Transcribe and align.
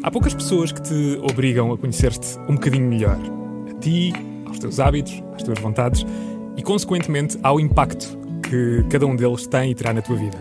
Há 0.00 0.10
poucas 0.12 0.32
pessoas 0.32 0.70
que 0.70 0.80
te 0.80 1.18
obrigam 1.22 1.72
a 1.72 1.76
conhecer-te 1.76 2.38
um 2.48 2.54
bocadinho 2.54 2.88
melhor. 2.88 3.18
A 3.68 3.74
ti, 3.80 4.12
aos 4.46 4.58
teus 4.58 4.78
hábitos, 4.78 5.22
às 5.34 5.42
tuas 5.42 5.58
vontades 5.58 6.06
e, 6.56 6.62
consequentemente, 6.62 7.36
ao 7.42 7.58
impacto 7.58 8.16
que 8.48 8.84
cada 8.90 9.06
um 9.06 9.16
deles 9.16 9.46
tem 9.48 9.72
e 9.72 9.74
terá 9.74 9.92
na 9.92 10.00
tua 10.00 10.16
vida. 10.16 10.38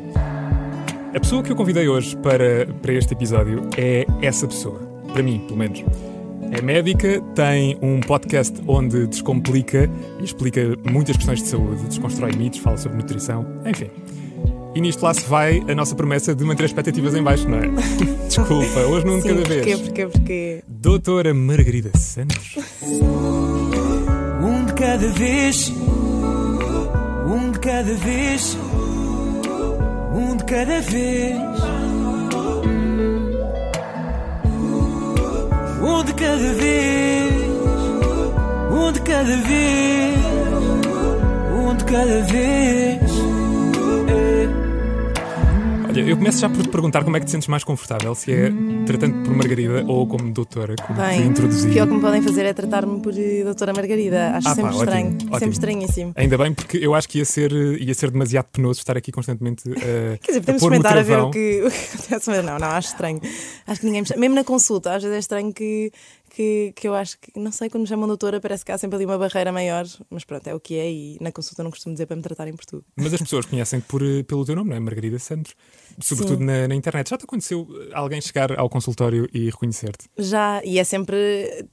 A 1.14 1.20
pessoa 1.20 1.42
que 1.42 1.52
eu 1.52 1.56
convidei 1.56 1.88
hoje 1.88 2.16
para, 2.18 2.68
para 2.82 2.94
este 2.94 3.14
episódio 3.14 3.68
é 3.76 4.06
essa 4.22 4.48
pessoa. 4.48 4.80
Para 5.12 5.24
mim, 5.24 5.40
pelo 5.40 5.58
menos. 5.58 5.84
É 6.52 6.62
médica, 6.62 7.20
tem 7.34 7.78
um 7.82 8.00
podcast 8.00 8.62
onde 8.68 9.08
descomplica 9.08 9.90
e 10.20 10.24
explica 10.24 10.62
muitas 10.90 11.18
questões 11.18 11.42
de 11.42 11.50
saúde, 11.50 11.84
desconstrói 11.88 12.32
mitos, 12.34 12.60
fala 12.60 12.78
sobre 12.78 12.98
nutrição, 12.98 13.46
enfim. 13.66 13.90
E 14.78 14.80
nisto 14.80 15.02
lá 15.02 15.12
se 15.12 15.22
vai 15.22 15.64
a 15.68 15.74
nossa 15.74 15.96
promessa 15.96 16.36
de 16.36 16.44
manter 16.44 16.66
as 16.66 16.70
expectativas 16.70 17.16
em 17.16 17.24
baixo, 17.24 17.50
não 17.50 17.58
é? 17.58 17.62
Desculpa, 18.30 18.80
hoje 18.82 19.08
num 19.08 19.18
de 19.20 19.24
cada 19.28 19.42
porquê, 19.42 19.64
vez. 19.64 19.80
porquê, 19.82 20.06
porquê? 20.06 20.64
Doutora 20.68 21.34
Margarida 21.34 21.90
Santos. 21.98 22.58
Um 24.40 24.66
de 24.66 24.74
cada 24.74 25.08
vez. 25.10 25.74
Um 27.26 27.52
de 27.52 27.60
cada 27.60 27.94
vez. 27.96 28.58
Um 30.14 30.36
de 30.38 30.44
cada 30.44 30.82
vez. 30.82 31.38
Um 35.82 36.04
de 36.04 36.14
cada 36.14 36.54
vez. 36.54 37.34
Um 38.72 38.92
de 38.92 39.02
cada 39.02 39.38
vez. 39.38 40.18
Um 41.52 41.76
de 41.76 41.84
cada 41.84 42.22
vez. 42.22 43.37
É. 45.98 46.02
Olha, 46.02 46.10
eu 46.12 46.18
começo 46.18 46.40
já 46.40 46.50
por 46.50 46.62
te 46.62 46.70
perguntar 46.70 47.04
como 47.04 47.18
é 47.18 47.20
que 47.20 47.26
te 47.26 47.32
sentes 47.32 47.48
mais 47.48 47.64
confortável, 47.64 48.14
se 48.14 48.32
é 48.32 48.52
tratando 48.86 49.24
por 49.24 49.36
Margarida 49.36 49.84
ou 49.88 50.06
como 50.08 50.32
doutora, 50.32 50.76
como 50.86 51.00
te 51.00 51.06
Bem, 51.06 51.26
introduzi. 51.28 51.68
o 51.68 51.72
pior 51.74 51.88
que 51.88 51.94
me 51.94 52.02
podem 52.02 52.22
fazer 52.22 52.46
é 52.46 52.54
tratar-me 52.54 53.02
por 53.02 53.14
eh, 53.18 53.44
Doutora 53.44 53.74
Margarida. 53.74 54.32
Acho 54.36 54.48
Ah, 54.48 54.52
pá, 54.52 54.56
sempre 54.56 54.70
ótimo, 54.70 54.84
estranho. 54.84 55.08
ótimo. 55.16 55.40
Sempre 55.40 55.54
estranhíssimo. 55.54 56.14
Ainda 56.16 56.38
bem, 56.38 56.54
porque 56.54 56.78
eu 56.78 56.94
acho 56.94 57.10
que 57.10 57.18
ia 57.20 57.26
ser, 57.26 57.52
ia 57.52 57.94
ser 57.94 58.12
demasiado 58.12 58.46
penoso 58.52 58.80
estar 58.80 58.96
aqui 58.98 59.12
constantemente 59.12 59.64
a, 59.70 60.18
Quer 60.22 60.28
dizer, 60.28 60.40
podemos 60.42 60.62
a 60.64 60.66
experimentar 60.66 60.98
a 60.98 61.02
ver 61.04 61.20
o 61.20 61.32
que, 61.32 61.64
o 61.66 61.72
que 61.72 61.78
acontece, 61.96 62.30
mas 62.30 62.46
não, 62.46 62.60
não, 62.60 62.68
acho 62.68 62.90
estranho. 62.90 63.20
Acho 63.66 63.80
que 63.82 63.86
ninguém 63.88 64.02
me. 64.04 64.18
Mesmo 64.20 64.36
na 64.36 64.44
consulta, 64.44 64.94
às 64.96 65.02
vezes 65.02 65.16
é 65.16 65.20
estranho 65.20 65.52
que, 65.54 65.92
que, 66.38 66.72
que 66.76 66.88
eu 66.88 66.94
acho 66.94 67.18
que, 67.20 67.32
não 67.36 67.52
sei, 67.52 67.68
quando 67.68 67.82
me 67.82 67.88
chamam 67.88 68.08
doutora, 68.08 68.40
parece 68.40 68.64
que 68.64 68.72
há 68.72 68.78
sempre 68.78 68.98
ali 68.98 69.06
uma 69.06 69.18
barreira 69.18 69.52
maior, 69.52 69.86
mas 70.08 70.24
pronto, 70.24 70.46
é 70.48 70.54
o 70.54 70.60
que 70.60 70.76
é 70.76 70.92
e 70.92 71.18
na 71.20 71.32
consulta 71.32 71.64
não 71.64 71.72
costumo 71.72 71.96
dizer 71.96 72.06
para 72.06 72.16
me 72.16 72.22
tratarem 72.22 72.56
por 72.56 72.64
tu. 72.64 72.86
Mas 72.96 73.12
as 73.12 73.20
pessoas 73.20 73.48
conhecem 73.48 73.82
por, 73.82 74.04
eh, 74.04 74.22
pelo 74.22 74.46
teu 74.46 74.56
nome, 74.56 74.70
não 74.70 74.78
é? 74.78 74.80
Margarida 74.80 75.18
Santos. 75.18 75.56
Sobretudo 76.00 76.44
na, 76.44 76.68
na 76.68 76.76
internet. 76.76 77.10
Já 77.10 77.18
te 77.18 77.24
aconteceu 77.24 77.68
eh, 77.72 77.90
alguém 77.92 78.22
chegar 78.22 78.58
ao 78.60 78.70
consultório 78.70 79.28
e 79.34 79.50
reconhecer-te? 79.50 80.06
Já, 80.16 80.62
e 80.64 80.78
é 80.78 80.84
sempre. 80.84 81.18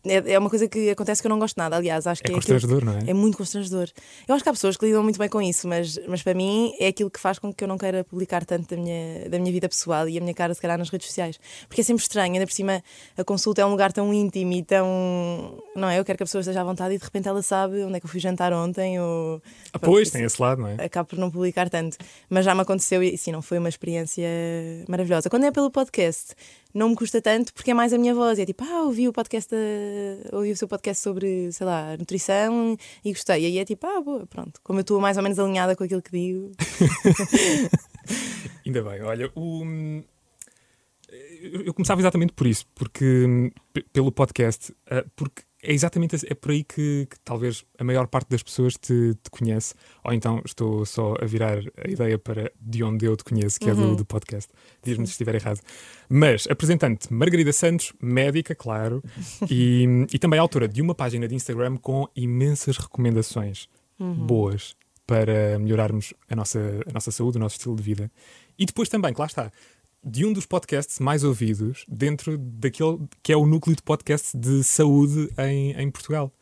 É, 0.02 0.32
é 0.32 0.38
uma 0.38 0.48
coisa 0.48 0.66
que 0.66 0.88
acontece 0.88 1.20
que 1.20 1.26
eu 1.26 1.30
não 1.30 1.38
gosto 1.38 1.58
nada, 1.58 1.76
aliás, 1.76 2.06
acho 2.06 2.22
É 2.22 2.24
que 2.24 2.32
é, 2.32 2.36
aquilo 2.36 2.54
constrangedor, 2.54 2.84
não 2.86 2.94
é? 2.94 3.10
É 3.10 3.12
muito 3.12 3.36
constrangedor. 3.36 3.88
Eu 4.26 4.34
acho 4.34 4.42
que 4.42 4.48
há 4.48 4.52
pessoas 4.52 4.78
que 4.78 4.86
lidam 4.86 5.02
muito 5.02 5.18
bem 5.18 5.28
com 5.28 5.42
isso, 5.42 5.68
mas, 5.68 5.98
mas 6.08 6.22
para 6.22 6.32
mim 6.32 6.72
é 6.80 6.86
aquilo 6.86 7.10
que 7.10 7.20
faz 7.20 7.38
com 7.38 7.52
que 7.52 7.62
eu 7.62 7.68
não 7.68 7.76
queira 7.76 8.02
publicar 8.02 8.46
tanto 8.46 8.74
da 8.74 8.80
minha, 8.80 9.28
da 9.28 9.38
minha 9.38 9.52
vida 9.52 9.68
pessoal 9.68 10.08
e 10.08 10.16
a 10.16 10.20
minha 10.22 10.32
cara, 10.32 10.54
se 10.54 10.60
calhar, 10.62 10.78
nas 10.78 10.88
redes 10.88 11.08
sociais. 11.08 11.38
Porque 11.68 11.82
é 11.82 11.84
sempre 11.84 12.02
estranho, 12.02 12.32
ainda 12.32 12.46
por 12.46 12.54
cima 12.54 12.82
a 13.18 13.24
consulta 13.24 13.60
é 13.60 13.66
um 13.66 13.70
lugar 13.70 13.92
tão 13.92 14.14
íntimo 14.14 14.53
e 14.58 14.62
tão. 14.62 15.62
Não 15.76 15.88
é? 15.88 15.98
Eu 15.98 16.04
quero 16.04 16.16
que 16.16 16.22
a 16.22 16.26
pessoa 16.26 16.40
esteja 16.40 16.60
à 16.60 16.64
vontade 16.64 16.94
e 16.94 16.98
de 16.98 17.04
repente 17.04 17.28
ela 17.28 17.42
sabe 17.42 17.82
onde 17.82 17.96
é 17.96 18.00
que 18.00 18.06
eu 18.06 18.10
fui 18.10 18.20
jantar 18.20 18.52
ontem 18.52 19.00
ou. 19.00 19.42
Ah, 19.72 19.78
pois, 19.78 20.10
tem 20.10 20.24
esse 20.24 20.40
lado, 20.40 20.62
não 20.62 20.68
é? 20.68 20.84
acabo 20.84 21.08
por 21.08 21.18
não 21.18 21.30
publicar 21.30 21.68
tanto. 21.68 21.96
Mas 22.30 22.44
já 22.44 22.54
me 22.54 22.60
aconteceu 22.62 23.02
e 23.02 23.16
sim, 23.18 23.32
não 23.32 23.42
foi 23.42 23.58
uma 23.58 23.68
experiência 23.68 24.26
maravilhosa. 24.88 25.28
Quando 25.28 25.44
é 25.44 25.50
pelo 25.50 25.70
podcast, 25.70 26.34
não 26.72 26.90
me 26.90 26.96
custa 26.96 27.20
tanto 27.20 27.52
porque 27.52 27.70
é 27.70 27.74
mais 27.74 27.92
a 27.92 27.98
minha 27.98 28.14
voz. 28.14 28.38
É 28.38 28.46
tipo, 28.46 28.64
ah, 28.64 28.82
ouvi 28.82 29.08
o 29.08 29.12
podcast, 29.12 29.50
da- 29.50 30.36
ouvi 30.36 30.52
o 30.52 30.56
seu 30.56 30.68
podcast 30.68 31.02
sobre, 31.02 31.50
sei 31.52 31.66
lá, 31.66 31.96
nutrição 31.96 32.76
e 33.04 33.12
gostei. 33.12 33.42
E 33.42 33.46
aí 33.46 33.58
é 33.58 33.64
tipo, 33.64 33.86
ah, 33.86 34.00
boa, 34.00 34.26
pronto. 34.26 34.60
Como 34.62 34.78
eu 34.78 34.82
estou 34.82 35.00
mais 35.00 35.16
ou 35.16 35.22
menos 35.22 35.38
alinhada 35.38 35.76
com 35.76 35.84
aquilo 35.84 36.02
que 36.02 36.10
digo. 36.10 36.52
Ainda 38.66 38.82
bem, 38.82 39.02
olha, 39.02 39.30
o. 39.34 39.64
Eu 41.64 41.74
começava 41.74 42.00
exatamente 42.00 42.32
por 42.32 42.46
isso, 42.46 42.66
porque 42.74 43.24
hum, 43.26 43.50
pelo 43.92 44.10
podcast, 44.10 44.74
ah, 44.90 45.04
porque 45.14 45.42
é 45.62 45.72
exatamente 45.72 46.16
é 46.26 46.34
por 46.34 46.50
aí 46.50 46.62
que, 46.62 47.06
que 47.10 47.18
talvez 47.24 47.64
a 47.78 47.84
maior 47.84 48.06
parte 48.06 48.28
das 48.28 48.42
pessoas 48.42 48.74
te, 48.74 49.14
te 49.14 49.30
conhece, 49.30 49.74
ou 50.04 50.12
então 50.12 50.42
estou 50.44 50.84
só 50.84 51.14
a 51.20 51.24
virar 51.24 51.58
a 51.82 51.90
ideia 51.90 52.18
para 52.18 52.52
de 52.60 52.84
onde 52.84 53.06
eu 53.06 53.16
te 53.16 53.24
conheço, 53.24 53.58
que 53.58 53.70
é 53.70 53.74
do, 53.74 53.96
do 53.96 54.04
podcast. 54.04 54.50
Diz-me 54.82 55.06
se 55.06 55.12
estiver 55.12 55.34
errado. 55.34 55.60
Mas 56.08 56.46
apresentante 56.48 57.12
Margarida 57.12 57.52
Santos, 57.52 57.92
médica, 58.00 58.54
claro, 58.54 59.02
e, 59.50 60.06
e 60.12 60.18
também 60.18 60.38
autora 60.38 60.68
de 60.68 60.82
uma 60.82 60.94
página 60.94 61.26
de 61.26 61.34
Instagram 61.34 61.76
com 61.78 62.06
imensas 62.14 62.76
recomendações 62.76 63.68
boas 63.98 64.76
para 65.06 65.58
melhorarmos 65.58 66.14
a 66.28 66.36
nossa, 66.36 66.58
a 66.88 66.92
nossa 66.92 67.10
saúde, 67.10 67.36
o 67.36 67.40
nosso 67.40 67.56
estilo 67.56 67.76
de 67.76 67.82
vida. 67.82 68.10
E 68.58 68.64
depois 68.64 68.88
também, 68.88 69.12
que 69.12 69.20
lá 69.20 69.26
está, 69.26 69.50
de 70.04 70.24
um 70.24 70.32
dos 70.32 70.46
podcasts 70.46 70.98
mais 70.98 71.24
ouvidos 71.24 71.84
dentro 71.88 72.36
daquele 72.36 72.98
que 73.22 73.32
é 73.32 73.36
o 73.36 73.46
núcleo 73.46 73.74
de 73.74 73.82
podcasts 73.82 74.34
de 74.34 74.62
saúde 74.62 75.30
em, 75.38 75.72
em 75.72 75.90
Portugal. 75.90 76.32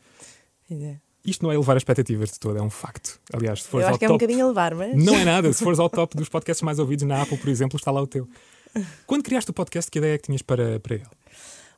É. 0.71 0.97
Isto 1.25 1.45
não 1.45 1.53
é 1.53 1.55
elevar 1.55 1.77
as 1.77 1.83
expectativas 1.83 2.33
de 2.33 2.41
todo, 2.41 2.59
é 2.59 2.63
um 2.63 2.71
facto. 2.71 3.21
Aliás, 3.33 3.63
se 3.63 3.69
Eu 3.69 3.71
fores 3.71 3.87
acho 3.87 3.93
ao 3.95 3.99
que 3.99 4.05
é 4.05 4.09
um 4.09 4.13
top. 4.13 4.25
bocadinho 4.25 4.45
a 4.45 4.49
levar, 4.49 4.75
mas. 4.75 5.05
Não 5.05 5.15
é 5.15 5.25
nada, 5.25 5.53
se 5.53 5.63
fores 5.63 5.79
ao 5.79 5.89
top 5.89 6.17
dos 6.17 6.29
podcasts 6.29 6.63
mais 6.63 6.79
ouvidos 6.81 7.07
na 7.07 7.23
Apple, 7.23 7.39
por 7.39 7.49
exemplo, 7.49 7.77
está 7.77 7.93
lá 7.93 8.03
o 8.03 8.07
teu. 8.07 8.29
Quando 9.07 9.23
criaste 9.23 9.51
o 9.51 9.55
podcast, 9.55 9.91
que 9.91 9.99
ideia 9.99 10.15
é 10.15 10.19
que 10.19 10.25
tinhas 10.25 10.43
para, 10.43 10.81
para 10.81 10.97
ele? 10.97 11.07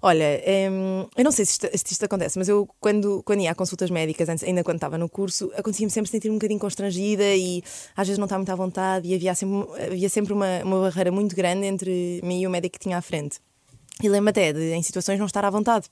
Olha, 0.07 0.39
hum, 0.71 1.07
eu 1.17 1.25
não 1.25 1.33
sei 1.33 1.47
se 1.47 1.53
isto, 1.53 1.67
se 1.73 1.93
isto 1.93 2.05
acontece, 2.05 2.39
mas 2.39 2.47
eu, 2.47 2.69
quando, 2.79 3.23
quando 3.23 3.41
ia 3.41 3.51
a 3.51 3.55
consultas 3.55 3.89
médicas, 3.89 4.29
antes, 4.29 4.45
ainda 4.45 4.63
quando 4.63 4.77
estava 4.77 4.99
no 4.99 5.09
curso, 5.09 5.51
acontecia-me 5.57 5.91
sempre 5.91 6.11
sentir 6.11 6.29
um 6.29 6.35
bocadinho 6.35 6.61
constrangida 6.61 7.25
e 7.35 7.63
às 7.97 8.07
vezes 8.07 8.19
não 8.19 8.27
estava 8.27 8.41
muito 8.41 8.53
à 8.53 8.55
vontade 8.55 9.09
e 9.09 9.15
havia 9.15 9.35
sempre, 9.35 9.83
havia 9.83 10.09
sempre 10.11 10.35
uma, 10.35 10.63
uma 10.63 10.81
barreira 10.83 11.11
muito 11.11 11.35
grande 11.35 11.65
entre 11.65 12.21
mim 12.23 12.43
e 12.43 12.47
o 12.47 12.51
médico 12.51 12.75
que 12.75 12.81
tinha 12.81 12.99
à 12.99 13.01
frente. 13.01 13.39
E 14.03 14.07
lembro 14.11 14.29
até 14.29 14.53
de, 14.53 14.75
em 14.75 14.83
situações, 14.83 15.19
não 15.19 15.25
estar 15.25 15.43
à 15.43 15.49
vontade 15.49 15.87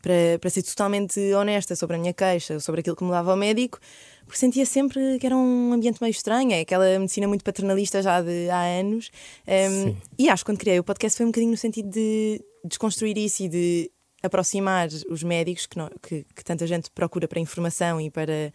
para, 0.00 0.38
para 0.40 0.48
ser 0.48 0.62
totalmente 0.62 1.20
honesta 1.34 1.76
sobre 1.76 1.96
a 1.96 1.98
minha 1.98 2.14
queixa, 2.14 2.58
sobre 2.58 2.80
aquilo 2.80 2.96
que 2.96 3.04
me 3.04 3.10
dava 3.10 3.32
ao 3.32 3.36
médico, 3.36 3.78
porque 4.24 4.38
sentia 4.38 4.64
sempre 4.64 5.18
que 5.18 5.26
era 5.26 5.36
um 5.36 5.74
ambiente 5.74 6.00
meio 6.00 6.12
estranho, 6.12 6.52
é 6.52 6.60
aquela 6.60 6.98
medicina 6.98 7.28
muito 7.28 7.44
paternalista 7.44 8.00
já 8.00 8.22
de 8.22 8.48
há 8.48 8.62
anos. 8.62 9.10
Um, 9.46 9.88
Sim. 9.88 9.96
e 10.18 10.30
acho 10.30 10.42
que 10.42 10.50
quando 10.50 10.58
criei 10.58 10.78
o 10.78 10.84
podcast 10.84 11.18
foi 11.18 11.26
um 11.26 11.28
bocadinho 11.28 11.50
no 11.50 11.58
sentido 11.58 11.90
de 11.90 12.42
desconstruir 12.64 13.16
isso 13.18 13.42
e 13.44 13.48
de 13.48 13.90
aproximar 14.22 14.88
os 15.10 15.22
médicos 15.22 15.66
que, 15.66 15.76
não- 15.78 15.90
que- 16.02 16.24
que 16.34 16.44
tanta 16.44 16.66
gente 16.66 16.90
procura 16.90 17.26
para 17.26 17.40
informação 17.40 18.00
e 18.00 18.10
para, 18.10 18.52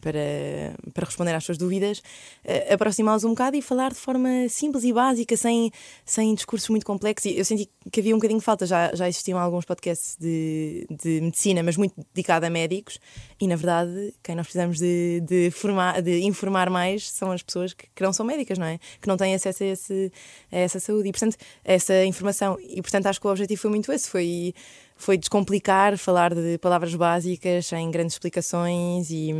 para, 0.00 0.74
para 0.92 1.04
responder 1.06 1.34
às 1.34 1.44
suas 1.44 1.58
dúvidas, 1.58 2.02
eh, 2.44 2.72
aproximá-los 2.74 3.24
um 3.24 3.30
bocado 3.30 3.56
e 3.56 3.62
falar 3.62 3.90
de 3.92 3.98
forma 3.98 4.28
simples 4.48 4.84
e 4.84 4.92
básica, 4.92 5.36
sem, 5.36 5.70
sem 6.04 6.34
discursos 6.34 6.68
muito 6.68 6.84
complexos. 6.84 7.32
Eu 7.34 7.44
senti 7.44 7.68
que 7.90 8.00
havia 8.00 8.14
um 8.14 8.18
bocadinho 8.18 8.40
de 8.40 8.44
falta, 8.44 8.66
já, 8.66 8.94
já 8.94 9.08
existiam 9.08 9.38
alguns 9.38 9.64
podcasts 9.64 10.16
de, 10.20 10.86
de 10.90 11.20
medicina, 11.20 11.62
mas 11.62 11.76
muito 11.76 11.94
dedicado 12.14 12.44
a 12.46 12.50
médicos, 12.50 12.98
e 13.40 13.46
na 13.46 13.56
verdade, 13.56 14.14
quem 14.22 14.34
nós 14.34 14.46
precisamos 14.46 14.78
de, 14.78 15.20
de, 15.22 15.50
formar, 15.50 16.02
de 16.02 16.20
informar 16.24 16.68
mais 16.70 17.08
são 17.10 17.30
as 17.32 17.42
pessoas 17.42 17.72
que, 17.72 17.86
que 17.94 18.02
não 18.02 18.12
são 18.12 18.26
médicas, 18.26 18.58
não 18.58 18.66
é? 18.66 18.78
Que 19.00 19.08
não 19.08 19.16
têm 19.16 19.34
acesso 19.34 19.62
a, 19.62 19.66
esse, 19.66 20.12
a 20.52 20.56
essa 20.58 20.80
saúde 20.80 21.08
e, 21.08 21.12
portanto, 21.12 21.36
a 21.64 21.72
essa 21.72 22.04
informação. 22.04 22.58
E, 22.60 22.80
portanto, 22.82 23.06
acho 23.06 23.20
que 23.20 23.26
o 23.26 23.30
objetivo 23.30 23.60
foi 23.60 23.70
muito 23.70 23.92
esse: 23.92 24.08
foi, 24.08 24.54
foi 24.96 25.16
descomplicar, 25.18 25.96
falar 25.98 26.34
de 26.34 26.58
palavras 26.58 26.94
básicas, 26.94 27.66
sem 27.66 27.90
grandes 27.90 28.14
explicações 28.14 29.10
e, 29.10 29.30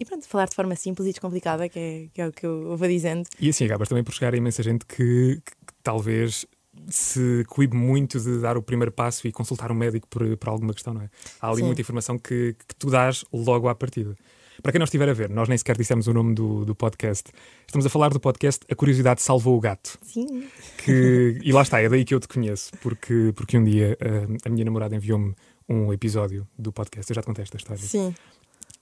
e 0.00 0.04
pronto, 0.04 0.26
falar 0.26 0.46
de 0.48 0.54
forma 0.54 0.74
simples 0.76 1.06
e 1.08 1.10
descomplicada, 1.12 1.68
que 1.68 1.78
é, 1.78 2.06
que 2.12 2.20
é 2.20 2.26
o 2.28 2.32
que 2.32 2.46
eu 2.46 2.76
vou 2.76 2.88
dizendo. 2.88 3.28
E 3.38 3.48
assim, 3.48 3.64
acabas 3.66 3.88
também 3.88 4.02
por 4.02 4.12
chegar 4.14 4.32
a 4.34 4.36
imensa 4.36 4.62
gente 4.62 4.84
que, 4.86 5.40
que- 5.44 5.52
que 5.66 5.74
talvez 5.82 6.46
se 6.88 7.44
coíbe 7.48 7.76
muito 7.76 8.18
de 8.18 8.40
dar 8.40 8.56
o 8.56 8.62
primeiro 8.62 8.90
passo 8.90 9.26
e 9.28 9.32
consultar 9.32 9.70
um 9.70 9.74
médico 9.74 10.08
por, 10.08 10.36
por 10.36 10.48
alguma 10.48 10.72
questão, 10.74 10.92
não 10.94 11.02
é? 11.02 11.10
Há 11.40 11.48
ali 11.48 11.58
Sim. 11.60 11.66
muita 11.66 11.80
informação 11.80 12.18
que, 12.18 12.56
que 12.66 12.74
tu 12.76 12.90
dás 12.90 13.24
logo 13.32 13.68
à 13.68 13.74
partida. 13.74 14.16
Para 14.62 14.72
quem 14.72 14.78
não 14.78 14.84
estiver 14.84 15.08
a 15.08 15.12
ver, 15.12 15.28
nós 15.30 15.48
nem 15.48 15.58
sequer 15.58 15.76
dissemos 15.76 16.06
o 16.06 16.12
nome 16.12 16.34
do, 16.34 16.64
do 16.64 16.74
podcast. 16.74 17.30
Estamos 17.66 17.84
a 17.86 17.90
falar 17.90 18.10
do 18.10 18.20
podcast 18.20 18.64
A 18.70 18.74
Curiosidade 18.74 19.20
Salvou 19.20 19.56
o 19.56 19.60
Gato. 19.60 19.98
Sim. 20.02 20.44
Que, 20.78 21.38
e 21.42 21.52
lá 21.52 21.62
está, 21.62 21.80
é 21.80 21.88
daí 21.88 22.04
que 22.04 22.14
eu 22.14 22.20
te 22.20 22.28
conheço, 22.28 22.70
porque, 22.80 23.32
porque 23.34 23.58
um 23.58 23.64
dia 23.64 23.96
ah, 24.00 24.46
a 24.46 24.48
minha 24.48 24.64
namorada 24.64 24.94
enviou-me 24.94 25.34
um 25.68 25.92
episódio 25.92 26.46
do 26.58 26.72
podcast, 26.72 27.10
eu 27.10 27.14
já 27.14 27.22
te 27.22 27.26
contei 27.26 27.42
esta 27.42 27.56
história, 27.56 27.82
Sim. 27.82 28.14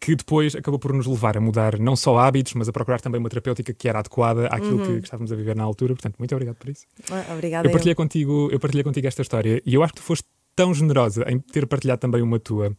que 0.00 0.16
depois 0.16 0.54
acabou 0.56 0.78
por 0.78 0.92
nos 0.92 1.06
levar 1.06 1.36
a 1.36 1.40
mudar 1.40 1.78
não 1.78 1.94
só 1.94 2.18
hábitos, 2.18 2.54
mas 2.54 2.68
a 2.68 2.72
procurar 2.72 3.00
também 3.00 3.18
uma 3.20 3.28
terapêutica 3.28 3.72
que 3.72 3.88
era 3.88 4.00
adequada 4.00 4.48
àquilo 4.48 4.78
que, 4.84 4.98
que 4.98 5.04
estávamos 5.04 5.32
a 5.32 5.36
viver 5.36 5.54
na 5.54 5.62
altura. 5.62 5.94
Portanto, 5.94 6.16
muito 6.18 6.34
obrigado 6.34 6.56
por 6.56 6.68
isso. 6.68 6.86
Ah, 7.10 7.32
Obrigada. 7.32 7.66
Eu 7.66 7.70
partilhei, 7.70 7.94
contigo, 7.94 8.48
eu 8.50 8.58
partilhei 8.58 8.82
contigo 8.82 9.06
esta 9.06 9.22
história 9.22 9.62
e 9.64 9.74
eu 9.74 9.82
acho 9.82 9.94
que 9.94 10.00
tu 10.00 10.04
foste 10.04 10.24
tão 10.54 10.74
generosa 10.74 11.24
em 11.28 11.38
ter 11.38 11.66
partilhado 11.66 12.00
também 12.00 12.20
uma 12.20 12.38
tua. 12.38 12.76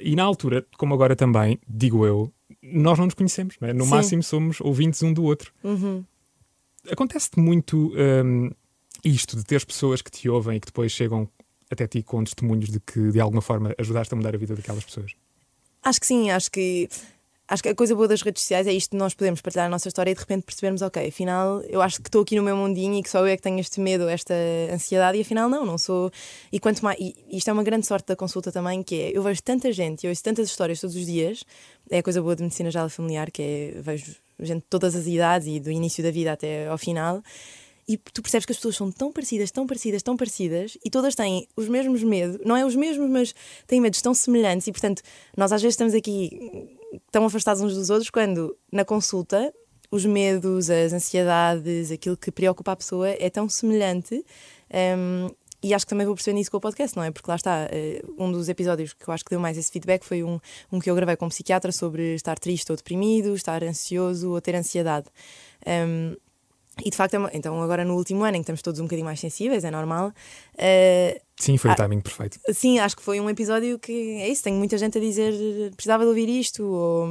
E 0.00 0.16
na 0.16 0.22
altura, 0.22 0.66
como 0.78 0.94
agora 0.94 1.14
também, 1.14 1.58
digo 1.68 2.06
eu, 2.06 2.32
nós 2.62 2.98
não 2.98 3.06
nos 3.06 3.14
conhecemos, 3.14 3.56
não 3.60 3.68
é? 3.68 3.72
no 3.72 3.84
Sim. 3.84 3.90
máximo 3.90 4.22
somos 4.22 4.60
ouvintes 4.60 5.02
um 5.02 5.12
do 5.12 5.22
outro. 5.24 5.52
Uhum. 5.62 6.04
Acontece-te 6.90 7.38
muito 7.38 7.92
hum, 8.24 8.50
isto 9.04 9.36
de 9.36 9.44
teres 9.44 9.64
pessoas 9.64 10.02
que 10.02 10.10
te 10.10 10.28
ouvem 10.28 10.56
e 10.56 10.60
que 10.60 10.66
depois 10.66 10.92
chegam 10.92 11.28
até 11.70 11.86
ti 11.86 12.02
com 12.02 12.22
testemunhos 12.24 12.68
de 12.70 12.80
que 12.80 13.10
de 13.10 13.20
alguma 13.20 13.42
forma 13.42 13.74
ajudaste 13.78 14.12
a 14.14 14.16
mudar 14.16 14.34
a 14.34 14.38
vida 14.38 14.54
daquelas 14.54 14.84
pessoas? 14.84 15.12
Acho 15.82 16.00
que 16.00 16.06
sim, 16.06 16.30
acho 16.30 16.50
que 16.50 16.88
acho 17.46 17.62
que 17.62 17.68
a 17.68 17.74
coisa 17.74 17.94
boa 17.94 18.08
das 18.08 18.22
redes 18.22 18.42
sociais 18.42 18.66
é 18.66 18.72
isto 18.72 18.96
nós 18.96 19.14
podemos 19.14 19.40
partilhar 19.40 19.66
a 19.66 19.68
nossa 19.68 19.88
história 19.88 20.10
e 20.10 20.14
de 20.14 20.20
repente 20.20 20.44
percebermos, 20.44 20.82
ok, 20.82 21.06
afinal 21.06 21.60
eu 21.62 21.82
acho 21.82 22.00
que 22.00 22.08
estou 22.08 22.22
aqui 22.22 22.36
no 22.36 22.42
meu 22.42 22.56
mundinho 22.56 22.98
e 22.98 23.02
que 23.02 23.10
só 23.10 23.20
eu 23.20 23.26
é 23.26 23.36
que 23.36 23.42
tenho 23.42 23.58
este 23.60 23.80
medo, 23.80 24.08
esta 24.08 24.34
ansiedade, 24.72 25.18
e 25.18 25.20
afinal 25.20 25.48
não, 25.48 25.64
não 25.64 25.78
sou. 25.78 26.10
E 26.50 26.58
quanto 26.58 26.82
mais. 26.82 26.98
E 26.98 27.14
isto 27.30 27.48
é 27.48 27.52
uma 27.52 27.62
grande 27.62 27.86
sorte 27.86 28.06
da 28.06 28.16
consulta 28.16 28.50
também, 28.50 28.82
que 28.82 28.94
é 29.00 29.16
eu 29.16 29.22
vejo 29.22 29.42
tanta 29.42 29.70
gente, 29.72 30.04
eu 30.04 30.10
ouço 30.10 30.22
tantas 30.22 30.48
histórias 30.48 30.80
todos 30.80 30.96
os 30.96 31.06
dias, 31.06 31.44
é 31.90 31.98
a 31.98 32.02
coisa 32.02 32.22
boa 32.22 32.34
de 32.34 32.42
medicina 32.42 32.70
geral 32.70 32.88
familiar, 32.88 33.30
que 33.30 33.42
é 33.42 33.80
vejo 33.80 34.16
gente 34.40 34.62
de 34.62 34.68
todas 34.68 34.96
as 34.96 35.06
idades 35.06 35.46
e 35.46 35.60
do 35.60 35.70
início 35.70 36.02
da 36.02 36.10
vida 36.10 36.32
até 36.32 36.66
ao 36.66 36.78
final. 36.78 37.22
E 37.86 37.96
tu 37.96 38.22
percebes 38.22 38.46
que 38.46 38.52
as 38.52 38.56
pessoas 38.56 38.76
são 38.76 38.90
tão 38.90 39.12
parecidas, 39.12 39.50
tão 39.50 39.66
parecidas, 39.66 40.02
tão 40.02 40.16
parecidas, 40.16 40.78
e 40.84 40.90
todas 40.90 41.14
têm 41.14 41.46
os 41.56 41.68
mesmos 41.68 42.02
medos, 42.02 42.40
não 42.44 42.56
é 42.56 42.64
os 42.64 42.74
mesmos, 42.74 43.10
mas 43.10 43.34
têm 43.66 43.80
medos 43.80 44.00
tão 44.00 44.14
semelhantes, 44.14 44.66
e 44.66 44.72
portanto, 44.72 45.02
nós 45.36 45.52
às 45.52 45.60
vezes 45.60 45.74
estamos 45.74 45.94
aqui 45.94 46.78
tão 47.10 47.24
afastados 47.26 47.62
uns 47.62 47.74
dos 47.74 47.90
outros 47.90 48.10
quando 48.10 48.56
na 48.72 48.84
consulta 48.84 49.52
os 49.90 50.04
medos, 50.04 50.70
as 50.70 50.92
ansiedades, 50.92 51.90
aquilo 51.90 52.16
que 52.16 52.32
preocupa 52.32 52.72
a 52.72 52.76
pessoa 52.76 53.08
é 53.10 53.30
tão 53.30 53.48
semelhante. 53.48 54.24
Um, 54.98 55.28
e 55.62 55.72
acho 55.72 55.86
que 55.86 55.90
também 55.90 56.04
vou 56.04 56.14
perceber 56.14 56.34
nisso 56.34 56.50
com 56.50 56.58
o 56.58 56.60
podcast, 56.60 56.94
não 56.94 57.02
é? 57.02 57.10
Porque 57.10 57.30
lá 57.30 57.36
está, 57.36 57.70
um 58.18 58.30
dos 58.30 58.50
episódios 58.50 58.92
que 58.92 59.08
eu 59.08 59.14
acho 59.14 59.24
que 59.24 59.30
deu 59.30 59.40
mais 59.40 59.56
esse 59.56 59.70
feedback 59.70 60.04
foi 60.04 60.22
um, 60.22 60.38
um 60.70 60.78
que 60.78 60.90
eu 60.90 60.94
gravei 60.94 61.16
com 61.16 61.24
um 61.24 61.30
psiquiatra 61.30 61.72
sobre 61.72 62.14
estar 62.14 62.38
triste 62.38 62.70
ou 62.70 62.76
deprimido, 62.76 63.34
estar 63.34 63.64
ansioso 63.64 64.32
ou 64.32 64.40
ter 64.42 64.54
ansiedade. 64.54 65.06
Um, 65.66 66.16
e 66.82 66.90
de 66.90 66.96
facto, 66.96 67.14
é 67.14 67.30
então 67.34 67.60
agora 67.62 67.84
no 67.84 67.94
último 67.94 68.24
ano 68.24 68.36
em 68.36 68.40
que 68.40 68.44
estamos 68.44 68.62
todos 68.62 68.80
um 68.80 68.84
bocadinho 68.84 69.04
mais 69.04 69.20
sensíveis, 69.20 69.62
é 69.64 69.70
normal. 69.70 70.12
Uh, 70.54 71.20
sim, 71.36 71.56
foi 71.56 71.70
o 71.70 71.76
timing 71.76 72.00
perfeito. 72.00 72.38
Sim, 72.52 72.80
acho 72.80 72.96
que 72.96 73.02
foi 73.02 73.20
um 73.20 73.30
episódio 73.30 73.78
que 73.78 73.92
é 73.92 74.28
isso. 74.28 74.42
Tenho 74.42 74.56
muita 74.56 74.76
gente 74.76 74.98
a 74.98 75.00
dizer 75.00 75.32
precisava 75.76 76.02
de 76.02 76.08
ouvir 76.08 76.28
isto. 76.28 76.64
Ou, 76.64 77.06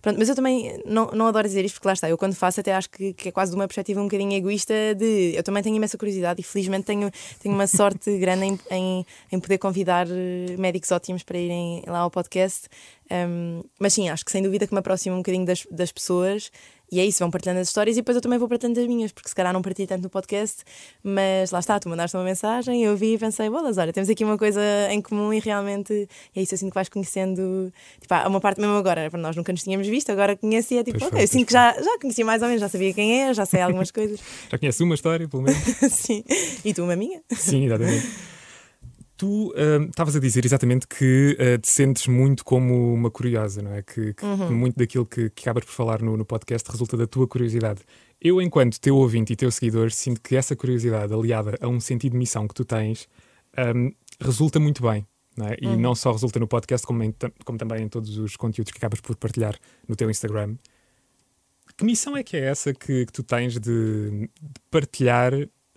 pronto, 0.00 0.18
mas 0.18 0.28
eu 0.28 0.36
também 0.36 0.80
não, 0.84 1.06
não 1.12 1.26
adoro 1.26 1.48
dizer 1.48 1.64
isto 1.64 1.74
porque 1.74 1.88
lá 1.88 1.94
está. 1.94 2.08
Eu 2.08 2.16
quando 2.16 2.34
faço 2.34 2.60
até 2.60 2.74
acho 2.74 2.90
que, 2.90 3.12
que 3.12 3.28
é 3.28 3.32
quase 3.32 3.50
de 3.50 3.56
uma 3.56 3.66
perspectiva 3.66 4.00
um 4.00 4.04
bocadinho 4.04 4.34
egoísta. 4.34 4.94
de 4.94 5.34
Eu 5.34 5.42
também 5.42 5.62
tenho 5.64 5.76
imensa 5.76 5.98
curiosidade 5.98 6.40
e 6.40 6.44
felizmente 6.44 6.84
tenho, 6.84 7.10
tenho 7.40 7.54
uma 7.54 7.66
sorte 7.66 8.14
grande 8.18 8.44
em, 8.44 8.60
em, 8.70 9.06
em, 9.32 9.40
poder 9.40 9.58
convidar 9.58 10.06
eh, 10.08 10.56
médicos 10.58 10.92
ótimos 10.92 11.24
para 11.24 11.38
irem 11.38 11.82
lá 11.88 11.98
ao 11.98 12.10
podcast. 12.10 12.68
Um, 13.10 13.62
mas 13.78 13.92
sim, 13.92 14.08
acho 14.08 14.24
que 14.24 14.30
sem 14.30 14.42
dúvida 14.42 14.66
que 14.66 14.72
me 14.72 14.78
aproximo 14.78 15.16
um 15.16 15.18
bocadinho 15.18 15.44
das, 15.44 15.66
das 15.70 15.92
pessoas 15.92 16.50
e 16.92 17.00
é 17.00 17.06
isso, 17.06 17.20
vão 17.20 17.30
partilhando 17.30 17.60
as 17.60 17.68
histórias 17.68 17.96
e 17.96 18.00
depois 18.00 18.14
eu 18.14 18.20
também 18.20 18.38
vou 18.38 18.46
partilhando 18.46 18.78
as 18.78 18.86
minhas, 18.86 19.10
porque 19.10 19.26
se 19.26 19.34
calhar 19.34 19.50
não 19.50 19.62
partilho 19.62 19.88
tanto 19.88 20.02
no 20.02 20.10
podcast, 20.10 20.62
mas 21.02 21.50
lá 21.50 21.58
está, 21.58 21.80
tu 21.80 21.88
mandaste 21.88 22.14
uma 22.14 22.22
mensagem, 22.22 22.84
eu 22.84 22.94
vi 22.94 23.14
e 23.14 23.18
pensei, 23.18 23.48
bolas, 23.48 23.78
olha, 23.78 23.94
temos 23.94 24.10
aqui 24.10 24.22
uma 24.22 24.36
coisa 24.36 24.60
em 24.90 25.00
comum 25.00 25.32
e 25.32 25.40
realmente 25.40 26.06
é 26.36 26.42
isso, 26.42 26.52
eu 26.52 26.58
sinto 26.58 26.68
que 26.68 26.74
vais 26.74 26.90
conhecendo. 26.90 27.72
Tipo, 27.98 28.12
há 28.12 28.28
uma 28.28 28.42
parte 28.42 28.60
mesmo 28.60 28.76
agora, 28.76 29.10
para 29.10 29.18
nós 29.18 29.34
nunca 29.34 29.52
nos 29.52 29.62
tínhamos 29.62 29.88
visto, 29.88 30.10
agora 30.10 30.36
conheci, 30.36 30.76
é 30.76 30.84
tipo, 30.84 30.98
pois 30.98 31.08
ok, 31.08 31.16
foi, 31.16 31.24
eu 31.24 31.28
sinto 31.28 31.46
que 31.46 31.52
já, 31.54 31.72
já 31.80 31.98
conhecia 31.98 32.26
mais 32.26 32.42
ou 32.42 32.48
menos, 32.48 32.60
já 32.60 32.68
sabia 32.68 32.92
quem 32.92 33.22
é, 33.22 33.32
já 33.32 33.46
sei 33.46 33.62
algumas 33.62 33.90
coisas. 33.90 34.20
já 34.52 34.58
conhece 34.58 34.82
uma 34.82 34.94
história, 34.94 35.26
pelo 35.26 35.44
menos. 35.44 35.62
Sim, 35.90 36.22
e 36.62 36.74
tu 36.74 36.84
uma 36.84 36.94
minha? 36.94 37.22
Sim, 37.32 37.64
exatamente. 37.64 38.06
Tu 39.22 39.54
hum, 39.56 39.84
estavas 39.88 40.16
uh, 40.16 40.18
a 40.18 40.20
dizer 40.20 40.44
exatamente 40.44 40.84
que 40.88 41.38
uh, 41.38 41.56
te 41.56 41.68
sentes 41.68 42.08
muito 42.08 42.44
como 42.44 42.92
uma 42.92 43.08
curiosa, 43.08 43.62
não 43.62 43.72
é? 43.72 43.80
Que, 43.80 44.14
que 44.14 44.24
uhum. 44.24 44.50
muito 44.52 44.76
daquilo 44.76 45.06
que, 45.06 45.30
que 45.30 45.42
acabas 45.42 45.64
por 45.64 45.70
falar 45.70 46.02
no, 46.02 46.16
no, 46.16 46.24
podcast 46.24 46.68
resulta 46.68 46.96
da 46.96 47.06
tua 47.06 47.28
curiosidade. 47.28 47.82
Eu, 48.20 48.42
enquanto 48.42 48.80
teu 48.80 48.96
ouvinte 48.96 49.32
e 49.32 49.36
teu 49.36 49.48
seguidor, 49.52 49.92
sinto 49.92 50.20
que 50.20 50.34
essa 50.34 50.56
curiosidade, 50.56 51.14
aliada 51.14 51.56
a 51.60 51.68
um 51.68 51.78
sentido 51.78 52.14
de 52.14 52.18
missão 52.18 52.48
que 52.48 52.54
tu 52.54 52.64
tens, 52.64 53.08
um, 53.76 53.92
resulta 54.20 54.58
muito 54.58 54.82
bem. 54.82 55.06
Não 55.36 55.46
é? 55.46 55.56
E 55.62 55.68
uhum. 55.68 55.78
não 55.78 55.94
só 55.94 56.10
resulta 56.10 56.40
no 56.40 56.48
podcast, 56.48 56.84
como, 56.84 57.04
em, 57.04 57.14
como 57.44 57.56
também 57.56 57.84
em 57.84 57.88
todos 57.88 58.18
os 58.18 58.34
conteúdos 58.34 58.72
que 58.72 58.78
acabas 58.78 59.00
por 59.00 59.14
partilhar 59.14 59.56
no 59.86 59.94
teu 59.94 60.10
Instagram. 60.10 60.56
Que 61.76 61.84
missão 61.84 62.16
é 62.16 62.24
que 62.24 62.36
é 62.36 62.40
essa 62.40 62.74
que, 62.74 63.06
que 63.06 63.12
tu 63.12 63.22
tens 63.22 63.54
de, 63.54 64.10
de 64.10 64.60
partilhar 64.68 65.32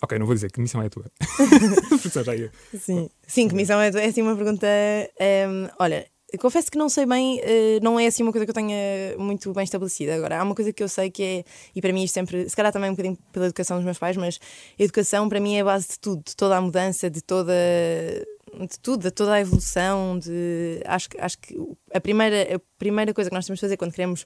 Ok, 0.06 0.20
não 0.20 0.28
vou 0.28 0.36
dizer 0.36 0.52
que 0.52 0.62
missão 0.62 0.84
é 0.84 0.86
a 0.86 0.90
tua. 0.90 1.06
Sim, 2.80 3.10
sim, 3.26 3.48
que 3.48 3.56
missão 3.56 3.82
é 3.82 3.88
a 3.88 3.92
tua? 3.92 4.02
É 4.02 4.06
assim 4.06 4.22
uma 4.22 4.36
pergunta. 4.36 4.68
Um, 4.68 5.66
ehm, 5.66 5.70
olha, 5.80 6.06
confesso 6.38 6.70
que 6.70 6.78
não 6.78 6.90
sei 6.90 7.08
bem, 7.08 7.40
uh, 7.40 7.80
não 7.82 8.00
é 8.00 8.06
assim 8.06 8.22
uma 8.22 8.32
coisa 8.32 8.46
que 8.46 8.52
eu 8.52 8.54
tenha 8.54 9.18
muito 9.18 9.52
bem 9.52 9.64
estabelecida. 9.64 10.14
Agora, 10.14 10.40
há 10.40 10.44
uma 10.44 10.54
coisa 10.54 10.72
que 10.72 10.84
eu 10.84 10.88
sei 10.88 11.10
que 11.10 11.24
é, 11.24 11.44
e 11.76 11.82
para 11.82 11.92
mim 11.92 12.04
isto 12.04 12.14
sempre, 12.14 12.48
se 12.48 12.56
calhar 12.56 12.72
também 12.72 12.92
um 12.92 12.94
bocadinho 12.94 13.18
pela 13.34 13.48
educação 13.48 13.78
dos 13.78 13.86
meus 13.86 13.98
pais, 13.98 14.16
mas 14.16 14.40
educação 14.78 15.28
para 15.28 15.40
mim 15.40 15.56
é 15.56 15.62
a 15.62 15.66
base 15.66 15.88
de 15.88 16.00
tudo, 16.00 16.24
de 16.24 16.36
toda 16.36 16.56
a 16.56 16.62
mudança, 16.62 17.10
de 17.10 17.22
toda 17.22 17.54
de 18.54 18.80
tudo, 18.80 19.02
de 19.02 19.12
toda 19.12 19.34
a 19.34 19.42
evolução, 19.42 20.20
de 20.20 20.82
acho, 20.86 21.10
acho 21.18 21.38
que 21.40 21.58
a 21.92 22.00
primeira, 22.00 22.56
a 22.56 22.60
primeira 22.78 23.12
coisa 23.12 23.30
que 23.30 23.36
nós 23.36 23.46
temos 23.48 23.58
de 23.58 23.66
fazer 23.66 23.76
quando 23.76 23.92
queremos 23.92 24.24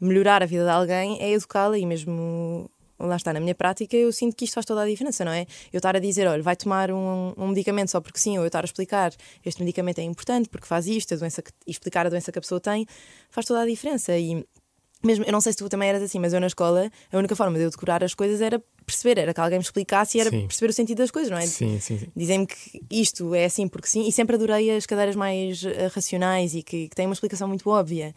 melhorar 0.00 0.42
a 0.42 0.46
vida 0.46 0.64
de 0.64 0.70
alguém 0.70 1.20
é 1.20 1.32
educá-la 1.32 1.78
e 1.78 1.86
mesmo 1.86 2.70
lá 2.98 3.16
está, 3.16 3.32
na 3.32 3.40
minha 3.40 3.54
prática, 3.54 3.96
eu 3.96 4.12
sinto 4.12 4.36
que 4.36 4.44
isto 4.44 4.54
faz 4.54 4.64
toda 4.64 4.82
a 4.82 4.86
diferença, 4.86 5.24
não 5.24 5.32
é? 5.32 5.46
Eu 5.72 5.78
estar 5.78 5.96
a 5.96 5.98
dizer, 5.98 6.26
olha, 6.26 6.42
vai 6.42 6.56
tomar 6.56 6.90
um, 6.90 7.32
um 7.36 7.48
medicamento 7.48 7.90
só 7.90 8.00
porque 8.00 8.18
sim, 8.18 8.36
ou 8.38 8.44
eu 8.44 8.46
estar 8.46 8.62
a 8.62 8.66
explicar 8.66 9.12
este 9.44 9.60
medicamento 9.62 9.98
é 9.98 10.02
importante 10.02 10.48
porque 10.48 10.66
faz 10.66 10.86
isto, 10.86 11.14
a 11.14 11.16
doença 11.16 11.42
que, 11.42 11.50
e 11.66 11.70
explicar 11.70 12.06
a 12.06 12.10
doença 12.10 12.30
que 12.30 12.38
a 12.38 12.42
pessoa 12.42 12.60
tem, 12.60 12.86
faz 13.30 13.46
toda 13.46 13.62
a 13.62 13.66
diferença. 13.66 14.16
E 14.16 14.44
mesmo, 15.02 15.24
eu 15.24 15.32
não 15.32 15.40
sei 15.40 15.52
se 15.52 15.58
tu 15.58 15.68
também 15.68 15.88
eras 15.88 16.02
assim, 16.02 16.18
mas 16.18 16.32
eu 16.32 16.40
na 16.40 16.46
escola, 16.46 16.90
a 17.12 17.18
única 17.18 17.36
forma 17.36 17.58
de 17.58 17.64
eu 17.64 17.70
decorar 17.70 18.02
as 18.02 18.14
coisas 18.14 18.40
era 18.40 18.62
perceber, 18.84 19.20
era 19.20 19.34
que 19.34 19.40
alguém 19.40 19.58
me 19.58 19.64
explicasse 19.64 20.18
e 20.18 20.20
era 20.20 20.30
sim. 20.30 20.46
perceber 20.46 20.70
o 20.70 20.72
sentido 20.72 20.98
das 20.98 21.10
coisas, 21.10 21.30
não 21.30 21.38
é? 21.38 21.46
Sim, 21.46 21.78
sim, 21.80 21.98
sim. 21.98 22.08
Dizem-me 22.14 22.46
que 22.46 22.80
isto 22.90 23.34
é 23.34 23.44
assim 23.44 23.68
porque 23.68 23.88
sim, 23.88 24.06
e 24.06 24.12
sempre 24.12 24.36
adorei 24.36 24.70
as 24.70 24.86
cadeiras 24.86 25.16
mais 25.16 25.62
uh, 25.62 25.68
racionais 25.92 26.54
e 26.54 26.62
que, 26.62 26.88
que, 26.88 26.94
têm 26.94 27.06
uma 27.06 27.14
explicação 27.14 27.48
muito 27.48 27.68
óbvia, 27.68 28.14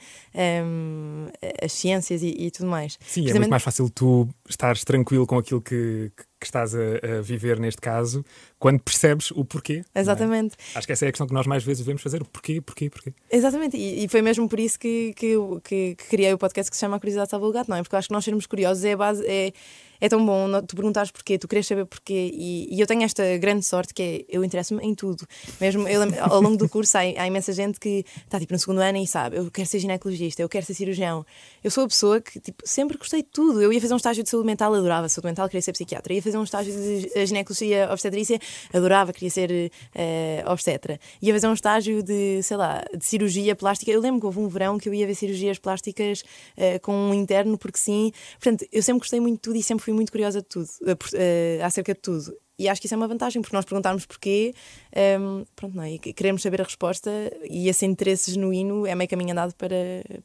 um, 0.64 1.28
as 1.62 1.74
ciências 1.74 2.22
e, 2.22 2.30
e, 2.38 2.52
tudo 2.52 2.70
mais. 2.70 2.98
Sim, 3.06 3.30
é 3.30 3.34
muito 3.34 3.50
mais 3.50 3.64
fácil 3.64 3.90
tu 3.90 4.28
estares 4.48 4.84
tranquilo 4.84 5.26
com 5.26 5.38
aquilo 5.38 5.62
que, 5.62 6.12
que 6.16 6.24
que 6.40 6.46
estás 6.46 6.76
a, 6.76 6.80
a, 6.80 7.22
viver 7.22 7.60
neste 7.60 7.82
caso, 7.82 8.24
quando 8.60 8.80
percebes 8.80 9.32
o 9.32 9.44
porquê. 9.44 9.84
É? 9.94 10.00
Exatamente. 10.00 10.56
É? 10.74 10.78
Acho 10.78 10.88
que 10.88 10.94
essa 10.94 11.06
é 11.06 11.10
a 11.10 11.12
questão 11.12 11.28
que 11.28 11.34
nós 11.34 11.48
mais 11.48 11.64
vezes 11.64 11.80
devemos 11.84 12.02
fazer: 12.02 12.22
o 12.22 12.26
porquê, 12.26 12.62
porquê, 12.62 12.90
porquê. 12.90 13.14
Exatamente, 13.32 13.76
e, 13.76 14.04
e 14.06 14.08
foi 14.08 14.22
mesmo 14.22 14.48
por 14.48 14.60
isso 14.60 14.80
que, 14.80 15.14
que, 15.16 15.36
que, 15.64 15.96
que, 15.96 16.08
criei 16.08 16.34
o 16.34 16.38
podcast 16.38 16.70
que 16.70 16.78
se 16.78 16.82
chama 16.82 16.98
A 16.98 17.00
Curiosidade 17.00 17.32
Salva 17.32 17.48
o 17.48 17.52
Gato, 17.52 17.70
não 17.70 17.78
é? 17.78 17.82
Porque 17.82 17.96
eu 17.96 18.00
acho 18.00 18.08
que 18.08 18.14
nós 18.14 18.24
sermos 18.24 18.46
curiosos 18.46 18.84
é 18.84 18.94
a 18.94 18.98
base. 18.98 19.26
É, 19.26 19.52
é 20.00 20.10
tão 20.10 20.26
bom 20.26 20.62
tu 20.62 20.76
perguntares 20.76 21.12
porquê, 21.12 21.38
tu 21.38 21.48
queres 21.48 21.66
saber 21.66 21.86
porquê. 21.86 22.32
E, 22.34 22.76
e 22.76 22.80
eu 22.80 22.88
tenho 22.88 23.04
esta 23.04 23.38
grande 23.38 23.66
sorte 23.66 23.94
que 23.94 24.02
é 24.02 24.26
eu 24.30 24.44
interesso-me 24.44 24.84
em 24.84 24.94
tudo. 24.94 25.28
Mesmo 25.60 25.88
eu, 25.88 26.02
ao 26.22 26.42
longo 26.42 26.58
do 26.58 26.70
curso 26.70 26.98
há, 26.98 27.02
há, 27.02 27.28
imensa 27.28 27.54
gente 27.54 27.80
que 27.80 28.06
está 28.24 28.40
tipo 28.40 28.54
no 28.54 28.60
segundo 28.60 28.80
ano 28.80 28.98
e 28.98 29.08
sabe, 29.08 29.38
eu 29.38 29.50
quero 29.52 29.68
ser 29.68 29.80
ginecologista, 29.80 30.42
eu 30.42 30.50
quero 30.50 30.66
ser 30.66 30.74
cirurgião. 30.74 31.26
Eu 31.64 31.72
sou 31.72 31.84
a 31.86 31.88
pessoa 31.88 32.22
que 32.22 32.40
tipo, 32.40 32.64
sempre 32.66 32.98
gostei 32.98 33.22
de 33.22 33.30
tudo. 33.30 33.62
Eu 33.62 33.72
ia 33.74 33.82
fazer 33.82 33.94
um 33.94 33.98
estágio 33.98 34.24
de 34.24 34.30
saúde 34.30 34.46
mental, 34.46 34.74
adorava 34.74 35.10
saúde 35.10 35.28
mental, 35.28 35.48
queria 35.48 35.62
ser 35.62 35.74
psiquiatra. 35.74 36.14
Ia 36.14 36.22
fazer 36.22 36.38
um 36.38 36.44
estágio 36.44 36.74
de 36.74 37.26
ginecologia 37.26 37.90
obstetrícia, 37.92 38.40
adorava, 38.74 39.12
queria 39.14 39.30
ser 39.30 39.52
uh, 39.52 40.52
obstetra. 40.52 41.00
Ia 41.22 41.34
fazer 41.34 41.48
um 41.48 41.54
estágio 41.54 42.04
de, 42.04 42.42
sei 42.44 42.58
lá, 42.58 42.84
de 42.96 43.06
cirurgia 43.06 43.56
plástica. 43.56 43.92
Eu 43.92 44.02
lembro 44.02 44.20
que 44.20 44.26
houve 44.26 44.40
um 44.40 44.48
verão 44.48 44.78
que 44.78 44.90
eu 44.90 44.94
ia 44.94 45.06
ver 45.08 45.16
cirurgias 45.16 45.58
plásticas 45.58 46.22
uh, 46.58 46.80
com 46.82 46.94
um 46.94 47.14
interno, 47.14 47.58
porque 47.58 47.78
sim. 47.78 48.12
Portanto, 48.40 48.66
eu 48.72 48.82
sempre 48.82 49.00
gostei 49.00 49.20
muito 49.20 49.36
de 49.36 49.42
tudo 49.42 49.58
e 49.58 49.64
sempre 49.64 49.84
fui 49.88 49.94
muito 49.94 50.12
curiosa 50.12 50.42
de 50.42 50.48
tudo, 50.48 50.68
uh, 50.68 51.64
acerca 51.64 51.94
de 51.94 52.02
tudo. 52.02 52.36
E 52.60 52.68
acho 52.68 52.82
que 52.82 52.88
isso 52.88 52.94
é 52.94 52.98
uma 52.98 53.08
vantagem, 53.08 53.42
porque 53.42 53.56
nós 53.56 53.64
perguntarmos 53.64 54.06
porquê, 54.06 54.54
um, 54.94 55.00
ehm, 55.00 55.44
pronto, 55.56 55.76
não 55.76 55.84
é? 55.84 55.98
queremos 56.00 56.42
saber 56.42 56.60
a 56.60 56.64
resposta 56.64 57.10
e 57.48 57.70
esse 57.70 57.86
interesse 57.86 58.32
genuíno 58.32 58.86
é 58.88 58.96
meio 58.96 59.08
caminho 59.08 59.32
andado 59.32 59.54
para, 59.54 59.78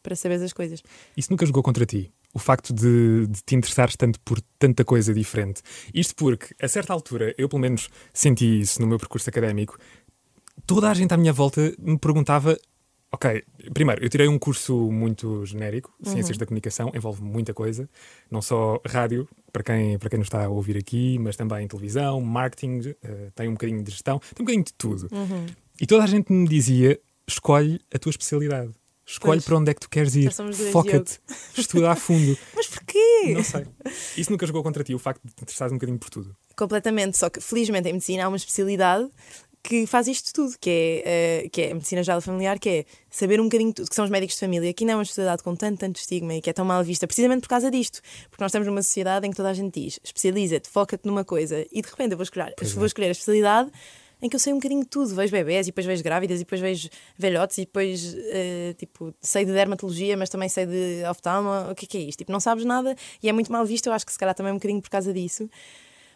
para 0.02 0.16
saber 0.16 0.42
as 0.42 0.52
coisas. 0.52 0.82
Isso 1.14 1.30
nunca 1.30 1.44
jogou 1.44 1.62
contra 1.62 1.84
ti? 1.84 2.10
O 2.32 2.38
facto 2.38 2.72
de, 2.72 3.26
de, 3.26 3.42
te 3.44 3.54
interessares 3.54 3.96
tanto 3.96 4.18
por 4.20 4.40
tanta 4.58 4.82
coisa 4.82 5.12
diferente. 5.12 5.60
Isto 5.92 6.16
porque, 6.16 6.54
a 6.58 6.66
certa 6.68 6.94
altura, 6.94 7.34
eu 7.36 7.50
pelo 7.50 7.60
menos 7.60 7.90
senti 8.14 8.62
isso 8.62 8.80
no 8.80 8.86
meu 8.86 8.98
percurso 8.98 9.28
académico, 9.28 9.78
toda 10.66 10.90
a 10.90 10.94
gente 10.94 11.12
à 11.12 11.18
minha 11.18 11.34
volta 11.34 11.74
me 11.78 11.98
perguntava 11.98 12.56
Ok, 13.14 13.44
primeiro, 13.74 14.02
eu 14.02 14.08
tirei 14.08 14.26
um 14.26 14.38
curso 14.38 14.90
muito 14.90 15.44
genérico, 15.44 15.94
uhum. 16.02 16.12
Ciências 16.12 16.38
da 16.38 16.46
Comunicação, 16.46 16.90
envolve 16.94 17.22
muita 17.22 17.52
coisa, 17.52 17.86
não 18.30 18.40
só 18.40 18.80
rádio, 18.86 19.28
para 19.52 19.62
quem, 19.62 19.98
para 19.98 20.08
quem 20.08 20.18
nos 20.18 20.26
está 20.26 20.44
a 20.44 20.48
ouvir 20.48 20.76
aqui, 20.76 21.18
mas 21.18 21.36
também 21.36 21.68
televisão, 21.68 22.20
marketing, 22.20 22.78
uh, 22.78 23.30
tem 23.34 23.48
um 23.48 23.52
bocadinho 23.52 23.82
de 23.82 23.90
gestão, 23.90 24.18
tem 24.18 24.42
um 24.42 24.46
bocadinho 24.46 24.64
de 24.64 24.72
tudo. 24.72 25.08
Uhum. 25.12 25.46
E 25.80 25.86
toda 25.86 26.04
a 26.04 26.06
gente 26.06 26.32
me 26.32 26.48
dizia: 26.48 26.98
escolhe 27.26 27.80
a 27.92 27.98
tua 27.98 28.10
especialidade. 28.10 28.72
Escolhe 29.04 29.40
pois. 29.40 29.44
para 29.44 29.56
onde 29.56 29.70
é 29.70 29.74
que 29.74 29.80
tu 29.80 29.90
queres 29.90 30.14
ir. 30.14 30.32
Foca-te. 30.70 31.20
Estuda 31.58 31.90
a 31.90 31.96
fundo. 31.96 32.38
Mas 32.54 32.68
porquê? 32.68 33.34
Não 33.34 33.42
sei. 33.42 33.66
Isso 34.16 34.30
nunca 34.30 34.46
jogou 34.46 34.62
contra 34.62 34.84
ti, 34.84 34.94
o 34.94 34.98
facto 34.98 35.20
de 35.24 35.34
te 35.34 35.42
interessares 35.42 35.72
um 35.72 35.76
bocadinho 35.76 35.98
por 35.98 36.08
tudo. 36.08 36.34
Completamente. 36.56 37.18
Só 37.18 37.28
que, 37.28 37.40
felizmente, 37.40 37.88
em 37.88 37.92
medicina 37.94 38.24
há 38.24 38.28
uma 38.28 38.36
especialidade 38.36 39.10
que 39.62 39.86
faz 39.86 40.08
isto 40.08 40.32
tudo, 40.32 40.56
que 40.58 40.70
é, 41.04 41.44
uh, 41.46 41.50
que 41.50 41.62
é 41.62 41.70
a 41.70 41.74
medicina 41.74 42.02
geral 42.02 42.20
familiar, 42.20 42.58
que 42.58 42.68
é 42.68 42.84
saber 43.08 43.40
um 43.40 43.44
bocadinho 43.44 43.72
tudo, 43.72 43.88
que 43.88 43.94
são 43.94 44.04
os 44.04 44.10
médicos 44.10 44.34
de 44.34 44.40
família, 44.40 44.72
que 44.72 44.84
não 44.84 44.94
é 44.94 44.96
uma 44.96 45.04
sociedade 45.04 45.42
com 45.42 45.54
tanto, 45.54 45.78
tanto 45.78 45.96
estigma 45.96 46.34
e 46.34 46.40
que 46.40 46.50
é 46.50 46.52
tão 46.52 46.64
mal 46.64 46.82
vista, 46.82 47.06
precisamente 47.06 47.42
por 47.42 47.48
causa 47.48 47.70
disto. 47.70 48.00
Porque 48.28 48.42
nós 48.42 48.50
estamos 48.50 48.66
numa 48.66 48.82
sociedade 48.82 49.26
em 49.26 49.30
que 49.30 49.36
toda 49.36 49.50
a 49.50 49.54
gente 49.54 49.80
diz 49.80 50.00
especializa-te, 50.02 50.68
foca-te 50.68 51.06
numa 51.06 51.24
coisa 51.24 51.64
e 51.70 51.80
de 51.80 51.88
repente 51.88 52.12
eu 52.12 52.16
vou 52.16 52.24
escolher, 52.24 52.54
vou 52.74 52.86
escolher 52.86 53.08
a 53.08 53.12
especialidade 53.12 53.70
em 54.22 54.28
que 54.28 54.36
eu 54.36 54.40
sei 54.40 54.52
um 54.52 54.56
bocadinho 54.56 54.82
de 54.82 54.88
tudo. 54.88 55.14
Vejo 55.14 55.32
bebés 55.32 55.66
e 55.66 55.70
depois 55.70 55.84
vejo 55.84 56.02
grávidas 56.02 56.40
e 56.40 56.44
depois 56.44 56.60
vejo 56.60 56.88
velhotes 57.18 57.58
e 57.58 57.62
depois, 57.62 58.14
uh, 58.14 58.74
tipo, 58.78 59.12
sei 59.20 59.44
de 59.44 59.52
dermatologia, 59.52 60.16
mas 60.16 60.28
também 60.28 60.48
sei 60.48 60.64
de 60.64 61.02
oftalma. 61.10 61.68
O 61.70 61.74
que 61.74 61.84
é, 61.84 61.88
que 61.88 61.98
é 61.98 62.00
isto? 62.02 62.18
Tipo, 62.18 62.30
não 62.30 62.38
sabes 62.38 62.64
nada 62.64 62.96
e 63.20 63.28
é 63.28 63.32
muito 63.32 63.50
mal 63.50 63.66
visto. 63.66 63.88
Eu 63.88 63.92
acho 63.92 64.06
que 64.06 64.12
se 64.12 64.18
calhar 64.18 64.34
também 64.34 64.50
é 64.50 64.52
um 64.52 64.58
bocadinho 64.58 64.80
por 64.80 64.90
causa 64.90 65.12
disso. 65.12 65.50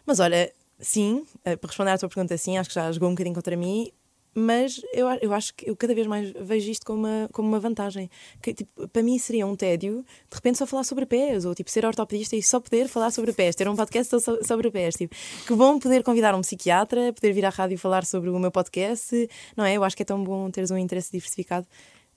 Mas 0.05 0.21
olha, 0.21 0.49
sim, 0.79 1.25
uh, 1.39 1.57
para 1.57 1.67
responder 1.67 1.91
à 1.91 1.97
tua 1.97 2.09
pergunta, 2.09 2.37
sim, 2.37 2.57
acho 2.57 2.69
que 2.69 2.75
já 2.75 2.91
jogou 2.91 3.09
um 3.09 3.13
bocadinho 3.13 3.35
contra 3.35 3.55
mim 3.55 3.91
mas 4.39 4.79
eu, 4.93 5.07
eu 5.19 5.33
acho 5.33 5.51
que 5.55 5.67
eu 5.67 5.75
cada 5.75 5.95
vez 5.95 6.05
mais 6.05 6.31
vejo 6.31 6.69
isto 6.69 6.85
como 6.85 6.99
uma, 6.99 7.27
como 7.33 7.47
uma 7.47 7.59
vantagem. 7.59 8.07
Que, 8.39 8.53
tipo, 8.53 8.87
para 8.89 9.01
mim 9.01 9.17
seria 9.17 9.47
um 9.47 9.55
tédio 9.55 10.05
de 10.29 10.35
repente 10.35 10.59
só 10.59 10.67
falar 10.67 10.83
sobre 10.83 11.07
pés, 11.07 11.43
ou 11.43 11.55
tipo 11.55 11.71
ser 11.71 11.83
ortopedista 11.83 12.35
e 12.35 12.43
só 12.43 12.59
poder 12.59 12.87
falar 12.87 13.09
sobre 13.09 13.33
pés, 13.33 13.55
ter 13.55 13.67
um 13.67 13.75
podcast 13.75 14.15
sobre 14.45 14.69
pés. 14.69 14.93
Tipo, 14.93 15.15
que 15.47 15.55
bom 15.55 15.79
poder 15.79 16.03
convidar 16.03 16.35
um 16.35 16.41
psiquiatra, 16.41 17.11
poder 17.13 17.33
vir 17.33 17.45
à 17.45 17.49
rádio 17.49 17.79
falar 17.79 18.05
sobre 18.05 18.29
o 18.29 18.37
meu 18.37 18.51
podcast, 18.51 19.27
não 19.55 19.65
é? 19.65 19.73
Eu 19.73 19.83
acho 19.83 19.97
que 19.97 20.03
é 20.03 20.05
tão 20.05 20.23
bom 20.23 20.51
teres 20.51 20.69
um 20.69 20.77
interesse 20.77 21.11
diversificado 21.11 21.65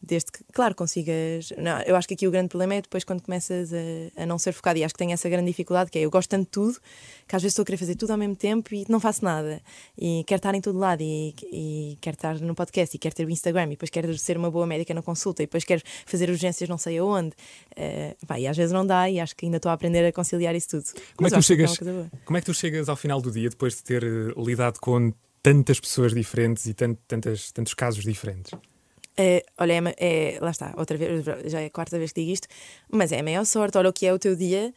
desde 0.02 0.32
que, 0.32 0.44
claro, 0.52 0.74
consigas. 0.74 1.52
Não, 1.58 1.80
eu 1.82 1.94
acho 1.94 2.08
que 2.08 2.14
aqui 2.14 2.26
o 2.26 2.30
grande 2.30 2.48
problema 2.48 2.74
é 2.74 2.82
depois 2.82 3.04
quando 3.04 3.22
começas 3.22 3.70
a, 3.72 4.22
a, 4.22 4.26
não 4.26 4.38
ser 4.38 4.52
focado, 4.52 4.78
e 4.78 4.84
acho 4.84 4.94
que 4.94 4.98
tenho 4.98 5.12
essa 5.12 5.28
grande 5.28 5.46
dificuldade, 5.46 5.90
que 5.90 5.98
é 5.98 6.02
eu 6.02 6.10
gosto 6.10 6.30
tanto 6.30 6.44
de 6.44 6.50
tudo, 6.50 6.78
que 7.28 7.36
às 7.36 7.42
vezes 7.42 7.52
estou 7.52 7.62
a 7.62 7.66
querer 7.66 7.76
fazer 7.76 7.94
tudo 7.96 8.10
ao 8.10 8.18
mesmo 8.18 8.34
tempo 8.34 8.74
e 8.74 8.86
não 8.88 8.98
faço 8.98 9.24
nada. 9.24 9.60
E 9.98 10.24
quero 10.26 10.38
estar 10.38 10.54
em 10.54 10.60
todo 10.60 10.78
lado, 10.78 11.02
e, 11.02 11.34
e 11.52 11.98
quero 12.00 12.14
estar 12.14 12.40
no 12.40 12.54
podcast, 12.54 12.96
e 12.96 12.98
quero 12.98 13.14
ter 13.14 13.26
o 13.26 13.30
Instagram, 13.30 13.66
e 13.66 13.70
depois 13.70 13.90
quero 13.90 14.16
ser 14.16 14.36
uma 14.38 14.50
boa 14.50 14.66
médica 14.66 14.94
na 14.94 15.02
consulta, 15.02 15.42
e 15.42 15.46
depois 15.46 15.64
quero 15.64 15.82
fazer 16.06 16.30
urgências 16.30 16.68
não 16.68 16.78
sei 16.78 16.98
aonde. 16.98 17.34
Uh, 17.76 18.38
e 18.38 18.46
às 18.46 18.56
vezes 18.56 18.72
não 18.72 18.86
dá, 18.86 19.10
e 19.10 19.20
acho 19.20 19.36
que 19.36 19.44
ainda 19.44 19.58
estou 19.58 19.70
a 19.70 19.74
aprender 19.74 20.06
a 20.06 20.12
conciliar 20.12 20.54
isso 20.54 20.68
tudo. 20.70 20.84
Como 21.14 21.26
é, 21.26 21.30
que 21.30 21.36
tu 21.36 21.42
chegas, 21.42 21.76
que 21.76 21.84
é 21.88 22.06
como 22.24 22.36
é 22.38 22.40
que 22.40 22.46
tu 22.46 22.54
chegas 22.54 22.88
ao 22.88 22.96
final 22.96 23.20
do 23.20 23.30
dia, 23.30 23.50
depois 23.50 23.76
de 23.76 23.82
ter 23.82 24.02
uh, 24.02 24.42
lidado 24.42 24.78
com 24.80 25.12
tantas 25.42 25.78
pessoas 25.78 26.14
diferentes 26.14 26.66
e 26.66 26.74
tant, 26.74 26.96
tantas, 27.06 27.52
tantos 27.52 27.74
casos 27.74 28.02
diferentes? 28.02 28.52
É, 29.16 29.44
olha, 29.58 29.72
é, 29.98 30.34
é, 30.34 30.38
lá 30.40 30.50
está, 30.50 30.74
outra 30.76 30.96
vez, 30.96 31.24
já 31.46 31.60
é 31.60 31.66
a 31.66 31.70
quarta 31.70 31.98
vez 31.98 32.12
que 32.12 32.20
digo 32.20 32.32
isto, 32.32 32.48
mas 32.90 33.12
é 33.12 33.20
a 33.20 33.22
maior 33.22 33.44
sorte. 33.44 33.76
Olha 33.76 33.90
o 33.90 33.92
que 33.92 34.06
é 34.06 34.12
o 34.12 34.18
teu 34.18 34.34
dia. 34.34 34.72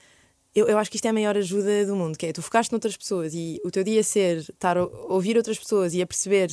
Eu, 0.55 0.67
eu 0.67 0.77
acho 0.77 0.89
que 0.91 0.97
isto 0.97 1.05
é 1.05 1.09
a 1.09 1.13
maior 1.13 1.35
ajuda 1.37 1.85
do 1.85 1.95
mundo, 1.95 2.17
que 2.17 2.27
é 2.27 2.33
tu 2.33 2.41
focaste 2.41 2.71
noutras 2.71 2.95
pessoas 2.95 3.33
e 3.33 3.59
o 3.65 3.71
teu 3.71 3.83
dia 3.83 4.03
ser 4.03 4.37
estar 4.37 4.77
a 4.77 4.83
ouvir 4.83 5.35
outras 5.35 5.57
pessoas 5.57 5.93
e 5.93 6.01
a 6.01 6.05
perceber 6.05 6.51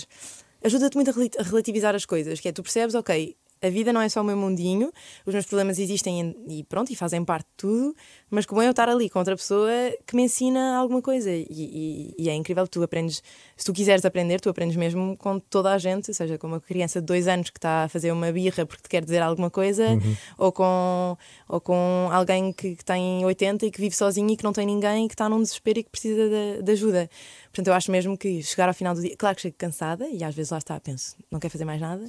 ajuda-te 0.62 0.94
muito 0.94 1.10
a 1.10 1.42
relativizar 1.42 1.94
as 1.94 2.06
coisas, 2.06 2.40
que 2.40 2.48
é 2.48 2.52
tu 2.52 2.62
percebes, 2.62 2.94
ok, 2.94 3.36
a 3.62 3.68
vida 3.68 3.92
não 3.92 4.00
é 4.00 4.08
só 4.08 4.20
o 4.22 4.24
meu 4.24 4.36
mundinho, 4.36 4.90
os 5.26 5.34
meus 5.34 5.44
problemas 5.44 5.78
existem 5.78 6.34
e 6.48 6.64
pronto, 6.64 6.90
e 6.92 6.96
fazem 6.96 7.22
parte 7.24 7.44
de 7.44 7.56
tudo, 7.58 7.94
mas 8.30 8.46
como 8.46 8.62
é 8.62 8.66
eu 8.66 8.70
estar 8.70 8.88
ali 8.88 9.10
com 9.10 9.18
outra 9.18 9.36
pessoa 9.36 9.70
que 10.06 10.16
me 10.16 10.22
ensina 10.22 10.76
alguma 10.76 11.02
coisa 11.02 11.30
e, 11.30 11.46
e, 11.50 12.14
e, 12.18 12.28
é 12.30 12.34
incrível, 12.34 12.66
tu 12.66 12.82
aprendes, 12.82 13.22
se 13.56 13.64
tu 13.64 13.72
quiseres 13.72 14.04
aprender, 14.04 14.40
tu 14.40 14.48
aprendes 14.48 14.76
mesmo 14.76 15.16
com 15.16 15.38
toda 15.38 15.72
a 15.72 15.78
gente, 15.78 16.12
seja 16.14 16.38
com 16.38 16.46
uma 16.46 16.60
criança 16.60 17.00
de 17.00 17.06
dois 17.06 17.28
anos 17.28 17.50
que 17.50 17.58
está 17.58 17.84
a 17.84 17.88
fazer 17.88 18.12
uma 18.12 18.32
birra 18.32 18.64
porque 18.64 18.82
te 18.82 18.88
quer 18.88 19.04
dizer 19.04 19.20
alguma 19.20 19.50
coisa, 19.50 19.88
uhum. 19.90 20.16
ou, 20.38 20.52
com, 20.52 21.16
ou 21.48 21.60
com 21.60 22.08
alguém 22.10 22.52
que, 22.52 22.76
que 22.76 22.84
tem 22.84 23.24
80 23.24 23.66
e 23.66 23.70
que 23.70 23.80
vive 23.80 23.94
sozinho 23.94 24.30
e 24.30 24.36
que 24.36 24.44
não 24.44 24.52
tem 24.52 24.64
ninguém 24.64 25.04
e 25.04 25.08
que 25.08 25.14
está 25.14 25.28
num 25.28 25.42
desespero 25.42 25.80
e 25.80 25.82
que 25.82 25.90
precisa 25.90 26.28
de, 26.28 26.62
de 26.62 26.72
ajuda. 26.72 27.10
Portanto, 27.44 27.66
eu 27.66 27.74
acho 27.74 27.90
mesmo 27.90 28.16
que 28.16 28.42
chegar 28.42 28.68
ao 28.68 28.74
final 28.74 28.94
do 28.94 29.02
dia, 29.02 29.14
claro 29.16 29.36
que 29.36 29.42
chego 29.42 29.56
cansada 29.58 30.08
e 30.08 30.24
às 30.24 30.34
vezes 30.34 30.50
lá 30.50 30.58
está, 30.58 30.78
penso, 30.80 31.14
não 31.30 31.38
quero 31.38 31.52
fazer 31.52 31.64
mais 31.64 31.80
nada, 31.80 32.04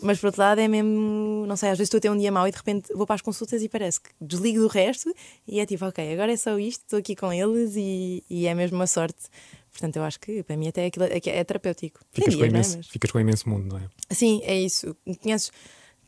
mas 0.00 0.18
por 0.18 0.26
outro 0.26 0.40
lado 0.40 0.60
é 0.60 0.68
mesmo, 0.68 1.44
não 1.46 1.56
sei, 1.56 1.70
às 1.70 1.78
vezes 1.78 1.88
estou 1.88 1.98
a 1.98 2.00
ter 2.00 2.10
um 2.10 2.16
dia 2.16 2.30
mau 2.30 2.46
e 2.46 2.50
de 2.50 2.56
repente 2.56 2.92
vou 2.94 3.06
para 3.06 3.14
as 3.14 3.22
consultas 3.22 3.62
e 3.62 3.68
parece 3.68 4.00
que 4.00 4.10
desligo 4.20 4.60
do 4.60 4.66
resto 4.66 5.14
e 5.46 5.60
é 5.60 5.66
tipo, 5.66 5.84
ok, 5.84 6.12
agora 6.12 6.32
é 6.32 6.36
só 6.36 6.58
isto, 6.58 6.82
estou 6.82 6.98
aqui 6.98 7.16
com 7.16 7.32
eles 7.32 7.74
e, 7.76 8.22
e 8.28 8.46
é 8.46 8.54
mesmo 8.54 8.76
uma 8.76 8.86
sorte. 8.86 9.24
Portanto, 9.72 9.96
eu 9.96 10.04
acho 10.04 10.18
que 10.18 10.42
para 10.42 10.56
mim 10.56 10.68
até 10.68 10.86
aquilo 10.86 11.04
é, 11.04 11.20
é 11.24 11.44
terapêutico. 11.44 12.00
Ficas, 12.10 12.34
com 12.34 12.44
imenso, 12.44 12.74
é? 12.74 12.76
Mas... 12.78 12.86
ficas 12.88 13.10
com 13.10 13.20
imenso 13.20 13.48
mundo, 13.48 13.74
não 13.74 13.78
é? 13.78 13.88
Sim, 14.10 14.40
é 14.44 14.58
isso. 14.58 14.96
Conheces 15.22 15.52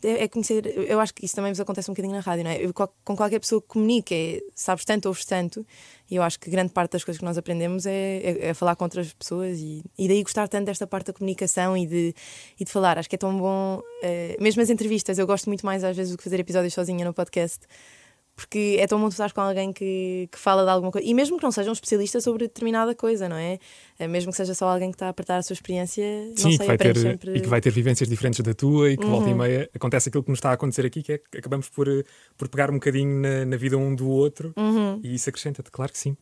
é, 0.02 0.24
é 0.24 0.28
conhecer, 0.28 0.66
eu 0.66 1.00
acho 1.00 1.12
que 1.14 1.24
isso 1.24 1.34
também 1.34 1.52
vos 1.52 1.60
acontece 1.60 1.90
um 1.90 1.94
bocadinho 1.94 2.14
na 2.14 2.20
rádio, 2.20 2.44
não 2.44 2.50
é? 2.50 2.64
Eu, 2.64 2.72
com 2.72 3.16
qualquer 3.16 3.38
pessoa 3.38 3.60
que 3.60 3.68
comunique, 3.68 4.14
é, 4.14 4.42
sabes 4.54 4.84
tanto, 4.84 5.06
ouves 5.06 5.24
tanto, 5.24 5.66
e 6.10 6.16
eu 6.16 6.22
acho 6.22 6.38
que 6.38 6.50
grande 6.50 6.72
parte 6.72 6.92
das 6.92 7.04
coisas 7.04 7.18
que 7.18 7.24
nós 7.24 7.36
aprendemos 7.36 7.86
é, 7.86 7.92
é, 7.92 8.48
é, 8.48 8.54
falar 8.54 8.76
com 8.76 8.84
outras 8.84 9.12
pessoas 9.12 9.58
e, 9.58 9.82
e 9.98 10.08
daí 10.08 10.22
gostar 10.22 10.48
tanto 10.48 10.66
desta 10.66 10.86
parte 10.86 11.08
da 11.08 11.12
comunicação 11.12 11.76
e 11.76 11.86
de, 11.86 12.14
e 12.58 12.64
de 12.64 12.70
falar. 12.70 12.98
Acho 12.98 13.08
que 13.08 13.16
é 13.16 13.18
tão 13.18 13.36
bom, 13.36 13.82
é, 14.02 14.36
mesmo 14.40 14.62
as 14.62 14.70
entrevistas, 14.70 15.18
eu 15.18 15.26
gosto 15.26 15.46
muito 15.46 15.66
mais 15.66 15.82
às 15.84 15.96
vezes 15.96 16.12
do 16.12 16.18
que 16.18 16.24
fazer 16.24 16.38
episódios 16.40 16.74
sozinha 16.74 17.04
no 17.04 17.12
podcast 17.12 17.66
porque 18.38 18.76
é 18.78 18.86
tão 18.86 19.00
bom 19.00 19.08
tu 19.08 19.12
estar 19.12 19.32
com 19.32 19.40
alguém 19.40 19.72
que, 19.72 20.28
que 20.30 20.38
fala 20.38 20.62
de 20.62 20.70
alguma 20.70 20.92
coisa, 20.92 21.04
e 21.04 21.12
mesmo 21.12 21.36
que 21.36 21.42
não 21.42 21.50
seja 21.50 21.70
um 21.70 21.72
especialista 21.72 22.20
sobre 22.20 22.46
determinada 22.46 22.94
coisa, 22.94 23.28
não 23.28 23.34
é? 23.34 23.58
é 23.98 24.06
mesmo 24.06 24.30
que 24.30 24.36
seja 24.36 24.54
só 24.54 24.68
alguém 24.68 24.92
que 24.92 24.94
está 24.94 25.06
a 25.06 25.08
apertar 25.08 25.38
a 25.38 25.42
sua 25.42 25.54
experiência, 25.54 26.04
Sim, 26.36 26.50
não 26.50 26.50
sei, 26.52 26.58
que 26.58 26.66
vai 26.66 26.78
ter, 26.78 26.96
sempre... 26.96 27.36
e 27.36 27.40
que 27.40 27.48
vai 27.48 27.60
ter 27.60 27.70
vivências 27.72 28.08
diferentes 28.08 28.38
da 28.38 28.54
tua 28.54 28.92
e 28.92 28.96
que 28.96 29.04
uhum. 29.04 29.10
volta 29.10 29.28
e 29.28 29.32
uhum. 29.32 29.38
meia 29.38 29.68
acontece 29.74 30.08
aquilo 30.08 30.22
que 30.22 30.30
nos 30.30 30.38
está 30.38 30.50
a 30.50 30.52
acontecer 30.52 30.86
aqui, 30.86 31.02
que 31.02 31.14
é 31.14 31.18
que 31.18 31.38
acabamos 31.38 31.68
por, 31.68 31.88
por 32.36 32.48
pegar 32.48 32.70
um 32.70 32.74
bocadinho 32.74 33.20
na, 33.20 33.44
na 33.44 33.56
vida 33.56 33.76
um 33.76 33.92
do 33.92 34.08
outro 34.08 34.52
uhum. 34.56 35.00
e 35.02 35.16
isso 35.16 35.28
acrescenta-te, 35.28 35.72
claro 35.72 35.90
que 35.90 35.98
sim. 35.98 36.16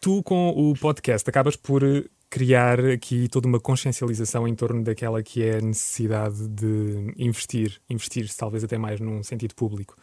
Tu, 0.00 0.22
com 0.22 0.50
o 0.50 0.74
podcast, 0.74 1.28
acabas 1.28 1.56
por 1.56 1.82
criar 2.30 2.78
aqui 2.86 3.26
toda 3.28 3.48
uma 3.48 3.58
consciencialização 3.58 4.46
em 4.46 4.54
torno 4.54 4.84
daquela 4.84 5.24
que 5.24 5.42
é 5.42 5.56
a 5.56 5.60
necessidade 5.60 6.46
de 6.46 7.12
investir, 7.18 7.80
investir-se 7.90 8.36
talvez 8.36 8.62
até 8.62 8.78
mais 8.78 9.00
num 9.00 9.24
sentido 9.24 9.56
público 9.56 9.96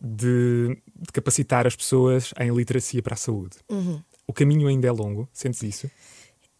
de, 0.00 0.76
de, 0.96 1.12
capacitar 1.12 1.66
as 1.66 1.76
pessoas 1.76 2.32
em 2.38 2.50
literacia 2.54 3.02
para 3.02 3.14
a 3.14 3.16
saúde. 3.16 3.56
Uhum. 3.68 4.00
O 4.26 4.32
caminho 4.32 4.68
ainda 4.68 4.88
é 4.88 4.92
longo, 4.92 5.28
sentes 5.32 5.62
isso? 5.62 5.90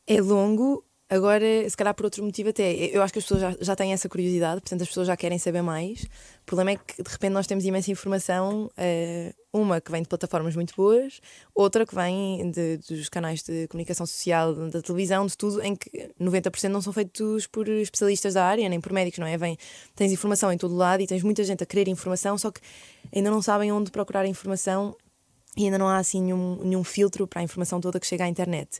É 0.06 0.20
longo, 0.20 0.84
agora, 1.08 1.68
se 1.68 1.76
calhar 1.76 1.94
por 1.94 2.04
outro 2.04 2.24
motivo 2.24 2.50
até. 2.50 2.72
Eu 2.72 3.02
acho 3.02 3.12
que 3.12 3.18
as 3.18 3.24
pessoas 3.24 3.40
já, 3.40 3.56
já 3.60 3.76
têm 3.76 3.92
essa 3.92 4.08
curiosidade, 4.08 4.60
portanto 4.60 4.82
as 4.82 4.88
pessoas 4.88 5.06
já 5.06 5.16
querem 5.16 5.38
saber 5.38 5.62
mais. 5.62 6.02
O 6.02 6.46
problema 6.46 6.72
é 6.72 6.76
que 6.76 7.02
de 7.02 7.10
repente 7.10 7.32
nós 7.32 7.46
temos 7.46 7.64
imensa 7.64 7.90
informação, 7.90 8.66
uh, 8.66 9.39
uma 9.52 9.80
que 9.80 9.90
vem 9.90 10.02
de 10.02 10.08
plataformas 10.08 10.54
muito 10.54 10.74
boas, 10.76 11.20
outra 11.54 11.84
que 11.84 11.94
vem 11.94 12.50
de, 12.50 12.78
dos 12.78 13.08
canais 13.08 13.42
de 13.42 13.66
comunicação 13.68 14.06
social, 14.06 14.54
da 14.54 14.80
televisão, 14.80 15.26
de 15.26 15.36
tudo, 15.36 15.62
em 15.62 15.74
que 15.74 16.10
90% 16.20 16.68
não 16.68 16.80
são 16.80 16.92
feitos 16.92 17.46
por 17.46 17.68
especialistas 17.68 18.34
da 18.34 18.44
área, 18.44 18.68
nem 18.68 18.80
por 18.80 18.92
médicos, 18.92 19.18
não 19.18 19.26
é? 19.26 19.36
Vem, 19.36 19.58
tens 19.94 20.12
informação 20.12 20.52
em 20.52 20.58
todo 20.58 20.74
lado 20.76 21.02
e 21.02 21.06
tens 21.06 21.22
muita 21.22 21.42
gente 21.42 21.62
a 21.62 21.66
querer 21.66 21.88
informação, 21.88 22.38
só 22.38 22.50
que 22.50 22.60
ainda 23.14 23.30
não 23.30 23.42
sabem 23.42 23.72
onde 23.72 23.90
procurar 23.90 24.20
a 24.20 24.28
informação 24.28 24.96
e 25.56 25.64
ainda 25.64 25.78
não 25.78 25.88
há 25.88 25.98
assim 25.98 26.22
nenhum, 26.22 26.60
nenhum 26.62 26.84
filtro 26.84 27.26
para 27.26 27.40
a 27.40 27.42
informação 27.42 27.80
toda 27.80 27.98
que 27.98 28.06
chega 28.06 28.24
à 28.24 28.28
internet. 28.28 28.78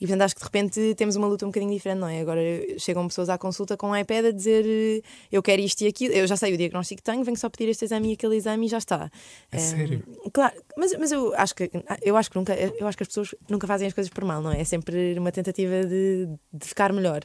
E 0.00 0.06
portanto 0.06 0.22
acho 0.22 0.34
que 0.34 0.40
de 0.40 0.44
repente 0.44 0.94
temos 0.96 1.16
uma 1.16 1.26
luta 1.26 1.44
um 1.44 1.48
bocadinho 1.48 1.72
diferente, 1.72 1.98
não 1.98 2.08
é? 2.08 2.20
Agora 2.20 2.40
chegam 2.78 3.06
pessoas 3.06 3.28
à 3.28 3.38
consulta 3.38 3.76
com 3.76 3.88
um 3.88 3.96
iPad 3.96 4.26
a 4.26 4.30
dizer 4.30 5.02
eu 5.30 5.42
quero 5.42 5.62
isto 5.62 5.82
e 5.82 5.86
aquilo, 5.86 6.14
eu 6.14 6.26
já 6.26 6.36
sei 6.36 6.54
o 6.54 6.56
diagnóstico 6.56 7.02
que 7.02 7.10
tenho, 7.10 7.22
venho 7.24 7.36
só 7.36 7.48
pedir 7.48 7.70
este 7.70 7.84
exame 7.84 8.10
e 8.10 8.12
aquele 8.14 8.36
exame 8.36 8.66
e 8.66 8.68
já 8.68 8.78
está. 8.78 9.10
É 9.50 9.56
um, 9.56 9.60
sério? 9.60 10.04
Claro, 10.32 10.54
mas, 10.76 10.96
mas 10.98 11.12
eu 11.12 11.34
acho 11.36 11.54
que 11.54 11.70
eu 12.02 12.16
acho 12.16 12.30
que 12.30 12.36
nunca, 12.36 12.54
eu 12.54 12.86
acho 12.86 12.96
que 12.96 13.02
as 13.02 13.08
pessoas 13.08 13.34
nunca 13.48 13.66
fazem 13.66 13.88
as 13.88 13.94
coisas 13.94 14.12
por 14.12 14.24
mal, 14.24 14.42
não 14.42 14.52
é? 14.52 14.60
É 14.60 14.64
sempre 14.64 15.18
uma 15.18 15.32
tentativa 15.32 15.84
de, 15.84 16.28
de 16.52 16.66
ficar 16.66 16.92
melhor. 16.92 17.22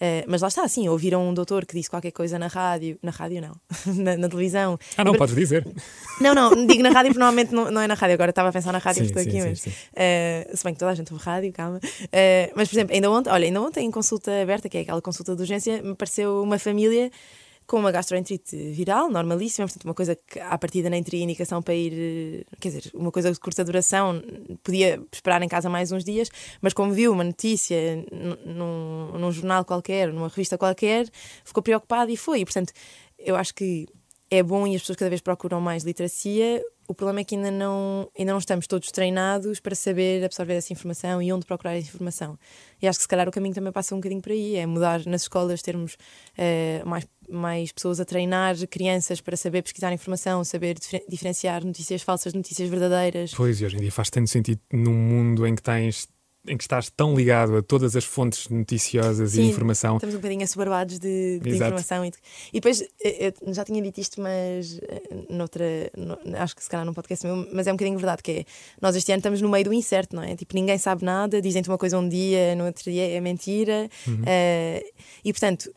Uh, 0.00 0.22
mas 0.28 0.42
lá 0.42 0.48
está, 0.48 0.62
assim, 0.62 0.88
ouviram 0.88 1.28
um 1.28 1.34
doutor 1.34 1.66
que 1.66 1.74
disse 1.74 1.90
qualquer 1.90 2.12
coisa 2.12 2.38
na 2.38 2.46
rádio, 2.46 2.96
na 3.02 3.10
rádio 3.10 3.42
não, 3.42 3.56
na, 3.96 4.16
na, 4.16 4.28
televisão. 4.28 4.78
Ah, 4.96 5.02
não, 5.02 5.12
podes 5.14 5.34
dizer. 5.34 5.66
Não, 6.20 6.34
não, 6.34 6.66
digo 6.66 6.84
na 6.84 6.90
rádio 6.90 7.10
porque 7.10 7.18
normalmente 7.18 7.52
não, 7.52 7.68
não 7.68 7.80
é 7.80 7.88
na 7.88 7.94
rádio, 7.94 8.14
agora 8.14 8.30
estava 8.30 8.48
a 8.48 8.52
pensar 8.52 8.72
na 8.72 8.78
rádio 8.78 9.00
sim, 9.00 9.06
estou 9.06 9.22
sim, 9.22 9.28
aqui, 9.28 9.40
sim, 9.40 9.48
mas. 9.48 9.60
Sim. 9.60 9.70
Uh, 9.70 10.56
se 10.56 10.64
bem 10.64 10.72
que 10.72 10.78
toda 10.78 10.92
a 10.92 10.94
gente 10.94 11.12
ouve 11.12 11.24
rádio, 11.24 11.52
calma. 11.52 11.78
Uh, 11.78 12.52
mas, 12.54 12.68
por 12.68 12.76
exemplo, 12.76 12.94
ainda 12.94 13.10
ontem, 13.10 13.30
olha, 13.30 13.44
ainda 13.44 13.60
ontem 13.60 13.86
em 13.86 13.90
consulta 13.90 14.30
aberta, 14.40 14.68
que 14.68 14.78
é 14.78 14.80
aquela 14.82 15.02
consulta 15.02 15.34
de 15.34 15.42
urgência, 15.42 15.82
me 15.82 15.96
pareceu 15.96 16.42
uma 16.44 16.60
família 16.60 17.10
com 17.68 17.78
uma 17.78 17.92
gastroenterite 17.92 18.56
viral, 18.72 19.10
normalíssima, 19.10 19.66
portanto, 19.66 19.84
uma 19.84 19.92
coisa 19.92 20.16
que 20.16 20.40
à 20.40 20.56
partida 20.56 20.88
nem 20.88 21.02
teria 21.02 21.22
indicação 21.22 21.60
para 21.60 21.74
ir, 21.74 22.46
quer 22.58 22.70
dizer, 22.70 22.90
uma 22.94 23.12
coisa 23.12 23.30
de 23.30 23.38
curta 23.38 23.62
duração, 23.62 24.22
podia 24.62 24.98
esperar 25.12 25.42
em 25.42 25.48
casa 25.48 25.68
mais 25.68 25.92
uns 25.92 26.02
dias, 26.02 26.30
mas 26.62 26.72
como 26.72 26.92
viu 26.92 27.12
uma 27.12 27.22
notícia 27.22 28.02
num, 28.46 29.18
num 29.18 29.30
jornal 29.30 29.66
qualquer, 29.66 30.10
numa 30.10 30.28
revista 30.28 30.56
qualquer, 30.56 31.06
ficou 31.44 31.62
preocupado 31.62 32.10
e 32.10 32.16
foi. 32.16 32.40
E, 32.40 32.44
portanto, 32.46 32.72
eu 33.18 33.36
acho 33.36 33.54
que 33.54 33.86
é 34.30 34.42
bom 34.42 34.66
e 34.66 34.74
as 34.74 34.80
pessoas 34.80 34.96
cada 34.96 35.10
vez 35.10 35.20
procuram 35.20 35.60
mais 35.60 35.84
literacia. 35.84 36.64
O 36.90 36.94
problema 36.94 37.20
é 37.20 37.24
que 37.24 37.36
ainda 37.36 37.50
não, 37.50 38.10
ainda 38.18 38.32
não 38.32 38.38
estamos 38.38 38.66
todos 38.66 38.90
treinados 38.90 39.60
para 39.60 39.74
saber 39.74 40.24
absorver 40.24 40.54
essa 40.54 40.72
informação 40.72 41.20
e 41.20 41.30
onde 41.30 41.44
procurar 41.44 41.76
essa 41.76 41.86
informação. 41.86 42.38
E 42.80 42.88
acho 42.88 42.98
que 42.98 43.02
se 43.02 43.08
calhar 43.08 43.28
o 43.28 43.30
caminho 43.30 43.54
também 43.54 43.70
passa 43.70 43.94
um 43.94 43.98
bocadinho 43.98 44.22
por 44.22 44.32
aí, 44.32 44.56
é 44.56 44.64
mudar 44.64 45.04
nas 45.04 45.22
escolas, 45.22 45.60
termos 45.60 45.98
uh, 46.38 46.88
mais, 46.88 47.06
mais 47.28 47.72
pessoas 47.72 48.00
a 48.00 48.06
treinar 48.06 48.56
crianças 48.68 49.20
para 49.20 49.36
saber 49.36 49.62
pesquisar 49.62 49.92
informação, 49.92 50.42
saber 50.44 50.78
diferenciar 51.06 51.62
notícias 51.62 52.00
falsas 52.00 52.32
notícias 52.32 52.70
verdadeiras. 52.70 53.34
Pois, 53.34 53.60
e 53.60 53.66
hoje 53.66 53.76
em 53.76 53.80
dia 53.80 53.92
faz 53.92 54.08
tanto 54.08 54.30
sentido 54.30 54.60
num 54.72 54.94
mundo 54.94 55.46
em 55.46 55.54
que 55.54 55.62
tens 55.62 56.08
em 56.46 56.56
que 56.56 56.64
estás 56.64 56.88
tão 56.90 57.14
ligado 57.14 57.56
a 57.56 57.62
todas 57.62 57.94
as 57.96 58.04
fontes 58.04 58.48
noticiosas 58.48 59.32
Sim, 59.32 59.42
e 59.42 59.50
informação. 59.50 59.96
Estamos 59.96 60.14
um 60.14 60.18
bocadinho 60.18 60.42
assoberbados 60.44 60.98
de, 60.98 61.40
de 61.40 61.50
informação. 61.56 62.04
E, 62.04 62.10
de- 62.10 62.16
e 62.50 62.52
depois, 62.54 62.80
eh, 63.04 63.32
eu 63.44 63.52
já 63.52 63.64
tinha 63.64 63.82
dito 63.82 64.00
isto, 64.00 64.20
mas 64.20 64.78
eh, 64.82 65.02
noutra, 65.28 65.64
no- 65.96 66.18
acho 66.38 66.54
que 66.56 66.62
se 66.62 66.70
calhar 66.70 66.86
num 66.86 66.94
podcast 66.94 67.26
meu, 67.26 67.46
mas 67.52 67.66
é 67.66 67.72
um 67.72 67.76
bocadinho 67.76 67.98
verdade, 67.98 68.22
que 68.22 68.30
é, 68.30 68.44
nós 68.80 68.94
este 68.96 69.10
ano 69.12 69.18
estamos 69.18 69.42
no 69.42 69.48
meio 69.48 69.64
do 69.64 69.72
incerto, 69.74 70.14
não 70.16 70.22
é? 70.22 70.34
Tipo, 70.36 70.54
ninguém 70.54 70.78
sabe 70.78 71.04
nada, 71.04 71.42
dizem-te 71.42 71.68
uma 71.68 71.76
coisa 71.78 71.98
um 71.98 72.08
dia, 72.08 72.54
no 72.54 72.64
outro 72.66 72.84
dia 72.90 73.08
é 73.10 73.20
mentira. 73.20 73.88
Uhum. 74.06 74.22
Eh, 74.24 74.84
e, 75.24 75.32
portanto, 75.32 75.70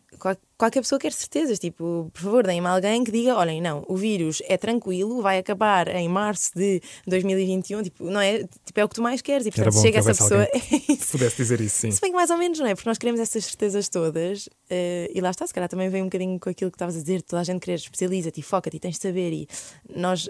qualquer 0.62 0.82
pessoa 0.82 1.00
quer 1.00 1.12
certezas, 1.12 1.58
tipo, 1.58 2.12
por 2.13 2.22
favor, 2.22 2.46
deem-me 2.46 2.68
alguém 2.68 3.03
que 3.03 3.12
diga, 3.12 3.36
olhem, 3.36 3.60
não, 3.60 3.84
o 3.88 3.96
vírus 3.96 4.44
é 4.46 4.58
tranquilo, 4.58 5.20
vai 5.20 5.39
acabar 5.39 5.88
em 5.88 6.08
março 6.08 6.51
de 6.56 6.80
2021, 7.08 7.82
tipo, 7.82 8.03
não 8.03 8.22
é? 8.22 8.44
Tipo, 8.63 8.80
é 8.80 8.86
o 8.86 8.88
que 8.88 8.94
tu 8.94 9.01
mais 9.01 9.24
queres. 9.24 9.48
E, 9.48 9.51
portanto, 9.51 9.82
chega 9.82 9.98
essa 9.98 10.13
pessoa... 10.13 10.48
É 10.51 11.12
pudesse 11.12 11.38
dizer 11.38 11.60
isso, 11.60 11.77
sim. 11.77 11.91
Se 11.91 12.00
bem 12.00 12.12
que 12.12 12.15
mais 12.15 12.30
ou 12.30 12.38
menos, 12.38 12.60
não 12.60 12.68
é? 12.68 12.75
Porque 12.75 12.88
nós 12.88 12.98
queremos 12.98 13.20
essas 13.20 13.44
certezas 13.44 13.89
todas 13.89 14.48
eh, 14.70 15.12
e 15.13 15.20
lá 15.20 15.32
está, 15.32 15.46
se 15.48 15.53
calhar 15.53 15.68
também 15.68 15.89
vem 15.89 16.01
um 16.01 16.06
bocadinho 16.06 16.39
com 16.39 16.50
aquilo 16.50 16.70
que 16.70 16.75
estavas 16.75 16.96
a 16.96 17.00
dizer, 17.00 17.22
toda 17.24 17.41
a 17.41 17.44
gente 17.44 17.60
querer 17.60 17.75
especializa-te 17.75 18.39
e 18.39 18.44
foca-te 18.44 18.77
e 18.77 18.80
tens 18.80 18.96
de 18.96 19.01
saber 19.01 19.34
e 19.34 19.48
nós 19.96 20.30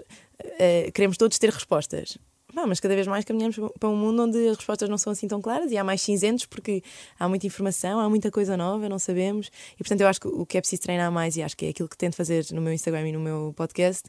eh, 0.58 0.90
queremos 0.92 1.16
todos 1.16 1.38
ter 1.38 1.50
respostas. 1.50 2.16
Pá, 2.54 2.66
mas 2.66 2.80
cada 2.80 2.94
vez 2.94 3.06
mais 3.06 3.24
caminhamos 3.24 3.56
para 3.80 3.88
um 3.88 3.96
mundo 3.96 4.24
onde 4.24 4.48
as 4.48 4.56
respostas 4.56 4.88
não 4.88 4.98
são 4.98 5.12
assim 5.12 5.26
tão 5.26 5.40
claras 5.40 5.72
e 5.72 5.76
há 5.78 5.82
mais 5.82 6.02
cinzentos 6.02 6.44
porque 6.44 6.82
há 7.18 7.26
muita 7.26 7.46
informação, 7.46 7.98
há 7.98 8.08
muita 8.10 8.30
coisa 8.30 8.56
nova, 8.58 8.88
não 8.90 8.98
sabemos. 8.98 9.50
E 9.74 9.78
portanto 9.78 10.02
eu 10.02 10.06
acho 10.06 10.20
que 10.20 10.28
o 10.28 10.44
que 10.44 10.58
é 10.58 10.60
preciso 10.60 10.82
treinar 10.82 11.10
mais, 11.10 11.36
e 11.36 11.42
acho 11.42 11.56
que 11.56 11.64
é 11.64 11.68
aquilo 11.70 11.88
que 11.88 11.96
tento 11.96 12.14
fazer 12.14 12.44
no 12.52 12.60
meu 12.60 12.72
Instagram 12.72 13.08
e 13.08 13.12
no 13.12 13.20
meu 13.20 13.54
podcast, 13.56 14.04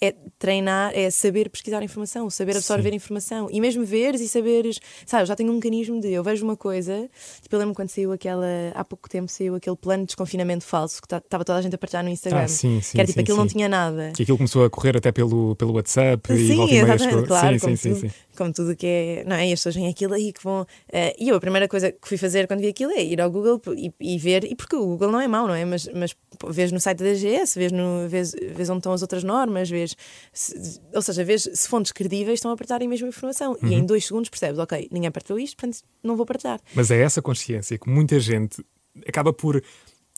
é 0.00 0.14
treinar, 0.38 0.92
é 0.94 1.10
saber 1.10 1.48
pesquisar 1.48 1.82
informação, 1.82 2.28
saber 2.28 2.56
absorver 2.56 2.92
informação 2.92 3.48
e 3.50 3.60
mesmo 3.60 3.84
veres 3.84 4.20
e 4.20 4.28
saberes. 4.28 4.78
Sabe, 5.06 5.22
eu 5.22 5.26
já 5.26 5.36
tenho 5.36 5.50
um 5.50 5.54
mecanismo 5.54 6.00
de 6.00 6.12
eu 6.12 6.22
vejo 6.22 6.44
uma 6.44 6.56
coisa, 6.56 7.08
tipo, 7.40 7.54
eu 7.54 7.58
lembro 7.58 7.74
quando 7.74 7.88
saiu 7.88 8.12
aquela, 8.12 8.46
há 8.74 8.84
pouco 8.84 9.08
tempo 9.08 9.30
saiu 9.30 9.54
aquele 9.54 9.76
plano 9.76 10.02
de 10.02 10.08
desconfinamento 10.08 10.64
falso 10.64 11.00
que 11.00 11.14
estava 11.14 11.44
toda 11.44 11.58
a 11.58 11.62
gente 11.62 11.74
a 11.74 11.78
partilhar 11.78 12.04
no 12.04 12.10
Instagram. 12.10 12.42
Ah, 12.42 12.48
sim, 12.48 12.80
sim. 12.80 12.92
que 12.92 13.00
era 13.00 13.06
tipo, 13.06 13.18
sim, 13.18 13.22
aquilo 13.22 13.36
sim. 13.36 13.42
não 13.42 13.48
tinha 13.48 13.68
nada. 13.68 14.12
Que 14.14 14.22
aquilo 14.22 14.36
começou 14.36 14.64
a 14.64 14.70
correr 14.70 14.96
até 14.96 15.12
pelo, 15.12 15.54
pelo 15.56 15.72
WhatsApp 15.74 16.32
e 16.32 16.48
Sim, 16.48 16.56
volta 16.56 16.74
e 16.74 16.82
meia 16.82 17.22
claro, 17.26 17.58
Sim, 17.58 17.76
sim, 17.76 17.94
sim, 17.94 18.08
sim. 18.08 18.14
Como 18.36 18.52
tudo 18.52 18.74
que 18.76 18.86
é. 18.86 19.24
Não 19.26 19.36
é? 19.36 19.48
E 19.48 19.52
as 19.52 19.60
pessoas 19.60 19.74
veem 19.74 19.88
aquilo 19.88 20.14
aí 20.14 20.32
que 20.32 20.42
vão. 20.42 20.66
eh, 20.92 21.14
e 21.18 21.28
eu, 21.28 21.36
a 21.36 21.40
primeira 21.40 21.66
coisa 21.68 21.90
que 21.92 22.06
fui 22.08 22.16
fazer 22.18 22.46
quando 22.46 22.60
vi 22.60 22.68
aquilo 22.68 22.90
é 22.92 23.02
ir 23.02 23.20
ao 23.20 23.30
Google 23.30 23.60
e, 23.76 23.92
e 24.00 24.18
ver. 24.18 24.44
E 24.44 24.54
porque 24.54 24.76
o 24.76 24.84
Google 24.86 25.10
não 25.12 25.20
é 25.20 25.26
mau, 25.28 25.46
não 25.46 25.54
é? 25.54 25.64
Mas, 25.64 25.88
mas 25.94 26.14
vês 26.48 26.70
no 26.72 26.80
site 26.80 26.98
da 26.98 27.04
DGS, 27.06 27.58
vês, 27.58 27.72
no, 27.72 28.08
vês, 28.08 28.32
vês 28.32 28.68
onde 28.70 28.78
estão 28.78 28.92
as 28.92 29.02
outras 29.02 29.24
normas, 29.24 29.68
vês. 29.70 29.96
se- 30.32 30.80
ou 30.94 31.02
seja, 31.02 31.24
vês 31.24 31.48
se 31.52 31.68
fontes 31.68 31.92
credíveis 31.92 32.38
estão 32.38 32.50
a 32.50 32.56
partilhar 32.56 32.82
a 32.82 32.88
mesma 32.88 33.08
informação. 33.08 33.56
E 33.62 33.66
Uhum. 33.66 33.72
em 33.72 33.86
dois 33.86 34.06
segundos 34.06 34.28
percebes, 34.30 34.58
ok, 34.58 34.88
ninguém 34.90 35.10
partilhou 35.10 35.38
isto, 35.38 35.56
portanto 35.56 35.82
não 36.02 36.16
vou 36.16 36.26
partilhar. 36.26 36.60
Mas 36.74 36.90
é 36.90 37.00
essa 37.00 37.20
consciência 37.22 37.78
que 37.78 37.88
muita 37.88 38.18
gente 38.20 38.64
acaba 39.06 39.32
por 39.32 39.62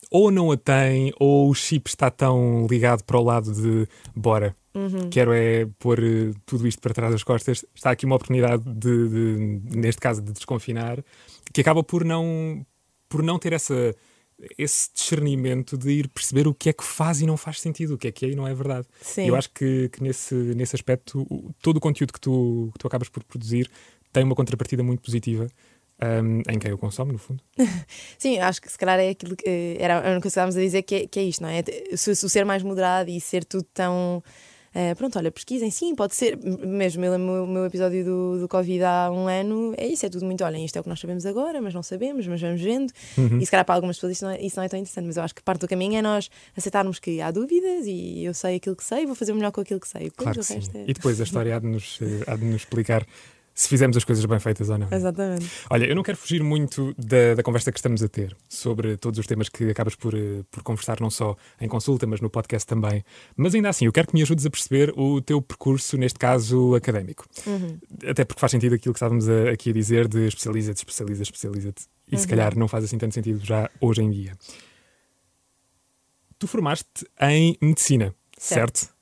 ou 0.09 0.31
não 0.31 0.51
a 0.51 0.57
tem, 0.57 1.11
ou 1.19 1.49
o 1.49 1.53
chip 1.53 1.89
está 1.89 2.09
tão 2.09 2.65
ligado 2.69 3.03
para 3.03 3.17
o 3.19 3.23
lado 3.23 3.51
de 3.51 3.87
bora. 4.15 4.55
Uhum. 4.77 5.09
Quero 5.09 5.33
é 5.33 5.65
pôr 5.79 5.99
eh, 6.03 6.31
tudo 6.45 6.67
isto 6.67 6.79
para 6.79 6.93
trás 6.93 7.11
das 7.11 7.23
costas. 7.23 7.65
Está 7.73 7.91
aqui 7.91 8.05
uma 8.05 8.15
oportunidade 8.15 8.63
de, 8.63 9.09
de- 9.09 9.77
neste 9.77 9.99
caso, 9.99 10.21
de 10.21 10.31
desconfinar, 10.31 11.03
que 11.51 11.61
acaba 11.61 11.83
por 11.83 12.05
não, 12.05 12.65
por 13.09 13.23
não 13.23 13.39
ter 13.39 13.53
essa, 13.53 13.95
esse 14.57 14.89
discernimento 14.93 15.77
de 15.77 15.89
ir 15.91 16.07
perceber 16.09 16.47
o 16.47 16.53
que 16.53 16.69
é 16.69 16.73
que 16.73 16.83
faz 16.83 17.21
e 17.21 17.25
não 17.25 17.37
faz 17.37 17.59
sentido, 17.59 17.95
o 17.95 17.97
que 17.97 18.07
é 18.07 18.11
que 18.11 18.25
é 18.25 18.29
e 18.29 18.35
não 18.35 18.47
é 18.47 18.53
verdade. 18.53 18.85
Sim. 19.01 19.25
Eu 19.27 19.35
acho 19.35 19.49
que, 19.51 19.89
que 19.89 20.03
nesse, 20.03 20.35
nesse 20.35 20.75
aspecto, 20.75 21.21
o- 21.29 21.51
todo 21.61 21.77
o 21.77 21.79
conteúdo 21.81 22.13
que 22.13 22.19
tu, 22.21 22.69
que 22.73 22.79
tu 22.79 22.87
acabas 22.87 23.09
por 23.09 23.23
produzir 23.23 23.69
tem 24.13 24.23
uma 24.23 24.35
contrapartida 24.35 24.83
muito 24.83 25.01
positiva 25.01 25.47
hum, 26.23 26.41
em 26.49 26.59
quem 26.59 26.71
o 26.71 26.77
consome, 26.77 27.11
no 27.13 27.17
fundo. 27.17 27.41
Sim, 28.19 28.37
acho 28.39 28.61
que 28.61 28.71
se 28.71 28.77
calhar 28.77 28.99
é 28.99 29.09
aquilo 29.09 29.35
que 29.35 29.43
eh, 29.49 29.77
era 29.79 29.95
a 29.95 29.97
única 29.97 30.11
coisa 30.11 30.21
que 30.21 30.27
estávamos 30.27 30.55
a 30.57 30.61
dizer 30.61 30.83
que 30.83 30.95
é, 30.95 31.07
que 31.07 31.19
é 31.19 31.23
isto, 31.23 31.41
não 31.41 31.49
é? 31.49 31.63
Se, 31.95 32.15
se 32.15 32.25
o 32.25 32.29
ser 32.29 32.45
mais 32.45 32.61
moderado 32.61 33.09
e 33.09 33.19
ser 33.19 33.43
tudo 33.43 33.65
tão. 33.73 34.23
Eh, 34.79 34.93
pronto, 34.93 35.17
olha, 35.17 35.31
pesquisem, 35.31 35.71
sim, 35.71 35.95
pode 35.95 36.15
ser. 36.15 36.37
Mesmo 36.37 37.03
eu 37.03 37.11
lembro 37.13 37.45
o 37.45 37.47
meu 37.47 37.65
episódio 37.65 38.05
do, 38.05 38.39
do 38.41 38.47
Covid 38.47 38.83
há 38.83 39.09
um 39.11 39.27
ano, 39.27 39.73
é 39.75 39.87
isso, 39.87 40.05
é 40.05 40.09
tudo 40.09 40.23
muito, 40.23 40.43
olhem, 40.43 40.63
isto 40.63 40.75
é 40.75 40.79
o 40.79 40.83
que 40.83 40.89
nós 40.89 40.99
sabemos 40.99 41.25
agora, 41.25 41.59
mas 41.59 41.73
não 41.73 41.81
sabemos, 41.81 42.27
mas 42.27 42.39
vamos 42.39 42.61
vendo. 42.61 42.93
E 43.41 43.43
se 43.43 43.49
calhar 43.49 43.65
para 43.65 43.73
algumas 43.73 43.97
pessoas 43.97 44.11
isso 44.13 44.25
não, 44.25 44.31
é, 44.31 44.39
isso 44.39 44.55
não 44.55 44.63
é 44.63 44.69
tão 44.69 44.77
interessante, 44.77 45.07
mas 45.07 45.17
eu 45.17 45.23
acho 45.23 45.33
que 45.33 45.41
parte 45.41 45.61
do 45.61 45.67
caminho 45.67 45.97
é 45.97 46.01
nós 46.03 46.29
aceitarmos 46.55 46.99
que 46.99 47.19
há 47.19 47.31
dúvidas 47.31 47.87
e 47.87 48.23
eu 48.23 48.35
sei 48.35 48.57
aquilo 48.57 48.75
que 48.75 48.83
sei, 48.83 49.07
vou 49.07 49.15
fazer 49.15 49.31
o 49.31 49.35
melhor 49.35 49.51
com 49.51 49.61
aquilo 49.61 49.79
que 49.79 49.87
sei. 49.87 50.03
Depois 50.03 50.23
Claro 50.25 50.39
que 50.41 50.45
sim. 50.45 50.59
é... 50.75 50.83
E 50.87 50.93
depois 50.93 51.19
a 51.19 51.23
história 51.25 51.55
há 51.55 51.59
de, 51.59 51.65
nos, 51.65 51.97
eh, 51.99 52.23
há 52.27 52.35
de 52.35 52.45
nos 52.45 52.57
explicar 52.57 53.03
se 53.59 53.67
fizemos 53.67 53.97
as 53.97 54.03
coisas 54.03 54.23
bem 54.23 54.37
feitas 54.39 54.69
ou 54.69 54.77
não. 54.77 54.87
Exatamente. 54.91 55.49
Olha, 55.71 55.85
eu 55.85 55.95
não 55.95 56.03
quero 56.03 56.15
fugir 56.15 56.43
muito 56.43 56.93
da, 56.95 57.33
da 57.33 57.41
conversa 57.41 57.71
que 57.71 57.79
estamos 57.79 58.03
a 58.03 58.07
ter 58.07 58.37
sobre 58.47 58.95
todos 58.97 59.17
os 59.19 59.25
temas 59.25 59.49
que 59.49 59.71
acabas 59.71 59.95
por, 59.95 60.13
eh, 60.13 60.43
por 60.51 60.61
conversar, 60.61 61.01
não 61.01 61.09
só 61.09 61.35
em 61.59 61.67
consulta, 61.67 62.05
mas 62.05 62.21
no 62.21 62.29
podcast 62.29 62.67
também. 62.67 63.03
Mas 63.35 63.55
ainda 63.55 63.69
assim, 63.69 63.85
eu 63.85 63.91
quero 63.91 64.09
que 64.09 64.13
me 64.13 64.21
ajudes 64.21 64.45
a 64.45 64.49
perceber 64.51 64.93
o 64.95 65.19
teu 65.21 65.41
percurso, 65.41 65.97
neste 65.97 66.19
caso 66.19 66.75
académico. 66.75 67.25
Uhum. 67.47 67.79
Até 68.07 68.23
porque 68.23 68.39
faz 68.39 68.51
sentido 68.51 68.75
aquilo 68.75 68.93
que 68.93 68.97
estávamos 68.99 69.27
a- 69.27 69.49
aqui 69.49 69.71
a 69.71 69.73
dizer 69.73 70.07
de 70.07 70.27
especializa-te, 70.27 70.77
especializa, 70.77 71.23
especializa-te. 71.23 71.85
E 72.11 72.15
se 72.15 72.23
Uhum. 72.25 72.29
calhar 72.29 72.55
não 72.55 72.67
faz 72.67 72.83
assim 72.83 72.99
tanto 72.99 73.15
sentido 73.15 73.43
já 73.43 73.67
hoje 73.81 74.03
em 74.03 74.11
dia. 74.11 74.33
Tu 76.39 76.47
formaste 76.47 76.85
em 77.19 77.57
medicina, 77.59 78.13
certo? 78.37 78.77
Certo. 78.81 78.96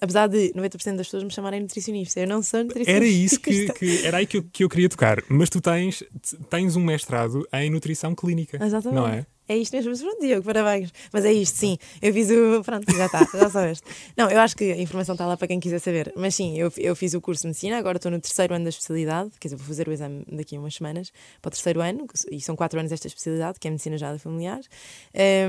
Apesar 0.00 0.26
de 0.28 0.52
90% 0.54 0.96
das 0.96 1.06
pessoas 1.06 1.24
me 1.24 1.30
chamarem 1.30 1.60
nutricionista, 1.60 2.20
eu 2.20 2.26
não 2.26 2.42
sou 2.42 2.60
nutricionista. 2.64 2.96
Era 2.96 3.06
isso 3.06 3.38
que, 3.42 3.72
que- 3.72 4.06
era 4.06 4.18
aí 4.18 4.26
que 4.26 4.36
eu, 4.38 4.44
que 4.52 4.64
eu 4.64 4.68
queria 4.68 4.88
tocar. 4.88 5.22
Mas 5.28 5.48
tu 5.50 5.60
tens, 5.60 6.02
tens 6.48 6.76
um 6.76 6.84
mestrado 6.84 7.46
em 7.52 7.70
nutrição 7.70 8.14
clínica. 8.14 8.62
Exatamente. 8.64 8.94
Não 8.96 9.06
é? 9.08 9.26
É 9.50 9.56
isto 9.56 9.74
mesmo, 9.74 9.98
pronto, 9.98 10.20
Diogo, 10.20 10.44
parabéns. 10.44 10.92
Mas 11.12 11.24
é 11.24 11.32
isto, 11.32 11.58
sim. 11.58 11.76
Eu 12.00 12.14
fiz 12.14 12.30
o. 12.30 12.62
Pronto, 12.62 12.86
já 12.96 13.06
está, 13.06 13.26
já 13.34 13.50
sabes. 13.50 13.82
Não, 14.16 14.30
eu 14.30 14.38
acho 14.38 14.56
que 14.56 14.70
a 14.70 14.80
informação 14.80 15.14
está 15.16 15.26
lá 15.26 15.36
para 15.36 15.48
quem 15.48 15.58
quiser 15.58 15.80
saber. 15.80 16.12
Mas 16.16 16.36
sim, 16.36 16.56
eu, 16.56 16.72
eu 16.76 16.94
fiz 16.94 17.14
o 17.14 17.20
curso 17.20 17.42
de 17.42 17.48
medicina, 17.48 17.76
agora 17.76 17.96
estou 17.96 18.12
no 18.12 18.20
terceiro 18.20 18.54
ano 18.54 18.62
da 18.62 18.68
especialidade, 18.68 19.32
quer 19.40 19.48
dizer, 19.48 19.56
vou 19.56 19.66
fazer 19.66 19.88
o 19.88 19.92
exame 19.92 20.24
daqui 20.30 20.54
a 20.54 20.60
umas 20.60 20.76
semanas 20.76 21.10
para 21.42 21.48
o 21.48 21.50
terceiro 21.50 21.80
ano, 21.80 22.06
e 22.30 22.40
são 22.40 22.54
quatro 22.54 22.78
anos 22.78 22.90
desta 22.90 23.08
especialidade, 23.08 23.58
que 23.58 23.66
é 23.66 23.72
medicina 23.72 23.98
já 23.98 24.16
familiar. 24.20 24.60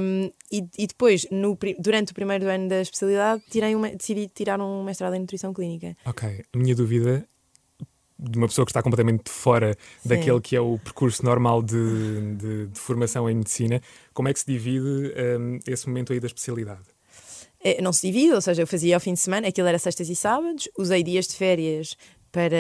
Um, 0.02 0.32
e, 0.52 0.66
e 0.80 0.88
depois, 0.88 1.28
no, 1.30 1.56
durante 1.78 2.12
o 2.12 2.16
primeiro 2.16 2.50
ano 2.50 2.70
da 2.70 2.82
especialidade, 2.82 3.44
tirei 3.52 3.76
uma, 3.76 3.92
decidi 3.92 4.28
tirar 4.34 4.60
um 4.60 4.84
mestrado 4.84 5.14
em 5.14 5.20
nutrição 5.20 5.54
clínica. 5.54 5.96
Ok. 6.08 6.44
A 6.52 6.58
minha 6.58 6.74
dúvida, 6.74 7.24
de 8.22 8.38
uma 8.38 8.48
pessoa 8.48 8.66
que 8.66 8.72
está 8.72 8.84
completamente 8.84 9.30
fora 9.30 9.76
daquele 10.06 10.40
que 10.40 10.56
é 10.56 10.62
o 10.62 10.78
percurso 10.78 11.26
normal 11.26 11.62
de, 11.64 12.36
de- 12.36 12.68
de 12.68 12.80
formação 12.80 13.30
em 13.30 13.36
medicina, 13.36 13.82
como 14.14 14.28
é 14.30 14.34
que 14.34 14.40
se 14.40 14.46
divide 14.46 15.12
hum, 15.40 15.60
esse 15.66 15.88
momento 15.88 16.14
aí 16.14 16.20
da 16.20 16.28
especialidade? 16.28 16.84
Eh, 17.64 17.82
não 17.82 17.92
se 17.92 18.08
divide, 18.08 18.34
ou 18.34 18.42
seja, 18.42 18.62
eu 18.62 18.68
fazia 18.68 18.96
ao 18.96 19.00
fim 19.00 19.14
de 19.14 19.20
semana, 19.20 19.48
aquilo 19.48 19.68
era 19.68 19.78
sextas 19.80 20.08
e 20.10 20.16
sábados, 20.16 20.70
usei 20.78 21.04
dias 21.04 21.28
de 21.28 21.36
férias 21.36 21.96
para, 22.32 22.56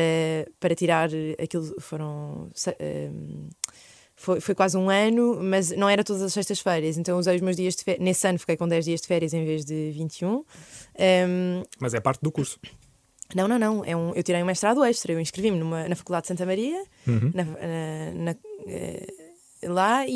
para 0.60 0.76
tirar 0.76 1.10
eh, 1.14 1.36
aquilo, 1.42 1.80
foram. 1.80 2.50
ehm, 2.80 3.48
Foi, 4.16 4.40
foi 4.40 4.54
quase 4.54 4.78
um 4.78 4.88
ano, 4.90 5.40
mas 5.42 5.72
não 5.72 5.90
era 5.90 6.04
todas 6.04 6.22
as 6.22 6.34
sextas-feiras, 6.34 6.96
então 6.98 7.18
usei 7.18 7.36
os 7.36 7.42
meus 7.42 7.56
dias 7.56 7.76
de 7.76 7.84
férias. 7.84 8.04
Nesse 8.04 8.28
ano 8.28 8.38
fiquei 8.38 8.56
com 8.58 8.68
10 8.68 8.86
dias 8.86 9.02
de 9.02 9.08
férias 9.08 9.34
em 9.34 9.44
vez 9.44 9.66
de 9.66 9.90
21. 9.92 10.44
Ehm, 10.96 11.64
Mas 11.80 11.94
é 11.96 12.00
parte 12.00 12.22
do 12.22 12.32
curso. 12.32 12.60
Não, 13.36 13.48
não, 13.48 13.58
não. 13.60 13.86
É 13.86 13.96
um, 13.96 14.14
eu 14.14 14.24
tirei 14.24 14.42
um 14.42 14.46
mestrado 14.46 14.84
extra. 14.84 15.12
Eu 15.14 15.20
inscrevi-me 15.20 15.60
na 15.88 15.96
Faculdade 15.96 16.24
de 16.24 16.28
Santa 16.30 16.46
Maria, 16.46 16.82
Uhum. 17.08 17.32
na- 17.34 17.44
na- 17.46 18.12
na- 18.14 18.36
eh, 18.68 19.08
lá, 19.64 20.08
e, 20.08 20.12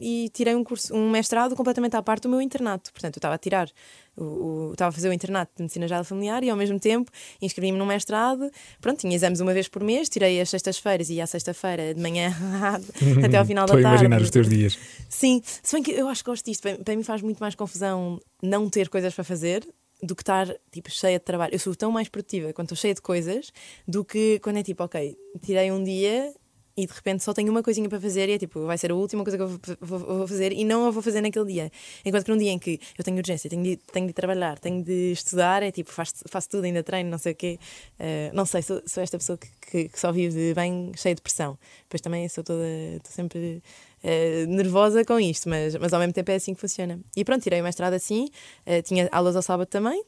e- 0.00 0.24
e 0.24 0.28
tirei 0.30 0.54
um 0.54 0.64
curso, 0.64 0.94
um 0.94 1.10
mestrado 1.10 1.54
completamente 1.54 1.94
à 1.94 2.02
parte 2.02 2.22
do 2.22 2.28
meu 2.30 2.40
internato. 2.40 2.90
Portanto, 2.90 3.16
eu 3.16 3.18
estava 3.18 3.34
a 3.34 3.38
tirar, 3.38 3.68
o, 4.16 4.24
o- 4.24 4.72
estava 4.72 4.88
a 4.88 4.92
fazer 4.92 5.10
o 5.10 5.12
internato 5.12 5.52
de 5.56 5.62
medicina 5.62 5.86
geral 5.86 6.04
familiar 6.04 6.42
e 6.42 6.48
ao 6.48 6.56
mesmo 6.56 6.80
tempo 6.80 7.10
inscrevi-me 7.42 7.76
num 7.76 7.84
mestrado. 7.84 8.50
Pronto, 8.80 8.98
tinha 9.00 9.14
exames 9.14 9.40
uma 9.40 9.52
vez 9.52 9.68
por 9.68 9.82
mês, 9.84 10.08
tirei 10.08 10.40
as 10.40 10.48
sextas-feiras 10.48 11.10
e 11.10 11.20
à 11.20 11.26
sexta-feira 11.26 11.92
de 11.94 12.00
manhã 12.00 12.32
até 13.22 13.36
ao 13.36 13.44
final 13.44 13.66
da 13.66 13.74
Estou 13.76 13.80
a 13.80 13.82
tarde. 13.90 14.04
imaginar 14.06 14.22
os 14.22 14.30
teus 14.30 14.48
dias. 14.48 14.78
Sim, 15.08 15.42
se 15.44 15.74
bem 15.76 15.82
que 15.82 15.90
eu 15.92 16.08
acho 16.08 16.24
que 16.24 16.30
gosto 16.30 16.46
disto. 16.46 16.62
Para, 16.62 16.76
para 16.78 16.96
mim 16.96 17.02
faz 17.02 17.20
muito 17.20 17.38
mais 17.40 17.54
confusão 17.54 18.18
não 18.42 18.70
ter 18.70 18.88
coisas 18.88 19.12
para 19.14 19.22
fazer 19.24 19.66
do 20.02 20.14
que 20.14 20.22
estar 20.22 20.48
tipo, 20.70 20.90
cheia 20.90 21.18
de 21.18 21.24
trabalho. 21.24 21.54
Eu 21.54 21.58
sou 21.58 21.74
tão 21.74 21.90
mais 21.90 22.08
produtiva 22.08 22.52
quando 22.52 22.66
estou 22.66 22.76
cheia 22.76 22.94
de 22.94 23.02
coisas 23.02 23.52
do 23.86 24.04
que 24.04 24.38
quando 24.40 24.58
é 24.58 24.62
tipo, 24.62 24.82
ok, 24.84 25.16
tirei 25.42 25.70
um 25.70 25.82
dia 25.82 26.32
e 26.78 26.86
de 26.86 26.92
repente 26.92 27.24
só 27.24 27.34
tenho 27.34 27.50
uma 27.50 27.62
coisinha 27.62 27.88
para 27.88 28.00
fazer 28.00 28.28
e 28.28 28.32
é 28.32 28.38
tipo, 28.38 28.64
vai 28.64 28.78
ser 28.78 28.92
a 28.92 28.94
última 28.94 29.24
coisa 29.24 29.36
que 29.36 29.42
eu 29.42 29.48
vou, 29.48 29.58
vou- 29.80 30.18
vou 30.18 30.28
fazer 30.28 30.52
e 30.52 30.64
não 30.64 30.86
a 30.86 30.90
vou 30.90 31.02
fazer 31.02 31.20
naquele 31.20 31.46
dia. 31.46 31.72
Enquanto 32.04 32.24
que 32.24 32.30
num 32.30 32.38
dia 32.38 32.52
em 32.52 32.58
que 32.58 32.78
eu 32.96 33.04
tenho 33.04 33.16
urgência, 33.18 33.50
tenho 33.50 33.62
de, 33.62 33.76
tenho 33.76 34.06
de 34.06 34.12
trabalhar, 34.12 34.58
tenho 34.58 34.82
de 34.84 35.12
estudar, 35.12 35.62
é 35.62 35.70
tipo, 35.72 35.90
faço, 35.92 36.14
faço 36.28 36.48
tudo, 36.48 36.64
ainda 36.64 36.82
treino, 36.82 37.10
não 37.10 37.18
sei 37.18 37.32
o 37.32 37.34
quê. 37.36 37.58
Eh, 37.98 38.30
não 38.32 38.46
sei, 38.46 38.62
sou, 38.62 38.80
sou 38.86 39.02
esta 39.02 39.18
pessoa 39.18 39.36
que, 39.36 39.48
que, 39.70 39.88
que 39.88 39.98
só 40.00 40.12
vive 40.12 40.54
bem 40.54 40.92
cheia 40.96 41.14
de 41.14 41.20
pressão. 41.22 41.58
Depois 41.82 42.00
também 42.00 42.28
sou 42.28 42.44
toda, 42.44 42.62
estou 42.96 43.10
sempre 43.12 43.62
eh, 44.02 44.46
nervosa 44.46 45.04
com 45.04 45.18
isto, 45.18 45.48
mas, 45.48 45.74
mas 45.76 45.92
ao 45.92 45.98
mesmo 46.00 46.12
tempo 46.12 46.30
é 46.30 46.36
assim 46.36 46.54
que 46.54 46.60
funciona. 46.60 47.00
E 47.16 47.24
pronto, 47.24 47.42
tirei 47.42 47.60
o 47.60 47.64
mestrado 47.64 47.94
assim, 47.94 48.28
eh, 48.64 48.82
tinha 48.82 49.08
aulas 49.12 49.34
ao 49.36 49.42
sábado 49.42 49.68
também. 49.68 50.02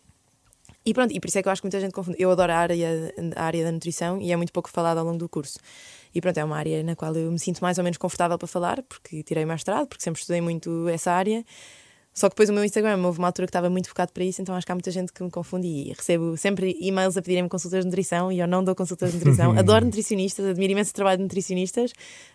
E 0.85 0.95
pronto, 0.95 1.13
e 1.13 1.21
por 1.21 1.29
isso 1.29 1.39
é 1.39 1.43
que 1.43 1.49
eu 1.49 1.53
acho 1.53 1.61
que 1.61 1.67
muita 1.67 1.81
gente 1.81 1.93
confunde. 1.93 2.17
Eu 2.19 2.31
adoro 2.31 2.53
a 2.53 2.57
área, 2.57 3.13
a 3.37 3.45
área 3.45 3.65
da 3.65 3.73
nutrição 3.73 4.21
e 4.21 4.33
é 4.33 4.37
muito 4.37 4.53
pouco 4.53 4.71
falado 4.71 4.99
ao 4.99 5.05
longo 5.05 5.19
do 5.19 5.29
curso. 5.29 5.59
E 6.15 6.21
pronto, 6.21 6.39
é 6.39 6.45
uma 6.45 6.57
área 6.57 6.83
na 6.83 6.97
qual 6.97 7.15
eu 7.15 7.31
me 7.31 7.39
sinto 7.39 7.61
mais 7.61 7.79
ou 7.79 7.85
menos 7.85 7.99
confortável 7.99 8.39
para 8.39 8.49
falar, 8.49 8.83
porque 8.83 9.23
tirei 9.23 9.45
mestrado, 9.45 9.87
porque 9.87 10.03
sempre 10.03 10.21
estudei 10.21 10.41
muito 10.41 10.89
essa 10.89 11.13
área. 11.13 11.45
Só 12.13 12.29
que 12.29 12.35
depois 12.35 12.49
o 12.51 12.53
meu 12.53 12.65
Instagram 12.65 12.99
houve 13.05 13.19
uma 13.19 13.29
altura 13.29 13.47
que 13.47 13.51
estava 13.51 13.71
muito 13.71 13.89
focado 13.89 14.13
para 14.13 14.25
isso, 14.25 14.43
então 14.43 14.55
acho 14.55 14.67
que 14.67 14.73
há 14.73 14.75
muita 14.75 14.91
gente 14.91 15.13
que 15.13 15.23
me 15.23 15.31
confunde 15.31 15.67
e 15.67 15.93
recebo 15.93 16.37
sempre 16.37 16.77
e-mails 16.81 17.17
a 17.17 17.23
pedirem-me 17.23 17.49
consultas 17.49 17.81
de 17.81 17.87
nutrição 17.87 18.33
e 18.33 18.41
eu 18.41 18.49
não 18.49 18.65
dou 18.65 18.75
consultas 18.75 19.13
de 19.13 19.19
nutrição. 19.19 19.53
Adoro 19.59 19.85
nutricionistas, 19.85 20.45
admiro 20.45 20.73
imenso 20.73 20.91
o 20.91 20.95
trabalho 20.95 21.19
de 21.19 21.23
nutricionistas, 21.23 21.93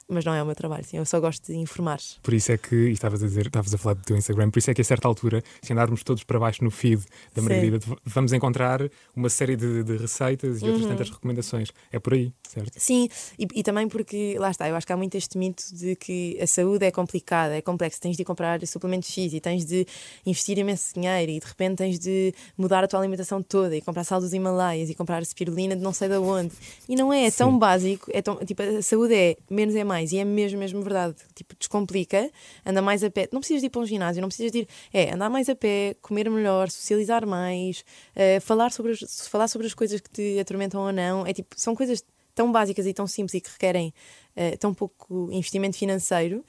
mas 0.07 0.23
não 0.23 0.33
é 0.33 0.41
o 0.41 0.45
meu 0.45 0.55
trabalho, 0.55 0.83
sim, 0.83 0.97
eu 0.97 1.05
só 1.05 1.19
gosto 1.19 1.51
de 1.51 1.57
informar. 1.57 1.99
Por 2.23 2.33
isso 2.33 2.51
é 2.51 2.57
que, 2.57 2.75
e 2.75 2.91
estavas 2.91 3.21
a 3.21 3.27
dizer, 3.27 3.47
estavas 3.47 3.73
a 3.73 3.77
falar 3.77 3.95
do 3.95 4.03
teu 4.03 4.15
Instagram, 4.15 4.49
por 4.49 4.59
isso 4.59 4.71
é 4.71 4.73
que 4.73 4.81
a 4.81 4.85
certa 4.85 5.07
altura, 5.07 5.43
se 5.61 5.73
andarmos 5.73 6.03
todos 6.03 6.23
para 6.23 6.39
baixo 6.39 6.63
no 6.63 6.71
feed 6.71 7.03
da 7.33 7.41
Margarida, 7.41 7.79
vamos 8.05 8.31
encontrar 8.31 8.81
uma 9.15 9.29
série 9.29 9.55
de, 9.55 9.83
de 9.83 9.97
receitas 9.97 10.61
e 10.61 10.65
outras 10.65 10.83
uhum. 10.83 10.89
tantas 10.89 11.09
recomendações. 11.09 11.69
É 11.91 11.99
por 11.99 12.13
aí, 12.13 12.31
certo? 12.47 12.71
Sim, 12.77 13.09
e, 13.37 13.47
e, 13.55 13.63
também 13.63 13.87
porque, 13.87 14.37
lá 14.37 14.51
está, 14.51 14.69
eu 14.69 14.75
acho 14.75 14.85
que 14.85 14.93
há 14.93 14.97
muito 14.97 15.15
este 15.17 15.37
mito 15.37 15.63
de 15.73 15.95
que 15.95 16.37
a 16.41 16.47
saúde 16.47 16.85
é 16.85 16.91
complicada, 16.91 17.55
é 17.55 17.61
complexa, 17.61 17.99
tens 17.99 18.15
de 18.15 18.23
comprar 18.23 18.65
suplementos 18.67 19.09
X 19.09 19.33
e 19.33 19.39
tens 19.39 19.64
de 19.65 19.85
investir 20.25 20.57
imenso 20.57 20.93
dinheiro 20.93 21.31
e 21.31 21.39
de 21.39 21.45
repente 21.45 21.77
tens 21.77 21.99
de 21.99 22.33
mudar 22.57 22.83
a 22.83 22.87
tua 22.87 22.99
alimentação 22.99 23.41
toda 23.41 23.75
e 23.75 23.81
comprar 23.81 24.03
sal 24.03 24.21
dos 24.21 24.33
Himalaias 24.33 24.89
e 24.89 24.95
comprar 24.95 25.21
espirulina 25.21 25.75
de 25.75 25.81
não 25.81 25.91
sei 25.91 26.07
de 26.07 26.17
onde. 26.17 26.53
E 26.87 26.95
não 26.95 27.11
é, 27.11 27.25
é 27.25 27.31
tão 27.31 27.57
básico, 27.57 28.09
é 28.13 28.21
tão, 28.21 28.37
tipo, 28.37 28.61
a 28.61 28.81
saúde 28.81 29.13
é 29.13 29.35
menos 29.49 29.75
é 29.75 29.83
mais 29.83 29.95
mais. 29.95 30.11
E 30.11 30.17
é 30.17 30.25
mesmo, 30.25 30.59
mesmo 30.59 30.81
verdade. 30.81 31.15
Tipo, 31.33 31.55
descomplica, 31.57 32.29
anda 32.65 32.81
mais 32.81 33.03
a 33.03 33.09
pé. 33.09 33.27
Não 33.31 33.39
precisas 33.39 33.61
de 33.61 33.67
ir 33.67 33.69
para 33.69 33.81
um 33.81 33.85
ginásio, 33.85 34.21
não 34.21 34.27
precisas 34.27 34.51
de 34.51 34.59
ir. 34.59 34.67
É, 34.93 35.13
andar 35.13 35.29
mais 35.29 35.49
a 35.49 35.55
pé, 35.55 35.95
comer 36.01 36.29
melhor, 36.29 36.69
socializar 36.69 37.25
mais, 37.25 37.83
uh, 38.15 38.41
falar, 38.41 38.71
sobre 38.71 38.91
as, 38.91 39.27
falar 39.27 39.47
sobre 39.47 39.67
as 39.67 39.73
coisas 39.73 40.01
que 40.01 40.09
te 40.09 40.39
atormentam 40.39 40.81
ou 40.81 40.91
não. 40.91 41.25
É 41.25 41.33
tipo, 41.33 41.55
são 41.57 41.75
coisas 41.75 42.03
tão 42.33 42.51
básicas 42.51 42.85
e 42.85 42.93
tão 42.93 43.07
simples 43.07 43.35
e 43.35 43.41
que 43.41 43.49
requerem 43.49 43.93
uh, 44.35 44.57
tão 44.57 44.73
pouco 44.73 45.29
investimento 45.31 45.77
financeiro 45.77 46.43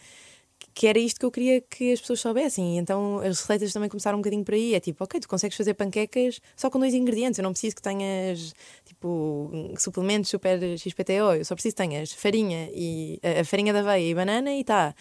que 0.76 0.86
era 0.86 0.98
isto 0.98 1.18
que 1.18 1.24
eu 1.24 1.30
queria 1.30 1.62
que 1.62 1.90
as 1.90 2.02
pessoas 2.02 2.20
soubessem. 2.20 2.76
Então 2.76 3.18
as 3.20 3.40
receitas 3.40 3.72
também 3.72 3.88
começaram 3.88 4.18
um 4.18 4.20
bocadinho 4.20 4.44
por 4.44 4.52
aí. 4.52 4.74
É 4.74 4.78
tipo, 4.78 5.02
ok, 5.02 5.18
tu 5.18 5.26
consegues 5.26 5.56
fazer 5.56 5.72
panquecas 5.72 6.38
só 6.54 6.68
com 6.68 6.78
dois 6.78 6.92
ingredientes. 6.92 7.38
Eu 7.38 7.44
não 7.44 7.52
preciso 7.52 7.76
que 7.76 7.80
tenhas 7.80 8.54
tipo 8.84 9.50
suplementos 9.78 10.28
super 10.28 10.60
XPTO. 10.78 11.32
Eu 11.38 11.44
só 11.46 11.54
preciso 11.54 11.74
que 11.74 11.82
tenhas 11.82 12.12
farinha 12.12 12.68
e 12.74 13.18
a 13.40 13.42
farinha 13.42 13.72
da 13.72 13.78
aveia 13.78 14.10
e 14.10 14.14
banana 14.14 14.54
e 14.54 14.62
tá. 14.62 14.94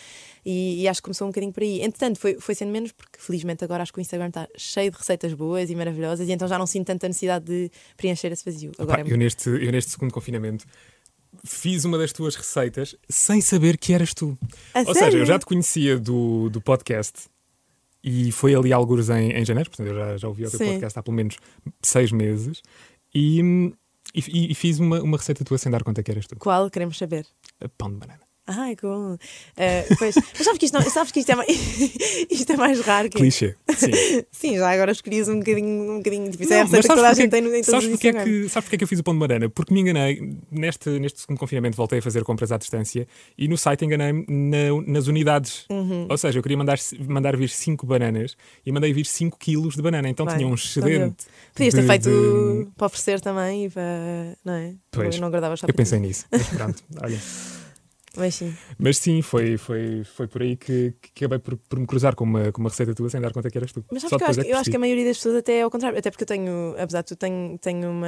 E, 0.45 0.83
e, 0.83 0.87
acho 0.87 1.01
que 1.01 1.05
começou 1.05 1.27
um 1.27 1.31
bocadinho 1.31 1.51
por 1.51 1.61
aí. 1.61 1.81
Entretanto, 1.81 2.19
foi, 2.19 2.39
foi 2.39 2.55
sendo 2.55 2.71
menos, 2.71 2.93
porque 2.93 3.19
felizmente 3.19 3.63
agora 3.63 3.83
acho 3.83 3.91
que 3.91 3.99
o 3.99 4.01
Instagram 4.01 4.27
está 4.27 4.47
cheio 4.55 4.91
de 4.91 4.97
receitas 4.97 5.33
boas 5.33 5.69
e 5.69 5.75
maravilhosas, 5.75 6.29
e 6.29 6.31
então 6.31 6.47
já 6.47 6.57
não 6.57 6.67
sinto 6.67 6.85
tanta 6.85 7.07
necessidade 7.07 7.45
de 7.45 7.71
preencher 7.97 8.31
esse 8.31 8.45
vazio. 8.45 8.71
Agora 8.77 9.01
Opa, 9.01 9.09
é... 9.09 9.13
eu, 9.13 9.17
neste, 9.17 9.49
eu 9.49 9.71
neste 9.71 9.91
segundo 9.91 10.13
confinamento 10.13 10.65
fiz 11.43 11.85
uma 11.85 11.97
das 11.97 12.13
tuas 12.13 12.35
receitas 12.35 12.95
sem 13.09 13.41
saber 13.41 13.77
que 13.77 13.93
eras 13.93 14.13
tu. 14.13 14.37
A 14.73 14.79
Ou 14.79 14.93
sério? 14.93 14.99
seja, 14.99 15.17
eu 15.17 15.25
já 15.25 15.39
te 15.39 15.45
conhecia 15.45 15.97
do, 15.97 16.49
do 16.49 16.61
podcast 16.61 17.27
e 18.03 18.31
foi 18.31 18.53
ali 18.53 18.71
alguns 18.71 19.09
em, 19.09 19.31
em 19.31 19.43
janeiro, 19.43 19.69
portanto 19.69 19.87
eu 19.87 19.95
já, 19.95 20.17
já 20.17 20.27
ouvi 20.27 20.45
o 20.45 20.49
teu 20.51 20.59
podcast 20.59 20.99
há 20.99 21.03
pelo 21.03 21.15
menos 21.15 21.37
seis 21.81 22.11
meses 22.11 22.61
e, 23.13 23.41
e, 24.13 24.51
e, 24.51 24.55
fiz 24.55 24.79
uma, 24.79 25.01
uma 25.01 25.17
receita 25.17 25.43
tua 25.43 25.57
sem 25.57 25.71
dar 25.71 25.83
conta 25.83 26.03
que 26.03 26.11
eras 26.11 26.27
tu. 26.27 26.35
Qual? 26.35 26.69
Queremos 26.69 26.97
saber. 26.97 27.25
Pão 27.77 27.89
de 27.89 27.97
banana. 27.97 28.21
Ai, 28.47 28.75
que 28.75 28.83
bom. 28.83 29.13
Uh, 29.13 29.95
pois, 29.97 30.15
mas 30.15 30.43
sabes 30.43 30.59
que 30.59 30.65
isto, 30.65 30.73
não, 30.75 30.81
sabes 30.83 31.11
que 31.11 31.19
isto, 31.19 31.31
é, 31.31 31.35
mais, 31.35 31.49
isto 32.29 32.53
é 32.53 32.57
mais 32.57 32.79
raro 32.81 33.09
que. 33.09 33.17
Clichê. 33.17 33.55
Sim. 33.75 33.91
Sim, 34.31 34.57
já 34.57 34.69
agora 34.69 34.91
escolhias 34.91 35.27
um 35.27 35.39
bocadinho. 35.39 35.93
Um 35.93 35.97
bocadinho 35.97 36.29
tipo, 36.29 36.43
não, 36.43 36.55
é 36.55 36.59
a 36.59 36.63
receita 36.63 36.87
que 36.87 36.95
toda 36.95 37.09
a 37.09 37.13
gente 37.13 37.31
tem 37.31 37.41
no 37.41 37.63
sabes 37.63 37.87
porque, 37.87 38.09
é 38.09 38.13
que, 38.13 38.49
sabes 38.49 38.65
porque 38.65 38.75
é 38.75 38.77
que 38.77 38.83
eu 38.83 38.87
fiz 38.87 38.99
o 38.99 39.03
pão 39.03 39.15
de 39.15 39.19
banana? 39.19 39.49
Porque 39.49 39.73
me 39.73 39.81
enganei. 39.81 40.37
Neste, 40.51 40.89
neste 40.99 41.21
segundo 41.21 41.39
confinamento 41.39 41.75
voltei 41.75 41.97
a 41.97 42.01
fazer 42.01 42.23
compras 42.23 42.51
à 42.51 42.57
distância 42.57 43.07
e 43.35 43.47
no 43.47 43.57
site 43.57 43.83
enganei-me 43.83 44.25
na, 44.27 44.81
nas 44.85 45.07
unidades. 45.07 45.65
Uhum. 45.71 46.05
Ou 46.07 46.17
seja, 46.17 46.37
eu 46.37 46.43
queria 46.43 46.57
mandar, 46.57 46.77
mandar 47.07 47.35
vir 47.35 47.49
5 47.49 47.83
bananas 47.87 48.37
e 48.63 48.71
mandei 48.71 48.93
vir 48.93 49.07
5 49.07 49.39
quilos 49.39 49.75
de 49.75 49.81
banana. 49.81 50.07
Então 50.07 50.25
Vai, 50.25 50.37
tinha 50.37 50.47
um 50.47 50.53
excedente. 50.53 51.25
Podias 51.51 51.73
ter 51.73 51.83
feito 51.83 52.09
de... 52.09 52.67
para 52.77 52.85
oferecer 52.85 53.19
também 53.21 53.65
e 53.65 53.69
para. 53.71 54.37
Não 54.45 54.53
é? 54.53 54.75
Pois, 54.91 55.19
não 55.19 55.29
agradava 55.29 55.55
Eu 55.67 55.73
pensei 55.73 55.99
nisso. 55.99 56.25
Mas 56.31 56.47
pronto, 56.49 56.83
olha. 57.01 57.19
Mas 58.17 58.35
sim. 58.35 58.53
Mas 58.77 58.97
sim, 58.97 59.21
foi, 59.21 59.57
foi, 59.57 60.03
foi 60.03 60.27
por 60.27 60.41
aí 60.41 60.55
que, 60.55 60.93
que 61.01 61.25
acabei 61.25 61.39
por, 61.39 61.57
por 61.57 61.79
me 61.79 61.85
cruzar 61.85 62.15
com 62.15 62.23
uma, 62.23 62.51
com 62.51 62.61
uma 62.61 62.69
receita 62.69 62.93
tua 62.93 63.09
sem 63.09 63.21
dar 63.21 63.31
conta 63.31 63.49
que 63.49 63.57
eras 63.57 63.71
tu. 63.71 63.83
Mas 63.91 64.01
sabes 64.01 64.17
que 64.17 64.23
eu, 64.23 64.27
acho, 64.27 64.39
é 64.39 64.43
que 64.43 64.51
eu 64.51 64.57
acho 64.57 64.69
que 64.69 64.75
a 64.75 64.79
maioria 64.79 65.05
das 65.05 65.17
pessoas 65.17 65.37
até 65.37 65.57
é 65.57 65.61
ao 65.63 65.71
contrário. 65.71 65.97
Até 65.97 66.09
porque 66.09 66.23
eu 66.23 66.27
tenho, 66.27 66.75
apesar 66.77 67.01
de 67.01 67.07
tu, 67.07 67.15
tenho, 67.15 67.57
tenho 67.57 67.89
uma, 67.89 68.07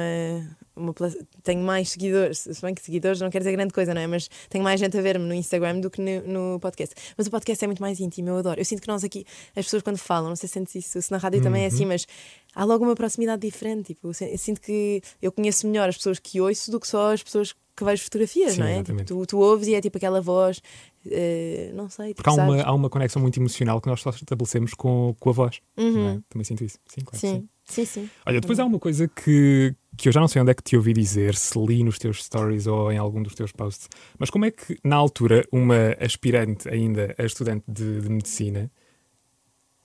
Tenho 1.42 1.62
mais 1.62 1.90
seguidores. 1.90 2.38
Se 2.38 2.62
bem 2.62 2.74
que 2.74 2.82
seguidores 2.82 3.20
não 3.20 3.30
quer 3.30 3.38
dizer 3.38 3.52
grande 3.52 3.72
coisa, 3.72 3.94
não 3.94 4.00
é? 4.00 4.06
Mas 4.06 4.28
tenho 4.48 4.64
mais 4.64 4.80
gente 4.80 4.96
a 4.96 5.00
ver-me 5.00 5.24
no 5.24 5.34
Instagram 5.34 5.80
do 5.80 5.90
que 5.90 6.00
no, 6.00 6.52
no, 6.52 6.60
podcast. 6.60 6.94
Mas 7.16 7.26
o 7.26 7.30
podcast 7.30 7.64
é 7.64 7.68
muito 7.68 7.82
mais 7.82 8.00
íntimo, 8.00 8.28
eu 8.28 8.36
adoro. 8.36 8.60
Eu 8.60 8.64
sinto 8.64 8.82
que 8.82 8.88
nós 8.88 9.04
aqui, 9.04 9.24
as 9.56 9.64
pessoas 9.64 9.82
quando 9.82 9.98
falam, 9.98 10.28
não 10.28 10.36
sei 10.36 10.48
se 10.48 10.54
sentes 10.54 10.74
isso, 10.74 11.00
se 11.00 11.10
na 11.10 11.18
rádio 11.18 11.38
uhum. 11.38 11.44
também 11.44 11.64
é 11.64 11.66
assim, 11.66 11.82
uhum. 11.82 11.88
mas 11.88 12.06
há 12.54 12.64
logo 12.64 12.84
uma 12.84 12.94
proximidade 12.94 13.42
diferente. 13.42 13.94
Tipo, 13.94 14.08
eu 14.08 14.38
sinto 14.38 14.60
que 14.60 15.02
eu 15.20 15.32
conheço 15.32 15.66
melhor 15.66 15.88
as 15.88 15.96
pessoas 15.96 16.18
que 16.18 16.40
ouço 16.40 16.70
do 16.70 16.80
que 16.80 16.86
só 16.86 17.12
as 17.12 17.22
pessoas 17.22 17.54
que 17.78 17.84
vejo 17.84 18.02
fotografias, 18.02 18.54
Sim, 18.54 18.60
não 18.60 18.66
é? 18.66 18.82
Tipo, 18.82 19.04
tu, 19.04 19.26
tu, 19.26 19.38
ouves 19.38 19.68
e 19.68 19.74
é 19.74 19.80
tipo 19.80 19.96
aquela 19.96 20.20
voz, 20.20 20.58
uh, 21.06 21.74
não 21.74 21.88
sei. 21.88 22.08
Tipo, 22.08 22.24
Porque 22.24 22.40
há 22.40 22.44
uma, 22.44 22.62
há 22.62 22.74
uma 22.74 22.90
conexão 22.90 23.22
muito 23.22 23.38
emocional 23.38 23.80
que 23.80 23.88
nós 23.88 24.00
só 24.00 24.10
estabelecemos 24.10 24.74
com, 24.74 25.14
com 25.20 25.30
a 25.30 25.32
voz. 25.32 25.60
É? 25.76 25.82
Uhum. 25.82 26.08
É? 26.08 26.20
Também 26.28 26.44
sinto 26.44 26.64
isso. 26.64 26.78
Sim, 26.86 27.02
claro. 27.02 27.18
Sim. 27.18 27.34
sim. 27.36 27.48
Sim, 27.68 27.84
sim. 27.84 28.10
Olha, 28.24 28.40
depois 28.40 28.58
há 28.58 28.64
uma 28.64 28.78
coisa 28.78 29.06
que, 29.06 29.74
que 29.96 30.08
eu 30.08 30.12
já 30.12 30.20
não 30.20 30.28
sei 30.28 30.40
onde 30.40 30.50
é 30.50 30.54
que 30.54 30.62
te 30.62 30.76
ouvi 30.76 30.92
dizer, 30.94 31.34
se 31.34 31.58
li 31.58 31.84
nos 31.84 31.98
teus 31.98 32.24
stories 32.24 32.66
ou 32.66 32.90
em 32.90 32.96
algum 32.96 33.22
dos 33.22 33.34
teus 33.34 33.52
posts, 33.52 33.88
mas 34.18 34.30
como 34.30 34.46
é 34.46 34.50
que, 34.50 34.78
na 34.82 34.96
altura, 34.96 35.46
uma 35.52 35.94
aspirante 36.00 36.68
ainda 36.68 37.14
a 37.18 37.24
estudante 37.24 37.64
de, 37.68 38.00
de 38.00 38.08
medicina 38.08 38.70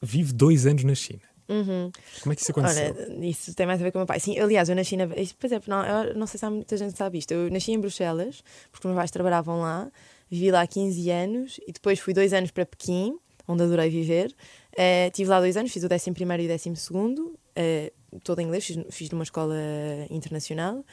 vive 0.01 0.31
dois 0.31 0.65
anos 0.65 0.83
na 0.85 0.95
China? 0.95 1.21
Uhum. 1.49 1.91
Como 2.21 2.31
é 2.31 2.35
que 2.35 2.41
isso 2.41 2.51
aconteceu? 2.51 2.95
Olha, 2.97 3.25
isso 3.25 3.53
tem 3.53 3.65
mais 3.65 3.81
a 3.81 3.83
ver 3.83 3.91
com 3.91 3.97
o 3.97 4.01
meu 4.01 4.07
pai. 4.07 4.19
Sim, 4.19 4.39
aliás, 4.39 4.69
eu 4.69 4.75
nasci 4.75 4.95
na. 4.95 5.07
Pois 5.07 5.51
é, 5.51 5.61
não, 5.67 6.13
não 6.15 6.25
sei 6.27 6.39
se 6.39 6.45
há 6.45 6.49
muita 6.49 6.77
gente 6.77 6.93
que 6.93 6.97
sabe 6.97 7.17
isto. 7.17 7.31
Eu 7.31 7.51
nasci 7.51 7.73
em 7.73 7.79
Bruxelas, 7.79 8.41
porque 8.71 8.87
meus 8.87 8.97
pais 8.97 9.11
trabalhavam 9.11 9.59
lá, 9.59 9.91
vivi 10.29 10.51
lá 10.51 10.65
15 10.65 11.09
anos 11.09 11.59
e 11.67 11.73
depois 11.73 11.99
fui 11.99 12.13
dois 12.13 12.31
anos 12.31 12.49
para 12.49 12.65
Pequim, 12.65 13.17
onde 13.45 13.63
adorei 13.63 13.89
viver. 13.89 14.33
Uh, 14.71 15.11
tive 15.11 15.29
lá 15.29 15.39
dois 15.41 15.57
anos, 15.57 15.71
fiz 15.71 15.83
o 15.83 15.87
11 15.87 16.09
e 16.09 16.11
o 16.11 16.47
12, 16.47 17.42
uh, 17.57 18.19
todo 18.21 18.39
em 18.39 18.45
inglês, 18.45 18.65
fiz, 18.65 18.77
fiz 18.89 19.09
numa 19.09 19.23
escola 19.23 19.55
internacional. 20.09 20.83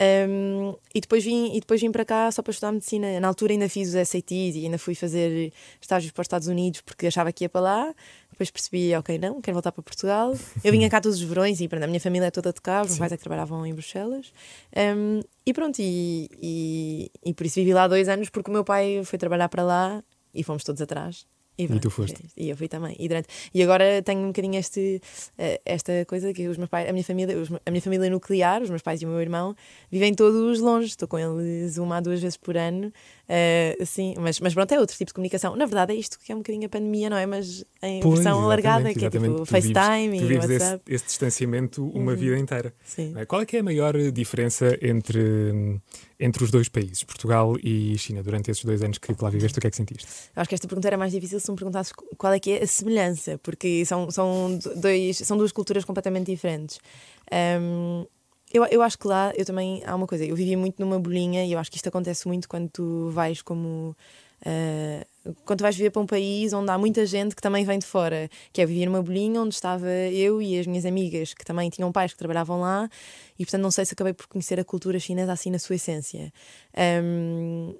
Um, 0.00 0.74
e, 0.94 1.00
depois 1.00 1.22
vim, 1.22 1.54
e 1.54 1.60
depois 1.60 1.80
vim 1.80 1.92
para 1.92 2.04
cá 2.04 2.30
só 2.32 2.42
para 2.42 2.50
estudar 2.50 2.72
medicina. 2.72 3.20
Na 3.20 3.28
altura 3.28 3.52
ainda 3.52 3.68
fiz 3.68 3.94
os 3.94 4.08
SATs 4.08 4.56
e 4.56 4.64
ainda 4.64 4.78
fui 4.78 4.94
fazer 4.94 5.52
estágios 5.80 6.12
para 6.12 6.22
os 6.22 6.24
Estados 6.24 6.48
Unidos 6.48 6.80
porque 6.80 7.06
achava 7.06 7.30
que 7.32 7.44
ia 7.44 7.48
para 7.48 7.60
lá. 7.60 7.94
Depois 8.30 8.50
percebi, 8.50 8.94
ok, 8.94 9.18
não, 9.18 9.40
quero 9.40 9.54
voltar 9.54 9.70
para 9.70 9.82
Portugal. 9.82 10.34
Eu 10.64 10.72
vinha 10.72 10.88
cá 10.88 11.00
todos 11.00 11.18
os 11.18 11.24
verões 11.24 11.60
e 11.60 11.68
pronto, 11.68 11.82
a 11.84 11.86
minha 11.86 12.00
família 12.00 12.26
é 12.26 12.30
toda 12.30 12.52
de 12.52 12.60
cá, 12.60 12.82
os 12.82 12.88
meus 12.88 12.98
pais 12.98 13.12
é 13.12 13.16
que 13.16 13.22
trabalhavam 13.22 13.64
em 13.66 13.74
Bruxelas. 13.74 14.32
Um, 14.74 15.20
e 15.44 15.52
pronto, 15.52 15.78
e, 15.80 16.28
e, 16.40 17.10
e 17.24 17.34
por 17.34 17.44
isso 17.44 17.56
vivi 17.56 17.74
lá 17.74 17.86
dois 17.86 18.08
anos 18.08 18.30
porque 18.30 18.50
o 18.50 18.54
meu 18.54 18.64
pai 18.64 19.02
foi 19.04 19.18
trabalhar 19.18 19.48
para 19.48 19.62
lá 19.62 20.02
e 20.34 20.42
fomos 20.42 20.64
todos 20.64 20.80
atrás. 20.80 21.26
E, 21.58 21.64
e, 21.64 21.80
tu 21.80 21.90
foste. 21.90 22.24
E 22.36 22.48
eu 22.48 22.56
fui 22.56 22.66
também. 22.66 22.96
E, 22.98 23.08
durante, 23.08 23.28
e 23.52 23.62
agora 23.62 24.02
tenho 24.02 24.20
um 24.20 24.28
bocadinho 24.28 24.56
este, 24.58 25.00
uh, 25.38 25.60
esta 25.64 26.04
coisa 26.06 26.32
que 26.32 26.48
os 26.48 26.56
meus 26.56 26.70
pais, 26.70 26.88
a 26.88 26.92
minha 26.92 27.04
família, 27.04 27.36
a 27.64 27.70
minha 27.70 27.82
família 27.82 28.08
nuclear, 28.08 28.62
os 28.62 28.70
meus 28.70 28.82
pais 28.82 29.02
e 29.02 29.06
o 29.06 29.08
meu 29.08 29.20
irmão, 29.20 29.54
vivem 29.90 30.14
todos 30.14 30.60
longe. 30.60 30.88
Estou 30.88 31.06
com 31.06 31.18
eles 31.18 31.76
uma 31.76 31.98
a 31.98 32.00
duas 32.00 32.20
vezes 32.20 32.36
por 32.36 32.56
ano. 32.56 32.88
Uh, 32.88 33.82
assim, 33.82 34.14
mas, 34.18 34.40
mas 34.40 34.54
pronto, 34.54 34.72
é 34.72 34.80
outro 34.80 34.96
tipo 34.96 35.08
de 35.08 35.14
comunicação. 35.14 35.54
Na 35.54 35.66
verdade, 35.66 35.92
é 35.92 35.96
isto 35.96 36.18
que 36.18 36.32
é 36.32 36.34
um 36.34 36.38
bocadinho 36.38 36.66
a 36.66 36.68
pandemia, 36.68 37.10
não 37.10 37.16
é? 37.16 37.26
Mas 37.26 37.64
em 37.82 38.00
pois, 38.00 38.14
versão 38.14 38.40
alargada, 38.40 38.92
que 38.94 39.04
é 39.04 39.10
tipo 39.10 39.44
FaceTime 39.44 40.18
tu 40.18 40.24
e 40.24 40.26
vives 40.26 40.50
WhatsApp. 40.50 40.82
Esse, 40.86 40.94
esse 40.94 41.04
distanciamento 41.06 41.86
uma 41.88 42.12
uhum. 42.12 42.16
vida 42.16 42.38
inteira. 42.38 42.74
Sim. 42.84 43.14
É? 43.16 43.24
Qual 43.24 43.42
é 43.42 43.46
que 43.46 43.56
é 43.56 43.60
a 43.60 43.62
maior 43.62 43.96
diferença 44.10 44.76
entre, 44.80 45.80
entre 46.22 46.44
os 46.44 46.52
dois 46.52 46.68
países, 46.68 47.02
Portugal 47.02 47.56
e 47.62 47.98
China, 47.98 48.22
durante 48.22 48.48
esses 48.48 48.64
dois 48.64 48.80
anos 48.80 48.96
que 48.96 49.12
lá 49.20 49.28
viveste? 49.28 49.58
O 49.58 49.60
que 49.60 49.66
é 49.66 49.70
que 49.70 49.76
sentiste? 49.76 50.06
Eu 50.34 50.40
acho 50.40 50.48
que 50.48 50.54
esta 50.54 50.68
pergunta 50.68 50.86
era 50.86 50.96
mais 50.96 51.10
difícil 51.10 51.40
se 51.40 51.50
me 51.50 51.56
perguntasses 51.56 51.92
qual 52.16 52.32
é 52.32 52.38
que 52.38 52.52
é 52.52 52.62
a 52.62 52.66
semelhança, 52.66 53.38
porque 53.42 53.84
são, 53.84 54.08
são, 54.08 54.56
dois, 54.76 55.18
são 55.18 55.36
duas 55.36 55.50
culturas 55.50 55.84
completamente 55.84 56.30
diferentes. 56.30 56.78
Um, 57.60 58.06
eu, 58.54 58.64
eu 58.66 58.82
acho 58.82 58.96
que 58.98 59.08
lá 59.08 59.32
eu 59.36 59.44
também 59.44 59.82
há 59.84 59.96
uma 59.96 60.06
coisa, 60.06 60.24
eu 60.24 60.36
vivi 60.36 60.54
muito 60.54 60.78
numa 60.78 61.00
bolinha 61.00 61.44
e 61.44 61.52
eu 61.52 61.58
acho 61.58 61.70
que 61.70 61.76
isto 61.76 61.88
acontece 61.88 62.28
muito 62.28 62.48
quando 62.48 62.68
tu 62.68 63.10
vais 63.10 63.42
como. 63.42 63.96
Uh, 64.44 65.34
quando 65.44 65.62
vais 65.62 65.76
viver 65.76 65.90
para 65.90 66.02
um 66.02 66.06
país 66.06 66.52
onde 66.52 66.70
há 66.70 66.76
muita 66.76 67.06
gente 67.06 67.36
que 67.36 67.42
também 67.42 67.64
vem 67.64 67.78
de 67.78 67.86
fora, 67.86 68.28
que 68.52 68.60
é 68.60 68.66
viver 68.66 68.86
numa 68.86 69.02
bolinha 69.02 69.40
onde 69.40 69.54
estava 69.54 69.88
eu 69.88 70.42
e 70.42 70.58
as 70.58 70.66
minhas 70.66 70.84
amigas 70.84 71.32
que 71.32 71.44
também 71.44 71.70
tinham 71.70 71.92
pais 71.92 72.12
que 72.12 72.18
trabalhavam 72.18 72.60
lá, 72.60 72.90
e 73.38 73.44
portanto 73.44 73.62
não 73.62 73.70
sei 73.70 73.84
se 73.84 73.94
acabei 73.94 74.12
por 74.12 74.26
conhecer 74.26 74.58
a 74.58 74.64
cultura 74.64 74.98
chinesa 74.98 75.32
assim 75.32 75.50
na 75.50 75.60
sua 75.60 75.76
essência. 75.76 76.32
Um, 77.02 77.74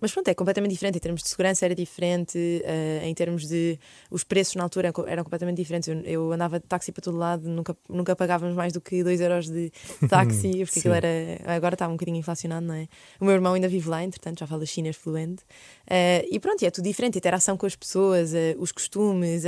mas 0.00 0.12
pronto, 0.12 0.28
é 0.28 0.34
completamente 0.34 0.72
diferente. 0.72 0.96
Em 0.96 1.00
termos 1.00 1.22
de 1.22 1.28
segurança 1.28 1.64
era 1.64 1.74
diferente, 1.74 2.38
uh, 2.38 3.04
em 3.04 3.14
termos 3.14 3.46
de. 3.46 3.78
Os 4.10 4.24
preços 4.24 4.54
na 4.54 4.62
altura 4.62 4.92
eram 5.06 5.24
completamente 5.24 5.56
diferentes. 5.56 5.88
Eu, 5.88 6.00
eu, 6.02 6.32
andava 6.32 6.58
de 6.58 6.66
táxi 6.66 6.92
para 6.92 7.02
todo 7.02 7.16
lado, 7.16 7.48
nunca, 7.48 7.76
nunca 7.88 8.16
pagávamos 8.16 8.56
mais 8.56 8.72
do 8.72 8.80
que 8.80 9.02
2 9.02 9.20
euros 9.20 9.48
de 9.48 9.70
táxi, 10.08 10.64
porque 10.64 10.80
aquilo 10.80 10.94
era. 10.94 11.08
Agora 11.44 11.74
está 11.74 11.86
um 11.88 11.92
bocadinho 11.92 12.16
inflacionado, 12.16 12.66
não 12.66 12.74
é? 12.74 12.88
O 13.20 13.24
meu 13.24 13.34
irmão 13.34 13.54
ainda 13.54 13.68
vive 13.68 13.88
lá, 13.88 14.02
entretanto, 14.02 14.40
já 14.40 14.46
fala 14.46 14.64
chinês 14.64 14.96
fluente. 14.96 15.42
Uh, 15.84 16.26
e 16.30 16.40
pronto, 16.40 16.62
é 16.64 16.70
tudo 16.70 16.84
diferente. 16.84 17.16
A 17.16 17.18
interação 17.18 17.56
com 17.56 17.66
as 17.66 17.76
pessoas, 17.76 18.32
uh, 18.32 18.58
os 18.58 18.72
costumes, 18.72 19.44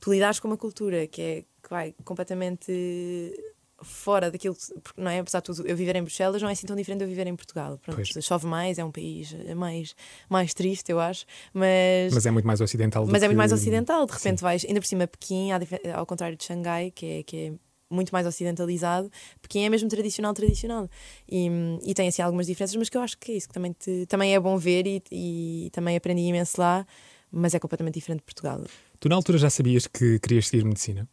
tu 0.00 0.12
lidares 0.12 0.40
com 0.40 0.48
uma 0.48 0.56
cultura 0.56 1.06
que 1.06 1.22
é 1.22 1.44
que 1.62 1.70
vai 1.70 1.94
completamente 2.04 2.72
fora 3.82 4.30
daquilo, 4.30 4.56
porque 4.82 5.00
não 5.00 5.10
é? 5.10 5.18
Apesar 5.18 5.40
de 5.40 5.44
tudo, 5.46 5.66
eu 5.66 5.76
viver 5.76 5.96
em 5.96 6.02
Bruxelas 6.02 6.40
não 6.40 6.48
é 6.48 6.52
assim 6.52 6.66
tão 6.66 6.76
diferente 6.76 6.98
de 6.98 7.04
eu 7.04 7.08
viver 7.08 7.26
em 7.26 7.36
Portugal. 7.36 7.78
Pronto, 7.78 8.22
chove 8.22 8.46
mais, 8.46 8.78
é 8.78 8.84
um 8.84 8.90
país 8.90 9.34
mais, 9.54 9.94
mais 10.28 10.54
triste, 10.54 10.90
eu 10.90 11.00
acho, 11.00 11.26
mas. 11.52 12.12
Mas 12.12 12.26
é 12.26 12.30
muito 12.30 12.46
mais 12.46 12.60
ocidental. 12.60 13.06
Mas 13.06 13.22
é 13.22 13.26
muito 13.26 13.38
mais 13.38 13.52
ocidental, 13.52 14.06
de 14.06 14.12
repente 14.12 14.38
Sim. 14.38 14.44
vais, 14.44 14.64
ainda 14.64 14.80
por 14.80 14.86
cima, 14.86 15.06
Pequim, 15.06 15.50
ao 15.94 16.06
contrário 16.06 16.36
de 16.36 16.44
Xangai, 16.44 16.90
que 16.90 17.06
é, 17.06 17.22
que 17.22 17.36
é 17.36 17.52
muito 17.88 18.10
mais 18.10 18.26
ocidentalizado, 18.26 19.10
Pequim 19.40 19.64
é 19.64 19.68
mesmo 19.68 19.88
tradicional, 19.88 20.34
tradicional. 20.34 20.88
E, 21.28 21.48
e 21.84 21.94
tem 21.94 22.08
assim 22.08 22.22
algumas 22.22 22.46
diferenças, 22.46 22.76
mas 22.76 22.88
que 22.88 22.96
eu 22.96 23.00
acho 23.00 23.16
que 23.18 23.32
é 23.32 23.36
isso, 23.36 23.48
que 23.48 23.54
também, 23.54 23.72
te, 23.72 24.06
também 24.06 24.34
é 24.34 24.40
bom 24.40 24.56
ver 24.56 24.86
e, 24.86 25.02
e 25.10 25.70
também 25.72 25.96
aprendi 25.96 26.22
imenso 26.22 26.60
lá, 26.60 26.86
mas 27.30 27.54
é 27.54 27.58
completamente 27.58 27.94
diferente 27.94 28.20
de 28.20 28.24
Portugal. 28.24 28.62
Tu 28.98 29.08
na 29.08 29.16
altura 29.16 29.38
já 29.38 29.50
sabias 29.50 29.86
que 29.86 30.18
querias 30.18 30.48
seguir 30.48 30.64
medicina? 30.64 31.08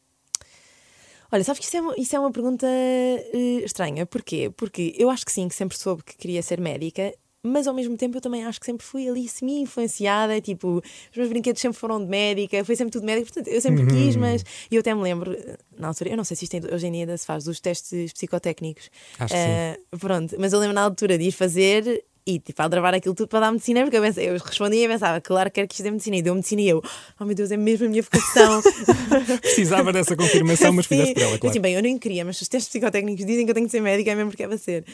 Olha, 1.34 1.43
sabes 1.43 1.60
que 1.60 1.65
isso 1.65 1.78
é 1.78 1.82
uma, 1.82 1.96
isso 1.98 2.15
é 2.15 2.19
uma 2.19 2.32
pergunta 2.32 2.67
uh, 2.67 3.65
estranha. 3.65 4.06
Porquê? 4.06 4.52
Porque 4.56 4.93
eu 4.96 5.10
acho 5.10 5.26
que 5.26 5.32
sim, 5.32 5.48
que 5.48 5.56
sempre 5.56 5.76
soube 5.76 6.04
que 6.04 6.15
queria 6.15 6.43
ser 6.43 6.62
médica, 6.62 7.12
mas 7.41 7.65
ao 7.67 7.74
mesmo 7.74 7.98
tempo 7.98 8.15
eu 8.17 8.22
também 8.22 8.46
acho 8.46 8.60
que 8.60 8.67
sempre 8.67 8.86
fui 8.86 9.10
ali 9.10 9.28
semi-influenciada. 9.28 10.39
Tipo, 10.39 10.78
os 11.12 11.17
meus 11.17 11.30
brinquedos 11.30 11.60
sempre 11.60 11.80
foram 11.80 12.00
de 12.00 12.06
médica, 12.06 12.63
foi 12.63 12.76
sempre 12.76 12.91
tudo 12.91 13.08
médica, 13.08 13.26
portanto 13.34 13.48
eu 13.48 13.60
sempre 13.60 13.82
uhum. 13.82 13.89
quis, 13.89 14.15
mas. 14.15 14.46
E 14.69 14.76
eu 14.76 14.82
até 14.82 14.93
me 14.93 15.02
lembro, 15.02 15.36
na 15.76 15.88
altura, 15.88 16.12
eu 16.12 16.17
não 16.17 16.24
sei 16.24 16.38
se 16.38 16.43
isto 16.46 16.56
hoje 16.72 16.86
em 16.86 16.91
dia 16.91 17.02
ainda 17.02 17.17
se 17.17 17.26
faz, 17.26 17.46
dos 17.46 17.60
testes 17.60 18.13
psicotécnicos. 18.13 18.91
Acho 19.17 19.34
uh, 19.34 19.38
que 19.38 19.43
sim. 19.43 19.50
Eh, 19.50 19.78
pronto, 20.00 20.36
mas 20.38 20.54
eu 20.54 20.60
lembro 20.60 20.76
na 20.76 20.84
altura 20.84 21.17
de 21.17 21.24
ir 21.24 21.32
fazer 21.32 22.06
e 22.26 22.40
tipo, 22.40 22.62
a 22.62 22.68
gravar 22.68 22.94
aquilo 22.94 23.14
tudo 23.14 23.28
para 23.28 23.42
dar 23.42 23.52
medicina, 23.52 23.82
porque 23.82 23.98
eu, 23.98 24.02
pensei, 24.02 24.30
eu 24.30 24.38
respondia 24.38 24.86
e 24.86 24.88
pensava, 24.88 25.20
claro 25.20 25.50
que 25.50 25.56
quero 25.56 25.68
que 25.68 25.76
isto 25.76 25.84
dê 25.84 25.92
medicina, 25.92 26.18
e 26.18 26.22
deu 26.22 26.34
medicina 26.36 26.62
e 26.62 26.70
eu, 26.70 26.82
oh 27.20 27.26
meu 27.26 27.36
Deus, 27.36 27.52
é 27.52 27.58
mesmo 27.58 27.86
a 27.86 27.90
minha 27.90 28.02
vocação. 28.02 28.62
Precisava 29.42 29.92
dessa 29.92 30.16
confirmação, 30.16 30.72
mas 30.74 30.86
fizeste 30.86 31.14
por 31.14 31.22
ela, 31.22 31.38
claro. 31.38 31.52
Assim, 31.52 31.60
bem, 31.60 31.76
eu 31.76 31.82
nem 31.82 31.98
queria, 31.98 32.24
mas 32.24 32.40
os 32.42 32.48
testes 32.48 32.70
psicotécnicos 32.70 33.26
dizem 33.26 33.46
que 33.46 33.52
eu 33.52 33.56
tenho 33.56 33.66
que 33.66 33.72
ser 33.72 33.82
médica, 33.82 34.12
é 34.12 34.16
mesmo 34.16 34.32
porque 34.32 34.44
é 34.44 34.48
para 34.48 34.58
ser. 34.58 34.86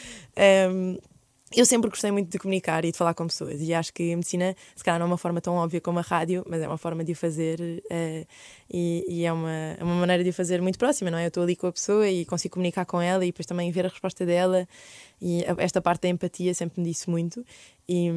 Um, 0.72 0.98
eu 1.56 1.66
sempre 1.66 1.90
gostei 1.90 2.12
muito 2.12 2.30
de 2.30 2.38
comunicar 2.38 2.86
e 2.86 2.92
de 2.92 2.98
falar 2.98 3.14
com 3.14 3.26
pessoas, 3.26 3.62
e 3.62 3.74
acho 3.74 3.94
que 3.94 4.14
a 4.14 4.16
medicina, 4.16 4.56
se 4.76 4.84
calhar, 4.84 5.00
não 5.00 5.06
é 5.06 5.10
uma 5.10 5.18
forma 5.18 5.42
tão 5.42 5.56
óbvia 5.56 5.82
como 5.82 6.00
a 6.00 6.02
rádio, 6.02 6.46
mas 6.48 6.62
é 6.62 6.68
uma 6.68 6.78
forma 6.78 7.04
de 7.04 7.14
o 7.14 7.16
fazer 7.16 7.60
uh, 7.60 8.28
e, 8.72 9.06
e, 9.08 9.26
é, 9.26 9.34
uma, 9.34 9.52
é 9.52 9.84
uma 9.84 9.96
maneira 9.96 10.24
de 10.24 10.30
o 10.30 10.34
fazer 10.34 10.62
muito 10.62 10.78
próxima, 10.78 11.10
não 11.10 11.18
é? 11.18 11.26
Eu 11.26 11.30
estou 11.30 11.44
ali 11.44 11.56
com 11.56 11.68
a 11.68 11.72
pessoa 11.72 12.08
e 12.08 12.26
consigo 12.26 12.54
comunicar 12.54 12.86
com 12.86 13.02
ela 13.02 13.26
e 13.26 13.30
depois 13.30 13.46
também 13.46 13.72
ver 13.72 13.86
a 13.86 13.90
resposta 13.90 14.26
dela, 14.26 14.68
e 15.22 15.44
esta 15.58 15.82
parte 15.82 16.04
da 16.04 16.10
empatia 16.10 16.54
sempre 16.54 16.82
me 16.82 16.90
disse 16.90 17.10
muito. 17.10 17.46
E, 17.88 18.12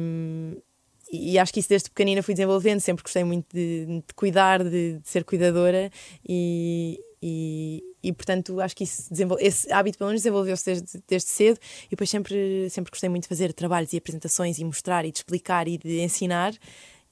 e 1.11 1.37
acho 1.37 1.53
que 1.53 1.59
isso 1.59 1.69
desde 1.69 1.89
pequenina 1.89 2.23
fui 2.23 2.33
desenvolvendo, 2.33 2.79
sempre 2.79 3.03
gostei 3.03 3.23
muito 3.23 3.45
de, 3.53 3.85
de 3.85 4.13
cuidar, 4.15 4.63
de, 4.63 4.99
de, 4.99 5.07
ser 5.07 5.23
cuidadora 5.23 5.91
e, 6.27 6.99
e, 7.21 7.83
e 8.03 8.11
portanto 8.11 8.59
acho 8.59 8.75
que 8.75 8.83
isso 8.83 9.09
esse 9.39 9.71
hábito 9.71 9.97
pelo 9.97 10.09
menos 10.09 10.21
desenvolveu-se 10.21 10.65
desde, 10.65 11.03
desde 11.07 11.29
cedo 11.29 11.59
e 11.87 11.89
depois 11.91 12.09
sempre, 12.09 12.69
sempre 12.69 12.91
gostei 12.91 13.09
muito 13.09 13.23
de 13.23 13.29
fazer 13.29 13.53
trabalhos 13.53 13.93
e 13.93 13.97
apresentações 13.97 14.59
e 14.59 14.65
mostrar 14.65 15.05
e 15.05 15.11
de 15.11 15.19
explicar 15.19 15.67
e 15.67 15.77
de 15.77 16.01
ensinar 16.01 16.53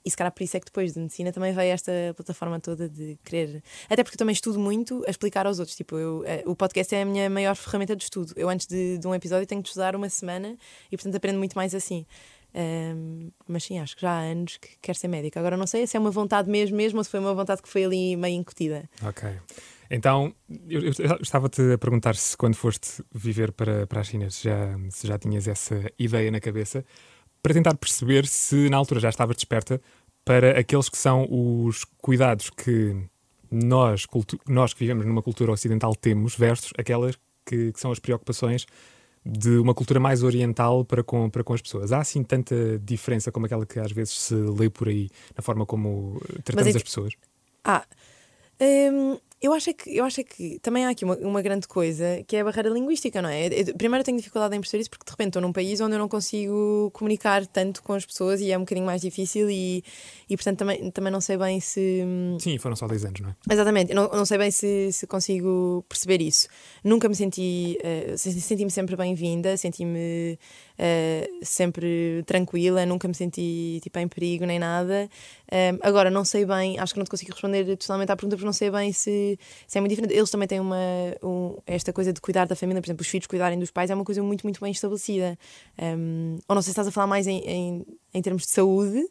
e 0.03 0.09
se 0.09 0.17
calhar 0.17 0.31
por 0.31 0.43
isso 0.43 0.57
é 0.57 0.59
que 0.59 0.65
depois 0.65 0.93
de 0.93 0.99
medicina 0.99 1.31
também 1.31 1.53
veio 1.53 1.71
esta 1.71 1.91
plataforma 2.15 2.59
toda 2.59 2.89
de 2.89 3.17
querer. 3.23 3.63
Até 3.89 4.03
porque 4.03 4.15
eu 4.15 4.17
também 4.17 4.33
estudo 4.33 4.59
muito 4.59 5.03
a 5.07 5.11
explicar 5.11 5.45
aos 5.45 5.59
outros. 5.59 5.77
Tipo, 5.77 5.95
eu, 5.95 6.23
eh, 6.25 6.43
o 6.45 6.55
podcast 6.55 6.93
é 6.95 7.03
a 7.03 7.05
minha 7.05 7.29
maior 7.29 7.55
ferramenta 7.55 7.95
de 7.95 8.03
estudo. 8.03 8.33
Eu, 8.35 8.49
antes 8.49 8.65
de, 8.65 8.97
de 8.97 9.07
um 9.07 9.13
episódio, 9.13 9.45
tenho 9.45 9.61
de 9.61 9.67
estudar 9.67 9.95
uma 9.95 10.09
semana 10.09 10.57
e, 10.91 10.97
portanto, 10.97 11.15
aprendo 11.15 11.37
muito 11.37 11.53
mais 11.53 11.75
assim. 11.75 12.05
Um, 12.53 13.31
mas 13.47 13.63
sim, 13.63 13.79
acho 13.79 13.95
que 13.95 14.01
já 14.01 14.11
há 14.11 14.19
anos 14.21 14.57
que 14.57 14.69
quero 14.81 14.97
ser 14.97 15.07
médica. 15.07 15.39
Agora 15.39 15.55
não 15.55 15.67
sei 15.67 15.85
se 15.87 15.95
é 15.95 15.99
uma 15.99 16.11
vontade 16.11 16.49
mesmo, 16.49 16.75
mesmo 16.75 16.97
ou 16.97 17.03
se 17.03 17.09
foi 17.09 17.19
uma 17.19 17.33
vontade 17.33 17.61
que 17.61 17.69
foi 17.69 17.85
ali 17.85 18.15
meio 18.15 18.35
incutida. 18.35 18.89
Ok. 19.03 19.29
Então, 19.93 20.33
eu, 20.69 20.83
eu 20.83 21.17
estava-te 21.21 21.73
a 21.73 21.77
perguntar 21.77 22.15
se 22.15 22.37
quando 22.37 22.55
foste 22.55 23.03
viver 23.13 23.51
para, 23.51 23.85
para 23.85 23.99
a 23.99 24.03
China 24.03 24.29
se 24.29 24.45
já, 24.45 24.79
se 24.89 25.05
já 25.05 25.17
tinhas 25.19 25.49
essa 25.49 25.83
ideia 25.99 26.31
na 26.31 26.39
cabeça, 26.39 26.85
para 27.43 27.53
tentar 27.53 27.75
perceber 27.75 28.25
se 28.25 28.69
na 28.69 28.77
altura 28.77 29.01
já 29.01 29.09
estavas 29.09 29.35
desperta 29.35 29.81
para 30.23 30.57
aqueles 30.57 30.87
que 30.87 30.97
são 30.97 31.27
os 31.29 31.83
cuidados 31.97 32.49
que 32.49 32.95
nós, 33.51 34.07
nós 34.47 34.73
que 34.73 34.79
vivemos 34.79 35.05
numa 35.05 35.21
cultura 35.21 35.51
ocidental 35.51 35.93
temos 35.93 36.37
versus 36.37 36.71
aquelas 36.77 37.17
que, 37.45 37.73
que 37.73 37.79
são 37.79 37.91
as 37.91 37.99
preocupações 37.99 38.65
de 39.25 39.57
uma 39.57 39.73
cultura 39.73 39.99
mais 39.99 40.23
oriental 40.23 40.85
para 40.85 41.03
com, 41.03 41.29
para 41.29 41.43
com 41.43 41.53
as 41.53 41.61
pessoas. 41.61 41.91
Há 41.91 41.99
assim 41.99 42.23
tanta 42.23 42.79
diferença 42.79 43.29
como 43.29 43.45
aquela 43.45 43.65
que 43.65 43.77
às 43.77 43.91
vezes 43.91 44.17
se 44.17 44.35
lê 44.35 44.69
por 44.69 44.87
aí 44.87 45.09
na 45.35 45.43
forma 45.43 45.65
como 45.65 46.21
tratamos 46.45 46.73
é 46.73 46.77
as 46.77 46.83
pessoas? 46.83 47.13
Ah, 47.61 47.85
hum, 48.61 49.19
eu 49.41 49.53
acho, 49.53 49.71
é 49.71 49.73
que, 49.73 49.97
eu 49.97 50.05
acho 50.05 50.21
é 50.21 50.23
que 50.23 50.59
também 50.59 50.85
há 50.85 50.89
aqui 50.89 51.03
uma, 51.03 51.15
uma 51.17 51.41
grande 51.41 51.67
coisa 51.67 52.23
que 52.27 52.35
é 52.35 52.41
a 52.41 52.43
barreira 52.43 52.69
linguística, 52.69 53.21
não 53.23 53.29
é? 53.29 53.47
Eu, 53.47 53.75
primeiro 53.75 54.01
eu 54.01 54.03
tenho 54.03 54.17
dificuldade 54.17 54.55
em 54.55 54.59
perceber 54.59 54.81
isso 54.81 54.89
porque 54.89 55.03
de 55.03 55.11
repente 55.11 55.29
estou 55.29 55.41
num 55.41 55.51
país 55.51 55.81
onde 55.81 55.95
eu 55.95 55.99
não 55.99 56.07
consigo 56.07 56.91
comunicar 56.93 57.47
tanto 57.47 57.81
com 57.81 57.93
as 57.93 58.05
pessoas 58.05 58.39
e 58.39 58.51
é 58.51 58.57
um 58.57 58.61
bocadinho 58.61 58.85
mais 58.85 59.01
difícil 59.01 59.49
e, 59.49 59.83
e 60.29 60.37
portanto 60.37 60.59
também, 60.59 60.91
também 60.91 61.11
não 61.11 61.19
sei 61.19 61.37
bem 61.37 61.59
se. 61.59 62.03
Sim, 62.39 62.57
foram 62.59 62.75
só 62.75 62.87
10 62.87 63.05
anos, 63.05 63.19
não 63.21 63.29
é? 63.29 63.35
Exatamente, 63.51 63.91
eu 63.91 63.95
não, 63.95 64.09
não 64.09 64.25
sei 64.25 64.37
bem 64.37 64.51
se, 64.51 64.91
se 64.91 65.07
consigo 65.07 65.83
perceber 65.89 66.21
isso. 66.21 66.47
Nunca 66.83 67.09
me 67.09 67.15
senti. 67.15 67.79
Uh, 67.81 68.17
senti-me 68.17 68.69
sempre 68.69 68.95
bem-vinda, 68.95 69.57
senti-me 69.57 70.37
uh, 70.77 71.45
sempre 71.45 72.23
tranquila, 72.25 72.85
nunca 72.85 73.07
me 73.07 73.13
senti 73.13 73.79
tipo, 73.81 73.97
em 73.99 74.07
perigo 74.07 74.45
nem 74.45 74.59
nada. 74.59 75.09
Um, 75.51 75.79
agora, 75.81 76.09
não 76.09 76.23
sei 76.23 76.45
bem, 76.45 76.79
acho 76.79 76.93
que 76.93 76.99
não 76.99 77.05
te 77.05 77.09
consigo 77.09 77.31
responder 77.31 77.75
totalmente 77.77 78.11
à 78.11 78.15
pergunta 78.15 78.35
porque 78.35 78.45
não 78.45 78.53
sei 78.53 78.71
bem 78.71 78.91
se, 78.91 79.30
se 79.67 79.77
é 79.77 79.81
muito 79.81 79.91
diferente. 79.91 80.13
Eles 80.13 80.29
também 80.29 80.47
têm 80.47 80.59
uma, 80.59 80.77
um, 81.23 81.57
esta 81.65 81.91
coisa 81.91 82.11
de 82.13 82.21
cuidar 82.21 82.45
da 82.45 82.55
família, 82.55 82.81
por 82.81 82.87
exemplo, 82.87 83.01
os 83.01 83.07
filhos 83.07 83.27
cuidarem 83.27 83.57
dos 83.59 83.71
pais 83.71 83.89
é 83.89 83.95
uma 83.95 84.05
coisa 84.05 84.21
muito, 84.23 84.43
muito 84.43 84.59
bem 84.61 84.71
estabelecida. 84.71 85.37
Um, 85.79 86.37
ou 86.47 86.55
não 86.55 86.61
sei 86.61 86.67
se 86.67 86.71
estás 86.71 86.87
a 86.87 86.91
falar 86.91 87.07
mais 87.07 87.27
em, 87.27 87.39
em, 87.39 87.85
em 88.13 88.21
termos 88.21 88.43
de 88.43 88.51
saúde. 88.51 89.05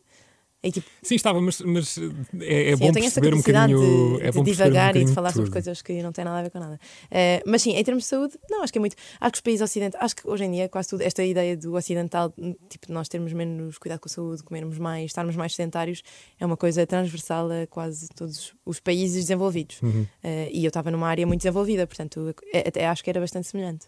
É 0.62 0.70
tipo... 0.70 0.86
Sim, 1.02 1.14
estava, 1.14 1.40
mas, 1.40 1.60
mas 1.62 1.96
é, 2.38 2.72
é 2.72 2.76
Sim, 2.76 2.84
bom 2.84 2.92
perceber 2.92 3.32
um 3.32 3.38
bocadinho. 3.38 4.18
De, 4.18 4.22
é 4.26 4.32
bom 4.32 4.42
de 4.42 4.50
divagar 4.50 4.94
um 4.94 5.00
e 5.00 5.04
de 5.06 5.12
falar 5.12 5.32
sobre 5.32 5.50
coisas 5.50 5.80
que 5.80 6.02
não 6.02 6.12
têm 6.12 6.24
nada 6.24 6.38
a 6.38 6.42
ver 6.42 6.50
com 6.50 6.58
nada. 6.58 6.78
Uh, 7.06 7.42
mas 7.46 7.62
sim, 7.62 7.72
em 7.72 7.82
termos 7.82 8.04
de 8.04 8.08
saúde, 8.08 8.38
não, 8.50 8.62
acho 8.62 8.70
que 8.70 8.78
é 8.78 8.80
muito. 8.80 8.94
Acho 9.18 9.32
que 9.32 9.38
os 9.38 9.40
países 9.40 9.62
ocidentais, 9.62 10.04
acho 10.04 10.16
que 10.16 10.28
hoje 10.28 10.44
em 10.44 10.52
dia 10.52 10.68
quase 10.68 10.90
tudo, 10.90 11.00
esta 11.02 11.24
ideia 11.24 11.56
do 11.56 11.74
ocidental, 11.74 12.34
tipo, 12.68 12.92
nós 12.92 13.08
termos 13.08 13.32
menos 13.32 13.78
cuidado 13.78 14.00
com 14.00 14.08
a 14.08 14.12
saúde, 14.12 14.42
comermos 14.42 14.78
mais, 14.78 15.06
estarmos 15.06 15.34
mais 15.34 15.54
sedentários, 15.54 16.02
é 16.38 16.44
uma 16.44 16.58
coisa 16.58 16.86
transversal 16.86 17.50
a 17.50 17.66
quase 17.66 18.08
todos 18.10 18.52
os 18.66 18.80
países 18.80 19.22
desenvolvidos. 19.22 19.80
Uhum. 19.80 20.02
Uh, 20.02 20.50
e 20.52 20.64
eu 20.64 20.68
estava 20.68 20.90
numa 20.90 21.08
área 21.08 21.26
muito 21.26 21.40
desenvolvida, 21.40 21.86
portanto, 21.86 22.34
até 22.66 22.86
acho 22.86 23.02
que 23.02 23.08
era 23.08 23.20
bastante 23.20 23.46
semelhante. 23.46 23.86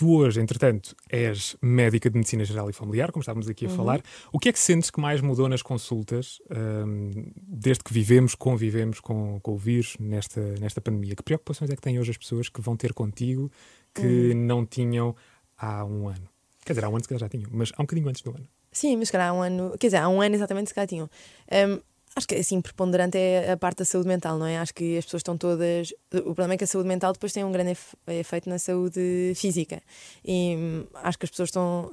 Tu 0.00 0.10
hoje, 0.10 0.40
entretanto, 0.40 0.96
és 1.10 1.58
médica 1.60 2.08
de 2.08 2.16
medicina 2.16 2.42
geral 2.42 2.70
e 2.70 2.72
familiar, 2.72 3.12
como 3.12 3.20
estávamos 3.20 3.50
aqui 3.50 3.66
a 3.66 3.68
uhum. 3.68 3.76
falar. 3.76 4.02
O 4.32 4.38
que 4.38 4.48
é 4.48 4.52
que 4.52 4.58
sentes 4.58 4.90
que 4.90 4.98
mais 4.98 5.20
mudou 5.20 5.46
nas 5.46 5.60
consultas 5.60 6.40
um, 6.50 7.10
desde 7.36 7.84
que 7.84 7.92
vivemos, 7.92 8.34
convivemos 8.34 8.98
com, 8.98 9.38
com 9.40 9.52
o 9.52 9.58
vírus 9.58 9.98
nesta, 10.00 10.40
nesta 10.58 10.80
pandemia? 10.80 11.14
Que 11.14 11.22
preocupações 11.22 11.70
é 11.70 11.76
que 11.76 11.82
têm 11.82 11.98
hoje 11.98 12.12
as 12.12 12.16
pessoas 12.16 12.48
que 12.48 12.62
vão 12.62 12.78
ter 12.78 12.94
contigo 12.94 13.52
que 13.92 14.30
uhum. 14.30 14.46
não 14.46 14.64
tinham 14.64 15.14
há 15.58 15.84
um 15.84 16.08
ano? 16.08 16.26
Quer 16.64 16.72
dizer, 16.72 16.86
há 16.86 16.88
um 16.88 16.92
ano 16.92 17.02
se 17.02 17.08
calhar 17.10 17.20
já 17.20 17.28
tinham, 17.28 17.50
mas 17.52 17.70
há 17.76 17.82
um 17.82 17.84
bocadinho 17.84 18.08
antes 18.08 18.22
do 18.22 18.30
ano. 18.30 18.48
Sim, 18.72 18.96
mas 18.96 19.08
se 19.08 19.12
calhar 19.12 19.28
há 19.28 19.32
um 19.34 19.42
ano, 19.42 19.76
quer 19.78 19.88
dizer, 19.88 19.98
há 19.98 20.08
um 20.08 20.22
ano 20.22 20.34
exatamente 20.34 20.68
se 20.68 20.74
calhar 20.74 20.88
tinham. 20.88 21.10
Um, 21.52 21.78
Acho 22.16 22.26
que 22.26 22.34
assim, 22.34 22.60
preponderante 22.60 23.16
é 23.16 23.52
a 23.52 23.56
parte 23.56 23.78
da 23.78 23.84
saúde 23.84 24.08
mental, 24.08 24.36
não 24.36 24.46
é? 24.46 24.58
Acho 24.58 24.74
que 24.74 24.98
as 24.98 25.04
pessoas 25.04 25.20
estão 25.20 25.38
todas. 25.38 25.92
O 26.12 26.34
problema 26.34 26.54
é 26.54 26.56
que 26.56 26.64
a 26.64 26.66
saúde 26.66 26.88
mental 26.88 27.12
depois 27.12 27.32
tem 27.32 27.44
um 27.44 27.52
grande 27.52 27.76
efeito 28.08 28.48
na 28.48 28.58
saúde 28.58 29.32
física. 29.36 29.80
E 30.24 30.56
hum, 30.56 30.86
acho 30.94 31.18
que 31.18 31.26
as 31.26 31.30
pessoas 31.30 31.48
estão, 31.50 31.90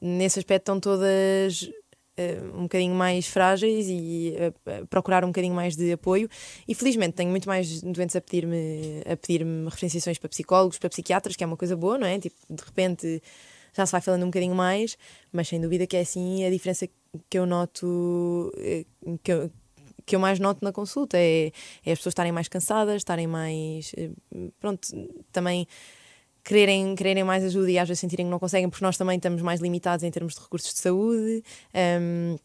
nesse 0.00 0.40
aspecto, 0.40 0.62
estão 0.62 0.80
todas 0.80 1.62
uh, 1.62 2.58
um 2.58 2.62
bocadinho 2.62 2.96
mais 2.96 3.28
frágeis 3.28 3.86
e 3.88 4.34
uh, 4.36 4.86
procurar 4.88 5.24
um 5.24 5.28
bocadinho 5.28 5.54
mais 5.54 5.76
de 5.76 5.92
apoio. 5.92 6.28
E 6.66 6.74
felizmente 6.74 7.14
tenho 7.14 7.30
muito 7.30 7.48
mais 7.48 7.80
doentes 7.80 8.16
a 8.16 8.20
pedir-me 8.20 9.02
a 9.08 9.16
pedir-me 9.16 9.66
referenciações 9.66 10.18
para 10.18 10.28
psicólogos, 10.28 10.78
para 10.78 10.90
psiquiatras, 10.90 11.36
que 11.36 11.44
é 11.44 11.46
uma 11.46 11.56
coisa 11.56 11.76
boa, 11.76 11.96
não 11.96 12.08
é? 12.08 12.18
Tipo, 12.18 12.36
de 12.50 12.62
repente 12.64 13.22
já 13.72 13.86
se 13.86 13.92
vai 13.92 14.00
falando 14.00 14.22
um 14.24 14.26
bocadinho 14.26 14.54
mais, 14.54 14.96
mas 15.32 15.48
sem 15.48 15.60
dúvida 15.60 15.86
que 15.86 15.96
é 15.96 16.00
assim 16.00 16.44
a 16.44 16.50
diferença 16.50 16.88
que 17.28 17.38
eu 17.38 17.46
noto, 17.46 18.52
eh, 18.58 18.84
que 19.22 19.32
eu, 19.32 19.50
que 20.04 20.16
eu 20.16 20.20
mais 20.20 20.38
noto 20.38 20.64
na 20.64 20.72
consulta 20.72 21.16
é, 21.18 21.52
é 21.84 21.92
as 21.92 21.98
pessoas 21.98 22.12
estarem 22.12 22.32
mais 22.32 22.48
cansadas, 22.48 22.96
estarem 22.96 23.26
mais. 23.26 23.92
Eh, 23.96 24.10
pronto, 24.58 24.88
também 25.32 25.66
quererem, 26.44 26.94
quererem 26.94 27.24
mais 27.24 27.44
ajuda 27.44 27.70
e 27.70 27.78
às 27.78 27.88
vezes 27.88 28.00
sentirem 28.00 28.26
que 28.26 28.30
não 28.30 28.38
conseguem, 28.38 28.68
porque 28.68 28.84
nós 28.84 28.96
também 28.96 29.16
estamos 29.16 29.42
mais 29.42 29.60
limitados 29.60 30.02
em 30.04 30.10
termos 30.10 30.34
de 30.34 30.40
recursos 30.40 30.72
de 30.72 30.80
saúde. 30.80 31.42
Um, 31.74 32.36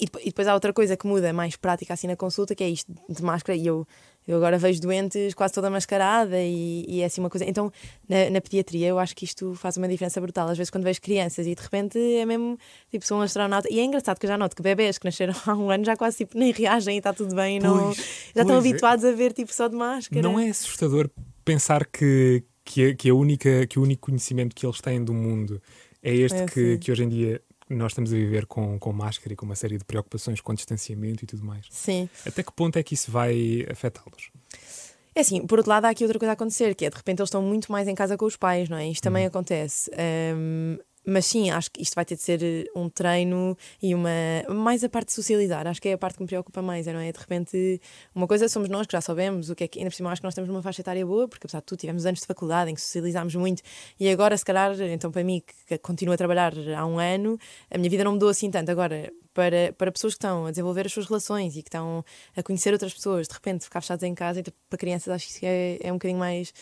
e, 0.00 0.04
e, 0.22 0.24
depois 0.26 0.48
há 0.48 0.54
outra 0.54 0.72
coisa 0.72 0.96
que 0.96 1.06
muda, 1.06 1.32
mais 1.32 1.56
prática 1.56 1.94
assim 1.94 2.06
na 2.06 2.16
consulta, 2.16 2.54
que 2.54 2.64
é 2.64 2.68
isto 2.68 2.92
de 3.08 3.22
máscara. 3.22 3.56
E 3.56 3.66
eu, 3.66 3.86
eu 4.26 4.36
agora 4.38 4.56
vejo 4.56 4.80
doentes 4.80 5.34
quase 5.34 5.52
toda 5.52 5.68
mascarada 5.68 6.40
e, 6.40 6.84
e 6.88 7.02
é 7.02 7.04
assim 7.04 7.20
uma 7.20 7.28
coisa. 7.28 7.44
Então, 7.44 7.70
na, 8.08 8.30
na, 8.30 8.40
pediatria, 8.40 8.88
eu 8.88 8.98
acho 8.98 9.14
que 9.14 9.24
isto 9.24 9.54
faz 9.54 9.76
uma 9.76 9.86
diferença 9.86 10.20
brutal. 10.20 10.48
Às 10.48 10.56
vezes, 10.56 10.70
quando 10.70 10.84
vejo 10.84 11.00
crianças 11.00 11.46
e 11.46 11.54
de 11.54 11.62
repente 11.62 11.98
é 11.98 12.24
mesmo 12.24 12.58
tipo, 12.90 13.04
sou 13.04 13.18
um 13.18 13.20
astronauta. 13.20 13.68
E 13.70 13.78
é 13.78 13.84
engraçado 13.84 14.18
que 14.18 14.24
eu 14.24 14.28
já 14.28 14.38
noto 14.38 14.56
que 14.56 14.62
bebês 14.62 14.96
que 14.96 15.04
nasceram 15.04 15.34
há 15.46 15.54
um 15.54 15.70
ano 15.70 15.84
já 15.84 15.96
quase 15.96 16.18
tipo, 16.18 16.38
nem 16.38 16.52
reagem 16.52 16.94
e 16.94 16.98
está 16.98 17.12
tudo 17.12 17.34
bem. 17.34 17.60
Pois, 17.60 17.72
não, 17.72 17.92
já 17.92 18.42
estão 18.42 18.56
é. 18.56 18.58
habituados 18.58 19.04
a 19.04 19.12
ver 19.12 19.32
tipo 19.32 19.52
só 19.52 19.68
de 19.68 19.76
máscara. 19.76 20.22
Não 20.22 20.40
é 20.40 20.48
assustador 20.48 21.10
pensar 21.44 21.86
que, 21.86 22.42
que, 22.64 22.86
a, 22.86 22.94
que, 22.94 23.10
a 23.10 23.14
única, 23.14 23.66
que 23.66 23.78
o 23.78 23.82
único 23.82 24.06
conhecimento 24.06 24.54
que 24.54 24.64
eles 24.64 24.80
têm 24.80 25.04
do 25.04 25.12
mundo 25.12 25.60
é 26.02 26.14
este 26.14 26.38
é, 26.38 26.46
que, 26.46 26.78
que 26.78 26.90
hoje 26.90 27.04
em 27.04 27.08
dia 27.08 27.42
nós 27.68 27.92
estamos 27.92 28.12
a 28.12 28.16
viver 28.16 28.46
com, 28.46 28.78
com 28.78 28.92
máscara 28.92 29.32
e 29.32 29.36
com 29.36 29.46
uma 29.46 29.56
série 29.56 29.78
de 29.78 29.84
preocupações 29.84 30.40
com 30.40 30.52
distanciamento 30.54 31.24
e 31.24 31.26
tudo 31.26 31.44
mais. 31.44 31.66
Sim. 31.70 32.08
Até 32.26 32.42
que 32.42 32.52
ponto 32.52 32.78
é 32.78 32.82
que 32.82 32.94
isso 32.94 33.10
vai 33.10 33.66
afetá-los? 33.70 34.30
É 35.14 35.20
assim, 35.20 35.46
por 35.46 35.58
outro 35.58 35.70
lado, 35.70 35.84
há 35.84 35.90
aqui 35.90 36.02
outra 36.02 36.18
coisa 36.18 36.32
a 36.32 36.34
acontecer, 36.34 36.74
que 36.74 36.84
é 36.84 36.90
de 36.90 36.96
repente 36.96 37.20
eles 37.20 37.28
estão 37.28 37.40
muito 37.40 37.70
mais 37.70 37.86
em 37.86 37.94
casa 37.94 38.16
com 38.16 38.24
os 38.26 38.36
pais, 38.36 38.68
não 38.68 38.76
é? 38.76 38.88
Isto 38.88 39.04
também 39.04 39.22
uhum. 39.22 39.28
acontece. 39.28 39.90
Um, 40.36 40.76
mas 41.06 41.26
sim, 41.26 41.50
acho 41.50 41.70
que 41.70 41.82
isto 41.82 41.94
vai 41.94 42.04
ter 42.04 42.16
de 42.16 42.22
ser 42.22 42.42
eh, 42.42 42.64
um 42.74 42.88
treino 42.88 43.56
e 43.82 43.94
uma. 43.94 44.10
Mais 44.48 44.82
a 44.84 44.88
parte 44.88 45.08
de 45.08 45.12
socializar, 45.14 45.66
acho 45.66 45.80
que 45.80 45.88
é 45.88 45.92
a 45.92 45.98
parte 45.98 46.16
que 46.16 46.22
me 46.22 46.26
preocupa 46.26 46.62
mais, 46.62 46.86
não 46.86 46.98
é? 46.98 47.12
De 47.12 47.18
repente, 47.18 47.80
uma 48.14 48.26
coisa 48.26 48.48
somos 48.48 48.68
nós 48.68 48.86
que 48.86 48.92
já 48.92 49.00
sabemos 49.00 49.50
o 49.50 49.54
que 49.54 49.64
é 49.64 49.68
que. 49.68 49.78
Ainda 49.78 49.90
por 49.90 49.96
cima, 49.96 50.10
acho 50.10 50.20
que 50.20 50.26
nós 50.26 50.34
temos 50.34 50.50
uma 50.50 50.62
faixa 50.62 50.80
etária 50.80 51.04
boa, 51.04 51.28
porque 51.28 51.46
apesar 51.46 51.60
de 51.60 51.66
tudo, 51.66 51.78
tivemos 51.78 52.06
anos 52.06 52.20
de 52.20 52.26
faculdade 52.26 52.70
em 52.70 52.74
que 52.74 52.80
socializámos 52.80 53.34
muito 53.34 53.62
e 53.98 54.08
agora, 54.08 54.36
se 54.36 54.44
calhar, 54.44 54.78
então 54.80 55.10
para 55.10 55.24
mim, 55.24 55.42
que 55.66 55.78
continuo 55.78 56.14
a 56.14 56.16
trabalhar 56.16 56.52
há 56.76 56.86
um 56.86 56.98
ano, 56.98 57.38
a 57.70 57.78
minha 57.78 57.90
vida 57.90 58.04
não 58.04 58.12
mudou 58.12 58.28
assim 58.28 58.50
tanto. 58.50 58.70
Agora, 58.70 59.12
para, 59.34 59.74
para 59.76 59.90
pessoas 59.90 60.14
que 60.14 60.18
estão 60.18 60.46
a 60.46 60.50
desenvolver 60.50 60.86
as 60.86 60.92
suas 60.92 61.06
relações 61.06 61.56
e 61.56 61.62
que 61.62 61.68
estão 61.68 62.04
a 62.36 62.42
conhecer 62.42 62.72
outras 62.72 62.94
pessoas, 62.94 63.26
de 63.26 63.34
repente 63.34 63.64
ficar 63.64 63.80
fechados 63.80 64.04
em 64.04 64.14
casa, 64.14 64.40
então, 64.40 64.54
para 64.70 64.78
crianças 64.78 65.12
acho 65.12 65.26
que 65.26 65.32
isso 65.32 65.40
é, 65.42 65.78
é 65.82 65.92
um 65.92 65.96
bocadinho 65.96 66.20
mais, 66.20 66.54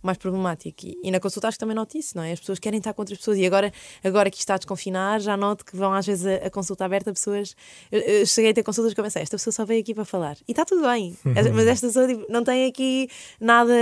mais 0.00 0.16
problemático. 0.16 0.86
E, 0.86 0.96
e, 1.02 1.10
na 1.10 1.18
consulta 1.18 1.48
acho 1.48 1.56
que 1.56 1.60
também 1.60 1.74
noto 1.74 1.98
isso, 1.98 2.16
não 2.16 2.22
é? 2.22 2.32
As 2.32 2.38
pessoas 2.38 2.60
querem 2.60 2.78
estar 2.78 2.94
com 2.94 3.02
outras 3.02 3.18
pessoas 3.18 3.36
e 3.36 3.44
agora, 3.44 3.72
agora 4.04 4.30
que 4.30 4.38
está 4.38 4.54
a 4.54 4.58
desconfinar, 4.58 5.20
já 5.20 5.36
noto 5.36 5.64
que 5.64 5.76
vão 5.76 5.92
às 5.92 6.06
vezes 6.06 6.24
a, 6.24 6.46
a 6.46 6.50
consulta 6.50 6.84
aberta 6.84 7.12
pessoas. 7.12 7.56
Eu, 7.90 8.00
eu, 8.00 8.26
cheguei 8.26 8.52
a 8.52 8.54
ter 8.54 8.62
consultas 8.62 8.94
que 8.94 9.00
eu 9.00 9.04
pensei, 9.04 9.22
esta 9.22 9.36
pessoa 9.36 9.52
só 9.52 9.64
veio 9.64 9.80
aqui 9.80 9.92
para 9.92 10.04
falar. 10.04 10.36
E 10.46 10.52
está 10.52 10.64
tudo 10.64 10.82
bem, 10.82 11.16
mas 11.24 11.66
esta 11.66 11.88
pessoa 11.88 12.06
tipo, 12.06 12.24
não 12.30 12.44
tem 12.44 12.66
aqui 12.66 13.08
nada. 13.40 13.74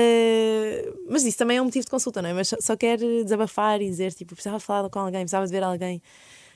Mas 1.09 1.25
isso 1.25 1.37
também 1.37 1.59
é 1.59 1.63
um 1.63 1.67
motivo 1.67 1.85
de 1.85 1.91
consulta, 1.91 2.23
não 2.23 2.31
é? 2.31 2.33
Mas 2.33 2.49
só, 2.49 2.57
só 2.61 2.77
quer 2.77 2.99
desabafar 2.99 3.83
e 3.83 3.91
dizer, 3.91 4.15
tipo, 4.15 4.35
precisava 4.35 4.59
falar 4.59 4.89
com 4.89 4.99
alguém, 4.99 5.21
precisava 5.21 5.47
de 5.47 5.53
ver 5.53 5.63
alguém. 5.63 6.01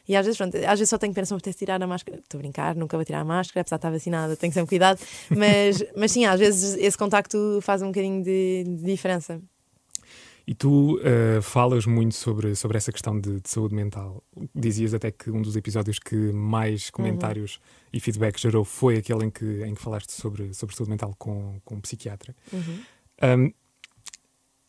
E 0.09 0.17
às 0.17 0.27
vezes, 0.27 0.37
pronto, 0.37 0.57
às 0.57 0.79
vezes 0.79 0.89
só 0.89 0.99
tenho 0.99 1.15
pena 1.15 1.25
se 1.25 1.35
me 1.35 1.41
tirar 1.41 1.81
a 1.83 1.87
máscara. 1.87 2.19
Estou 2.19 2.39
a 2.39 2.43
brincar, 2.43 2.75
nunca 2.75 2.97
vou 2.97 3.05
tirar 3.05 3.21
a 3.21 3.25
máscara, 3.25 3.61
apesar 3.61 3.77
de 3.77 3.79
estar 3.79 3.91
vacinada, 3.91 4.37
tenho 4.37 4.53
sempre 4.53 4.69
cuidado. 4.69 5.01
Mas, 5.31 5.85
mas 5.97 6.11
sim, 6.11 6.25
às 6.25 6.41
vezes 6.41 6.77
esse 6.77 6.99
contacto 6.99 7.61
faz 7.63 7.83
um 7.83 7.87
bocadinho 7.87 8.23
de, 8.23 8.65
de 8.67 8.85
diferença. 8.85 9.41
E 10.45 10.55
tu 10.55 10.99
uh, 10.99 11.41
falas 11.41 11.87
muito 11.87 12.17
sobre, 12.17 12.57
sobre 12.57 12.77
essa 12.77 12.91
questão 12.91 13.19
de, 13.19 13.41
de, 13.41 13.49
saúde 13.49 13.75
mental. 13.75 14.25
Dizias 14.53 14.93
até 14.93 15.11
que 15.11 15.31
um 15.31 15.41
dos 15.41 15.55
episódios 15.55 16.01
que 16.01 16.17
mais 16.17 16.91
comentários 16.91 17.57
uhum. 17.57 17.91
e 17.93 18.01
feedback 18.01 18.41
gerou 18.41 18.65
foi 18.65 18.97
aquele 18.97 19.27
em 19.27 19.31
que, 19.31 19.63
em 19.63 19.73
que 19.73 19.81
falaste 19.81 20.11
sobre, 20.11 20.53
sobre 20.53 20.75
saúde 20.75 20.91
mental 20.91 21.15
com, 21.17 21.61
com 21.65 21.77
um 21.77 21.81
psiquiatra. 21.81 22.35
Uhum. 22.53 22.81
Um, 23.23 23.53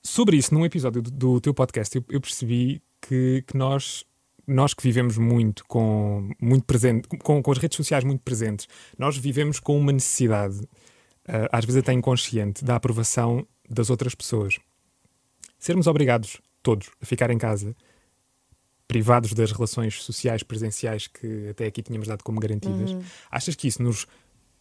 sobre 0.03 0.37
isso, 0.37 0.53
num 0.53 0.63
episódio 0.63 1.01
do, 1.01 1.09
do 1.09 1.41
teu 1.41 1.55
podcast, 1.55 1.95
eu, 1.95 2.03
eu 2.07 2.21
percebi 2.21 2.83
que, 3.01 3.43
que 3.47 3.57
nós 3.57 4.05
nós 4.47 4.73
que 4.73 4.83
vivemos 4.83 5.17
muito 5.17 5.63
com 5.65 6.29
muito 6.41 6.65
presente 6.65 7.07
com, 7.19 7.41
com 7.41 7.51
as 7.51 7.57
redes 7.57 7.77
sociais 7.77 8.03
muito 8.03 8.21
presentes 8.21 8.67
nós 8.97 9.17
vivemos 9.17 9.59
com 9.59 9.77
uma 9.77 9.91
necessidade 9.91 10.57
uh, 10.59 11.49
às 11.51 11.65
vezes 11.65 11.79
até 11.81 11.93
inconsciente 11.93 12.63
da 12.63 12.75
aprovação 12.75 13.47
das 13.69 13.89
outras 13.89 14.13
pessoas 14.13 14.59
sermos 15.57 15.87
obrigados 15.87 16.41
todos 16.61 16.89
a 17.01 17.05
ficar 17.05 17.29
em 17.31 17.37
casa 17.37 17.75
privados 18.87 19.33
das 19.33 19.51
relações 19.51 20.03
sociais 20.03 20.43
presenciais 20.43 21.07
que 21.07 21.49
até 21.49 21.65
aqui 21.65 21.81
tínhamos 21.81 22.07
dado 22.07 22.23
como 22.23 22.39
garantidas 22.39 22.91
uhum. 22.91 23.01
achas 23.31 23.55
que 23.55 23.67
isso 23.67 23.81
nos 23.81 24.05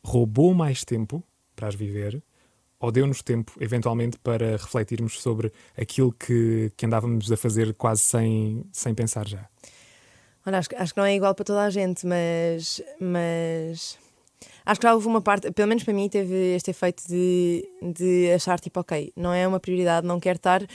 roubou 0.05 0.55
mais 0.55 0.85
tempo 0.85 1.23
para 1.55 1.68
as 1.68 1.75
viver 1.75 2.23
ou 2.83 2.90
deu-nos 2.90 3.23
tempo, 3.23 3.53
eventualmente, 3.61 4.18
para 4.18 4.57
refletirmos 4.57 5.23
sobre 5.23 5.53
aquilo 5.79 6.12
que, 6.12 6.73
que 6.77 6.85
andávamos 6.85 7.31
a 7.31 7.37
fazer 7.37 7.73
quase 7.75 8.03
sem, 8.03 8.64
sem 8.73 8.92
pensar 8.92 9.27
já? 9.29 9.47
Olha, 10.45 10.59
acho, 10.59 10.68
acho 10.77 10.92
que 10.92 10.99
não 10.99 11.07
é 11.07 11.14
igual 11.14 11.33
para 11.33 11.45
toda 11.45 11.62
a 11.62 11.71
gente, 11.71 12.05
mas, 12.05 12.83
mas 13.01 13.97
acho 14.66 14.81
que 14.81 14.87
já 14.87 14.95
houve 14.95 15.07
uma 15.07 15.21
parte, 15.21 15.53
pelo 15.53 15.68
menos 15.68 15.85
para 15.85 15.95
mim, 15.95 16.09
teve 16.09 16.35
este 16.57 16.73
efeito 16.73 17.05
de, 17.07 17.64
de 17.81 18.33
achar 18.33 18.59
tipo, 18.59 18.81
ok, 18.81 19.12
não 19.16 19.33
é 19.33 19.47
uma 19.47 19.61
prioridade, 19.61 20.05
não 20.05 20.18
quero 20.18 20.38
estar 20.38 20.66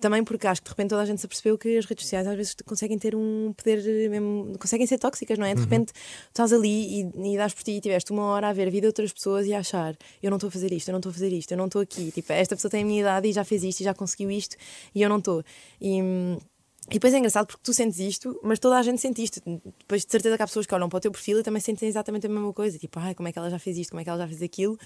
também 0.00 0.24
porque 0.24 0.46
acho 0.46 0.60
que 0.60 0.66
de 0.66 0.70
repente 0.70 0.90
toda 0.90 1.02
a 1.02 1.04
gente 1.04 1.20
se 1.20 1.26
apercebeu 1.26 1.58
que 1.58 1.76
as 1.76 1.84
redes 1.84 2.04
sociais 2.04 2.26
às 2.26 2.36
vezes 2.36 2.56
conseguem 2.64 2.98
ter 2.98 3.14
um 3.14 3.52
poder 3.56 4.10
mesmo, 4.10 4.52
conseguem 4.58 4.86
ser 4.86 4.98
tóxicas, 4.98 5.38
não 5.38 5.46
é? 5.46 5.54
De 5.54 5.60
uhum. 5.60 5.64
repente 5.64 5.92
tu 5.92 6.28
estás 6.28 6.52
ali 6.52 7.02
e, 7.02 7.34
e 7.34 7.36
dás 7.36 7.52
por 7.52 7.62
ti 7.62 7.72
e 7.72 7.80
tiveste 7.80 8.12
uma 8.12 8.24
hora 8.24 8.48
a 8.48 8.52
ver 8.52 8.68
a 8.68 8.70
vida 8.70 8.82
de 8.82 8.86
outras 8.88 9.12
pessoas 9.12 9.46
e 9.46 9.54
a 9.54 9.58
achar 9.58 9.96
eu 10.22 10.30
não 10.30 10.36
estou 10.36 10.48
a 10.48 10.50
fazer 10.50 10.72
isto, 10.72 10.88
eu 10.88 10.92
não 10.92 10.98
estou 10.98 11.10
a 11.10 11.12
fazer 11.12 11.32
isto, 11.32 11.52
eu 11.52 11.58
não 11.58 11.66
estou 11.66 11.82
aqui. 11.82 12.10
Tipo, 12.10 12.32
esta 12.32 12.56
pessoa 12.56 12.70
tem 12.70 12.82
a 12.82 12.86
minha 12.86 13.00
idade 13.00 13.28
e 13.28 13.32
já 13.32 13.44
fez 13.44 13.62
isto 13.62 13.80
e 13.80 13.84
já 13.84 13.94
conseguiu 13.94 14.30
isto 14.30 14.56
e 14.94 15.02
eu 15.02 15.08
não 15.08 15.18
estou. 15.18 15.42
E. 15.80 16.00
E 16.90 16.94
depois 16.94 17.12
é 17.12 17.18
engraçado 17.18 17.46
porque 17.46 17.60
tu 17.62 17.74
sentes 17.74 17.98
isto, 17.98 18.40
mas 18.42 18.58
toda 18.58 18.78
a 18.78 18.82
gente 18.82 18.98
sente 18.98 19.22
isto. 19.22 19.42
Depois 19.78 20.06
de 20.06 20.10
certeza 20.10 20.38
que 20.38 20.42
há 20.42 20.46
pessoas 20.46 20.64
que 20.64 20.74
olham 20.74 20.88
para 20.88 20.96
o 20.96 21.00
teu 21.00 21.10
perfil 21.10 21.38
e 21.40 21.42
também 21.42 21.60
sentem 21.60 21.86
exatamente 21.86 22.24
a 22.24 22.30
mesma 22.30 22.50
coisa. 22.50 22.78
Tipo, 22.78 22.98
ai, 22.98 23.14
como 23.14 23.28
é 23.28 23.32
que 23.32 23.38
ela 23.38 23.50
já 23.50 23.58
fez 23.58 23.76
isto, 23.76 23.90
como 23.90 24.00
é 24.00 24.04
que 24.04 24.08
ela 24.08 24.18
já 24.18 24.26
fez 24.26 24.40
aquilo 24.40 24.78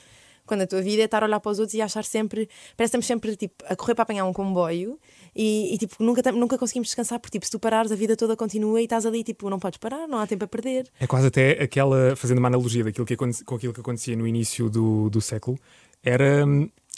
quando 0.46 0.62
a 0.62 0.66
tua 0.66 0.82
vida 0.82 1.02
é 1.02 1.04
estar 1.04 1.22
a 1.22 1.26
olhar 1.26 1.40
para 1.40 1.52
os 1.52 1.58
outros 1.58 1.74
e 1.74 1.80
achar 1.80 2.04
sempre, 2.04 2.48
parece 2.76 2.76
que 2.76 2.84
estamos 2.84 3.06
sempre 3.06 3.36
tipo, 3.36 3.54
a 3.66 3.76
correr 3.76 3.94
para 3.94 4.02
apanhar 4.02 4.24
um 4.24 4.32
comboio 4.32 4.98
e, 5.34 5.74
e, 5.74 5.78
tipo, 5.78 5.96
nunca, 5.98 6.32
nunca 6.32 6.58
conseguimos 6.58 6.88
descansar, 6.88 7.18
porque 7.18 7.38
tipo, 7.38 7.44
se 7.44 7.50
tu 7.50 7.58
parares, 7.58 7.92
a 7.92 7.96
vida 7.96 8.16
toda 8.16 8.36
continua 8.36 8.80
e 8.80 8.84
estás 8.84 9.06
ali, 9.06 9.22
tipo, 9.22 9.48
não 9.48 9.58
podes 9.58 9.78
parar, 9.78 10.06
não 10.06 10.18
há 10.18 10.26
tempo 10.26 10.44
a 10.44 10.48
perder. 10.48 10.90
É 11.00 11.06
quase 11.06 11.28
até 11.28 11.62
aquela, 11.62 12.14
fazendo 12.16 12.38
uma 12.38 12.48
analogia 12.48 12.84
daquilo 12.84 13.06
que, 13.06 13.16
com 13.16 13.54
aquilo 13.54 13.72
que 13.72 13.80
acontecia 13.80 14.16
no 14.16 14.26
início 14.26 14.68
do, 14.68 15.08
do 15.08 15.20
século, 15.20 15.58
era 16.02 16.44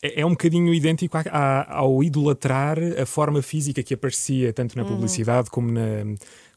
é, 0.04 0.20
é 0.20 0.26
um 0.26 0.30
bocadinho 0.30 0.72
idêntico 0.74 1.16
ao 1.68 2.04
idolatrar 2.04 2.78
a 3.00 3.06
forma 3.06 3.40
física 3.40 3.82
que 3.82 3.94
aparecia 3.94 4.52
tanto 4.52 4.76
na 4.76 4.82
uhum. 4.82 4.90
publicidade 4.90 5.48
uhum. 5.48 5.52
como, 5.52 5.72
na, 5.72 5.80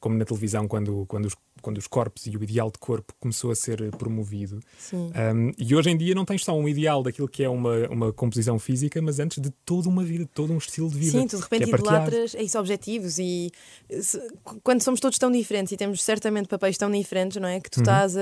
como 0.02 0.18
na 0.18 0.26
televisão, 0.26 0.68
quando, 0.68 1.06
quando, 1.08 1.26
os, 1.26 1.36
quando 1.68 1.80
os 1.80 1.88
corpos 1.88 2.26
e 2.26 2.38
o 2.38 2.42
ideal 2.42 2.72
de 2.72 2.80
corpo 2.80 3.14
começou 3.20 3.52
a 3.52 3.56
ser 3.56 3.92
promovido. 3.98 4.62
Um, 4.94 5.52
e 5.58 5.76
hoje 5.76 5.90
em 5.90 5.98
dia 5.98 6.16
não 6.16 6.24
tens 6.24 6.46
só 6.46 6.58
um 6.58 6.66
ideal 6.66 7.04
daquilo 7.04 7.28
que 7.28 7.44
é 7.44 7.50
uma, 7.50 7.90
uma 7.90 8.14
composição 8.14 8.58
física, 8.58 9.02
mas 9.02 9.20
antes 9.20 9.42
de 9.42 9.52
toda 9.66 9.90
uma 9.90 10.02
vida, 10.02 10.26
todo 10.34 10.54
um 10.54 10.58
estilo 10.58 10.90
de 10.90 10.98
vida. 10.98 11.12
Sim, 11.12 11.28
tu 11.28 11.36
de 11.36 11.44
repente 11.44 11.66
é 11.66 11.68
idolatras 11.68 12.36
é 12.36 12.42
isso, 12.42 12.58
objetivos. 12.58 13.20
E 13.20 13.52
se, 14.00 14.18
quando 14.64 14.82
somos 14.82 15.02
todos 15.02 15.18
tão 15.18 15.30
diferentes 15.30 15.74
e 15.74 15.76
temos 15.76 16.02
certamente 16.02 16.48
papéis 16.48 16.78
tão 16.78 16.90
diferentes, 16.90 17.36
não 17.36 17.50
é? 17.50 17.60
Que 17.60 17.70
tu 17.70 17.80
uhum. 17.80 17.84
estás 17.84 18.16
a, 18.16 18.22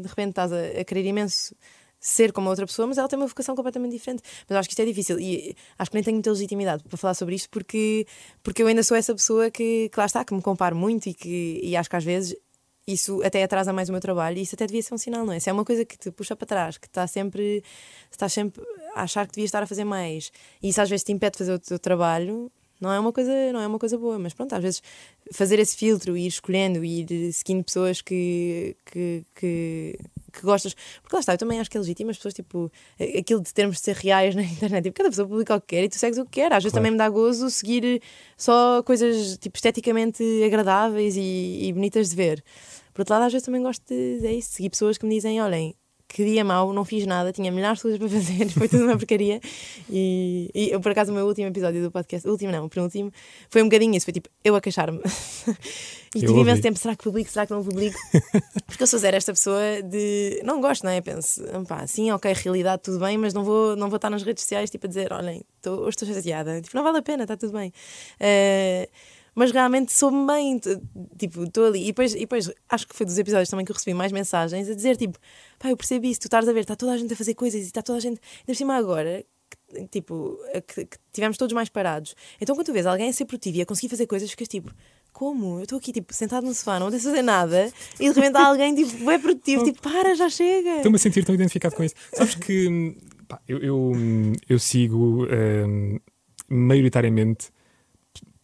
de 0.00 0.08
repente 0.08 0.30
estás 0.30 0.52
a, 0.52 0.80
a 0.80 0.84
querer 0.84 1.06
imenso 1.06 1.54
ser 2.00 2.32
como 2.32 2.50
outra 2.50 2.66
pessoa, 2.66 2.88
mas 2.88 2.98
ela 2.98 3.06
tem 3.06 3.16
uma 3.16 3.28
vocação 3.28 3.54
completamente 3.54 3.92
diferente. 3.92 4.20
Mas 4.48 4.58
acho 4.58 4.68
que 4.68 4.72
isto 4.72 4.82
é 4.82 4.84
difícil 4.84 5.20
e 5.20 5.54
acho 5.78 5.92
que 5.92 5.96
nem 5.96 6.02
tenho 6.02 6.16
muita 6.16 6.30
legitimidade 6.30 6.82
para 6.82 6.98
falar 6.98 7.14
sobre 7.14 7.36
isto 7.36 7.48
porque, 7.50 8.04
porque 8.42 8.64
eu 8.64 8.66
ainda 8.66 8.82
sou 8.82 8.96
essa 8.96 9.14
pessoa 9.14 9.48
que, 9.48 9.88
que 9.90 9.96
lá 9.96 10.06
está, 10.06 10.24
que 10.24 10.34
me 10.34 10.42
comparo 10.42 10.74
muito 10.74 11.08
e 11.08 11.14
que 11.14 11.60
e 11.62 11.76
acho 11.76 11.88
que 11.88 11.94
às 11.94 12.02
vezes 12.02 12.36
isso 12.86 13.22
até 13.22 13.42
atrasa 13.42 13.72
mais 13.72 13.88
o 13.88 13.92
meu 13.92 14.00
trabalho 14.00 14.38
e 14.38 14.42
isso 14.42 14.54
até 14.54 14.66
devia 14.66 14.82
ser 14.82 14.94
um 14.94 14.98
sinal, 14.98 15.24
não 15.24 15.32
é? 15.32 15.40
Se 15.40 15.48
é 15.48 15.52
uma 15.52 15.64
coisa 15.64 15.84
que 15.84 15.96
te 15.96 16.10
puxa 16.10 16.36
para 16.36 16.46
trás, 16.46 16.78
que 16.78 16.86
está 16.86 17.06
sempre, 17.06 17.62
estás 18.10 18.32
sempre 18.32 18.62
a 18.94 19.02
achar 19.02 19.26
que 19.26 19.32
devias 19.32 19.48
estar 19.48 19.62
a 19.62 19.66
fazer 19.66 19.84
mais 19.84 20.30
e 20.62 20.68
isso 20.68 20.80
às 20.80 20.88
vezes 20.88 21.04
te 21.04 21.12
impede 21.12 21.32
de 21.32 21.38
fazer 21.38 21.52
o 21.52 21.58
teu 21.58 21.78
trabalho, 21.78 22.50
não 22.80 22.92
é 22.92 23.00
uma 23.00 23.12
coisa, 23.12 23.32
não 23.52 23.60
é 23.60 23.66
uma 23.66 23.78
coisa 23.78 23.96
boa, 23.96 24.18
mas 24.18 24.34
pronto, 24.34 24.54
às 24.54 24.62
vezes 24.62 24.82
fazer 25.32 25.58
esse 25.58 25.76
filtro 25.76 26.16
e 26.16 26.24
ir 26.24 26.28
escolhendo 26.28 26.84
e 26.84 27.00
ir 27.00 27.32
seguindo 27.32 27.64
pessoas 27.64 28.02
que, 28.02 28.76
que, 28.84 29.24
que 29.34 29.98
que 30.38 30.42
gostas. 30.42 30.74
Porque 31.02 31.14
lá 31.16 31.20
está, 31.20 31.34
eu 31.34 31.38
também 31.38 31.60
acho 31.60 31.70
que 31.70 31.76
é 31.76 31.80
legítimo 31.80 32.10
as 32.10 32.16
pessoas, 32.16 32.34
tipo, 32.34 32.70
aquilo 33.18 33.40
de 33.40 33.52
termos 33.52 33.76
de 33.76 33.82
ser 33.82 33.96
reais 33.96 34.34
na 34.36 34.42
internet. 34.42 34.84
Tipo, 34.84 34.96
cada 34.96 35.10
pessoa 35.10 35.28
publica 35.28 35.56
o 35.56 35.60
que 35.60 35.68
quer 35.68 35.84
e 35.84 35.88
tu 35.88 35.98
segues 35.98 36.18
o 36.18 36.24
que 36.24 36.32
quer. 36.32 36.52
Às 36.52 36.62
vezes 36.62 36.72
claro. 36.72 36.82
também 36.82 36.90
me 36.92 36.98
dá 36.98 37.08
gozo 37.08 37.48
seguir 37.50 38.02
só 38.36 38.82
coisas, 38.82 39.38
tipo, 39.38 39.56
esteticamente 39.56 40.22
agradáveis 40.44 41.16
e, 41.16 41.66
e 41.68 41.72
bonitas 41.72 42.10
de 42.10 42.16
ver. 42.16 42.44
Por 42.92 43.00
outro 43.00 43.14
lado, 43.14 43.26
às 43.26 43.32
vezes 43.32 43.44
também 43.44 43.62
gosto 43.62 43.82
de, 43.88 44.24
é 44.26 44.32
isso, 44.34 44.50
seguir 44.52 44.70
pessoas 44.70 44.96
que 44.96 45.04
me 45.04 45.14
dizem, 45.14 45.40
olhem, 45.42 45.74
que 46.14 46.24
dia 46.24 46.44
mau, 46.44 46.72
não 46.72 46.84
fiz 46.84 47.04
nada, 47.06 47.32
tinha 47.32 47.50
milhares 47.50 47.78
de 47.78 47.82
coisas 47.82 47.98
para 47.98 48.08
fazer, 48.08 48.48
foi 48.56 48.68
tudo 48.68 48.84
uma 48.84 48.96
porcaria. 48.96 49.40
E, 49.90 50.48
e 50.54 50.70
eu, 50.70 50.80
por 50.80 50.92
acaso, 50.92 51.10
o 51.10 51.14
meu 51.14 51.26
último 51.26 51.48
episódio 51.48 51.82
do 51.82 51.90
podcast, 51.90 52.28
o 52.28 52.30
último 52.30 52.52
não, 52.52 52.66
o 52.66 52.68
penúltimo, 52.68 53.10
foi 53.50 53.62
um 53.62 53.64
bocadinho 53.64 53.96
isso, 53.96 54.06
foi 54.06 54.12
tipo, 54.12 54.28
eu 54.44 54.54
a 54.54 54.60
queixar-me. 54.60 55.00
e 56.14 56.20
tive 56.20 56.38
imenso 56.38 56.62
tempo, 56.62 56.78
será 56.78 56.94
que 56.94 57.02
publico, 57.02 57.28
será 57.28 57.46
que 57.46 57.52
não 57.52 57.64
publico? 57.64 57.98
Porque 58.64 58.84
eu 58.84 58.86
sou 58.86 59.00
zero 59.00 59.16
esta 59.16 59.32
pessoa 59.32 59.82
de. 59.82 60.40
Não 60.44 60.60
gosto, 60.60 60.84
não 60.84 60.92
é? 60.92 61.00
Penso, 61.00 61.42
pá, 61.66 61.84
sim, 61.88 62.12
ok, 62.12 62.32
realidade, 62.32 62.82
tudo 62.84 63.00
bem, 63.00 63.18
mas 63.18 63.34
não 63.34 63.42
vou, 63.42 63.74
não 63.74 63.88
vou 63.88 63.96
estar 63.96 64.08
nas 64.08 64.22
redes 64.22 64.44
sociais 64.44 64.70
tipo 64.70 64.86
a 64.86 64.88
dizer, 64.88 65.12
olhem, 65.12 65.42
tô, 65.60 65.80
hoje 65.80 65.96
estou 65.96 66.06
chateada. 66.06 66.60
Tipo, 66.60 66.76
não 66.76 66.84
vale 66.84 66.98
a 66.98 67.02
pena, 67.02 67.24
está 67.24 67.36
tudo 67.36 67.52
bem. 67.54 67.72
Uh, 68.20 68.88
mas 69.34 69.50
realmente 69.50 69.92
soube 69.92 70.26
bem, 70.26 70.60
tipo, 71.18 71.44
estou 71.44 71.66
ali. 71.66 71.82
E 71.82 71.86
depois, 71.86 72.14
e 72.14 72.20
depois 72.20 72.50
acho 72.68 72.86
que 72.86 72.94
foi 72.94 73.04
dos 73.06 73.18
episódios 73.18 73.48
também 73.48 73.64
que 73.64 73.72
eu 73.72 73.74
recebi 73.74 73.94
mais 73.94 74.12
mensagens 74.12 74.68
a 74.68 74.74
dizer, 74.74 74.96
tipo, 74.96 75.18
pá, 75.58 75.70
eu 75.70 75.76
percebi 75.76 76.10
isso, 76.10 76.20
tu 76.20 76.26
estás 76.26 76.48
a 76.48 76.52
ver, 76.52 76.60
está 76.60 76.76
toda 76.76 76.92
a 76.92 76.96
gente 76.96 77.12
a 77.12 77.16
fazer 77.16 77.34
coisas 77.34 77.60
e 77.60 77.64
está 77.64 77.82
toda 77.82 77.98
a 77.98 78.00
gente. 78.00 78.20
Ainda 78.38 78.46
por 78.46 78.56
cima 78.56 78.76
agora, 78.76 79.24
que, 79.50 79.86
tipo, 79.88 80.38
que, 80.66 80.84
que 80.86 80.98
tivemos 81.12 81.36
todos 81.36 81.52
mais 81.52 81.68
parados. 81.68 82.14
Então 82.40 82.54
quando 82.54 82.66
tu 82.66 82.72
vês 82.72 82.86
alguém 82.86 83.08
a 83.08 83.12
ser 83.12 83.24
produtivo 83.24 83.58
e 83.58 83.62
a 83.62 83.66
conseguir 83.66 83.88
fazer 83.88 84.06
coisas, 84.06 84.30
ficas 84.30 84.48
tipo, 84.48 84.70
como? 85.12 85.58
Eu 85.58 85.62
estou 85.62 85.78
aqui, 85.78 85.92
tipo, 85.92 86.12
sentado 86.12 86.46
no 86.46 86.52
sofá, 86.52 86.78
não 86.78 86.90
vou 86.90 87.00
fazer 87.00 87.22
nada, 87.22 87.72
e 88.00 88.08
de 88.08 88.14
repente 88.14 88.36
há 88.36 88.46
alguém, 88.46 88.74
tipo, 88.74 89.10
é 89.10 89.18
produtivo, 89.18 89.64
tipo, 89.64 89.80
para, 89.80 90.14
já 90.14 90.28
chega. 90.28 90.76
Estou-me 90.76 90.96
a 90.96 90.98
sentir 90.98 91.24
tão 91.24 91.34
identificado 91.34 91.74
com 91.74 91.84
isso. 91.84 91.94
Sabes 92.12 92.34
que 92.34 92.96
pá, 93.28 93.40
eu, 93.48 93.58
eu, 93.58 93.92
eu, 94.48 94.58
sigo 94.58 95.24
um, 95.26 95.98
maioritariamente 96.48 97.50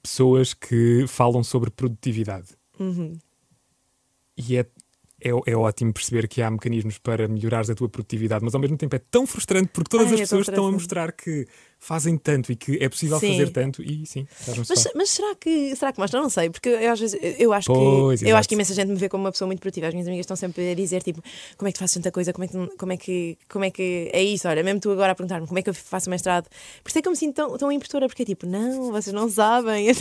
pessoas 0.02 0.54
que 0.54 1.04
falam 1.06 1.42
sobre 1.42 1.70
produtividade. 1.70 2.48
Uhum. 2.78 3.18
E 4.36 4.56
é, 4.56 4.66
é, 5.20 5.30
é, 5.46 5.56
ótimo 5.56 5.92
perceber 5.92 6.26
que 6.26 6.40
há 6.40 6.50
mecanismos 6.50 6.98
para 6.98 7.28
melhorar 7.28 7.70
a 7.70 7.74
tua 7.74 7.88
produtividade, 7.88 8.44
mas 8.44 8.54
ao 8.54 8.60
mesmo 8.60 8.76
tempo 8.76 8.96
é 8.96 8.98
tão 8.98 9.26
frustrante 9.26 9.70
porque 9.72 9.90
todas 9.90 10.08
Ai, 10.08 10.14
as 10.14 10.20
é 10.20 10.22
pessoas 10.22 10.48
estão 10.48 10.66
a 10.66 10.72
mostrar 10.72 11.12
que 11.12 11.46
fazem 11.80 12.16
tanto 12.18 12.52
e 12.52 12.56
que 12.56 12.76
é 12.78 12.88
possível 12.88 13.18
sim. 13.18 13.32
fazer 13.32 13.50
tanto 13.50 13.82
e 13.82 14.04
sim, 14.06 14.26
mas, 14.46 14.86
mas, 14.94 15.10
será 15.10 15.34
que 15.34 15.74
será 15.74 15.92
que 15.92 15.98
mostram? 15.98 16.22
Não 16.22 16.28
sei, 16.28 16.50
porque 16.50 16.68
eu, 16.68 16.92
às 16.92 17.00
vezes 17.00 17.18
eu 17.38 17.52
acho 17.54 17.72
pois, 17.72 18.20
que 18.20 18.28
eu 18.28 18.36
acho 18.36 18.48
que 18.48 18.54
imensa 18.54 18.74
gente 18.74 18.88
me 18.88 18.96
vê 18.96 19.08
como 19.08 19.24
uma 19.24 19.32
pessoa 19.32 19.46
muito 19.46 19.60
produtiva. 19.60 19.88
As 19.88 19.94
minhas 19.94 20.06
amigas 20.06 20.24
estão 20.24 20.36
sempre 20.36 20.70
a 20.70 20.74
dizer 20.74 21.02
tipo, 21.02 21.22
como 21.56 21.68
é 21.68 21.72
que 21.72 21.78
tu 21.78 21.80
fazes 21.80 21.94
tanta 21.94 22.12
coisa, 22.12 22.32
como 22.32 22.44
é 22.44 22.48
que 22.48 22.76
como 22.76 22.92
é 22.92 22.96
que 22.96 23.38
como 23.48 23.64
é 23.64 23.70
que 23.70 24.10
é 24.12 24.22
isso? 24.22 24.46
Olha, 24.46 24.62
mesmo 24.62 24.78
tu 24.78 24.90
agora 24.90 25.12
a 25.12 25.14
perguntar-me 25.14 25.46
como 25.46 25.58
é 25.58 25.62
que 25.62 25.70
eu 25.70 25.74
faço 25.74 26.08
o 26.08 26.10
mestrado. 26.10 26.48
Por 26.84 26.90
isso 26.90 26.98
é 26.98 27.02
que 27.02 27.08
eu 27.08 27.12
me 27.12 27.16
sinto 27.16 27.34
tão, 27.34 27.56
tão 27.56 27.72
impostora, 27.72 28.06
porque 28.06 28.22
é 28.22 28.26
tipo, 28.26 28.46
não, 28.46 28.92
vocês 28.92 29.14
não 29.14 29.28
sabem. 29.28 29.88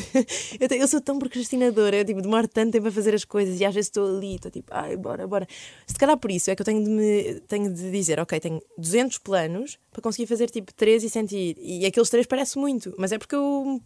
Eu, 0.59 0.67
eu, 0.69 0.77
eu 0.81 0.87
sou 0.87 0.99
tão 0.99 1.17
procrastinadora, 1.17 1.97
eu 1.97 2.05
tipo, 2.05 2.21
demoro 2.21 2.47
tanto 2.47 2.71
tempo 2.71 2.87
a 2.87 2.91
fazer 2.91 3.13
as 3.13 3.23
coisas 3.23 3.59
e 3.59 3.65
às 3.65 3.73
vezes 3.73 3.87
estou 3.87 4.17
ali, 4.17 4.35
estou 4.35 4.51
tipo, 4.51 4.67
ai, 4.71 4.97
bora, 4.97 5.27
bora. 5.27 5.47
Se 5.87 5.95
calhar 5.95 6.17
por 6.17 6.31
isso 6.31 6.49
é 6.49 6.55
que 6.55 6.61
eu 6.61 6.65
tenho 6.65 6.83
de 6.83 6.89
me 6.89 7.39
tenho 7.47 7.73
de 7.73 7.91
dizer, 7.91 8.19
OK, 8.19 8.39
tenho 8.39 8.61
200 8.77 9.17
planos 9.19 9.77
para 9.91 10.01
conseguir 10.01 10.27
fazer 10.27 10.49
tipo 10.49 10.73
3 10.73 11.03
e 11.03 11.09
sentir. 11.09 11.55
E 11.71 11.85
aqueles 11.85 12.09
três 12.09 12.25
parece 12.25 12.57
muito, 12.57 12.95
mas 12.97 13.11
é 13.11 13.19
porque 13.19 13.35
eu, 13.35 13.79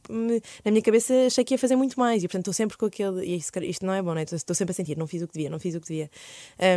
na 0.63 0.71
minha 0.71 0.81
cabeça, 0.81 1.13
achei 1.27 1.43
que 1.43 1.53
ia 1.53 1.57
fazer 1.57 1.75
muito 1.75 1.99
mais 1.99 2.23
e, 2.23 2.27
portanto, 2.27 2.43
estou 2.43 2.53
sempre 2.53 2.77
com 2.77 2.85
aquele. 2.85 3.25
E 3.25 3.35
isto, 3.35 3.61
isto 3.61 3.85
não 3.85 3.93
é 3.93 4.01
bom, 4.01 4.13
né? 4.13 4.23
Estou 4.23 4.55
sempre 4.55 4.71
a 4.71 4.73
sentir, 4.73 4.97
não 4.97 5.05
fiz 5.05 5.21
o 5.21 5.27
que 5.27 5.33
devia, 5.33 5.49
não 5.49 5.59
fiz 5.59 5.75
o 5.75 5.81
que 5.81 5.87
devia. 5.89 6.09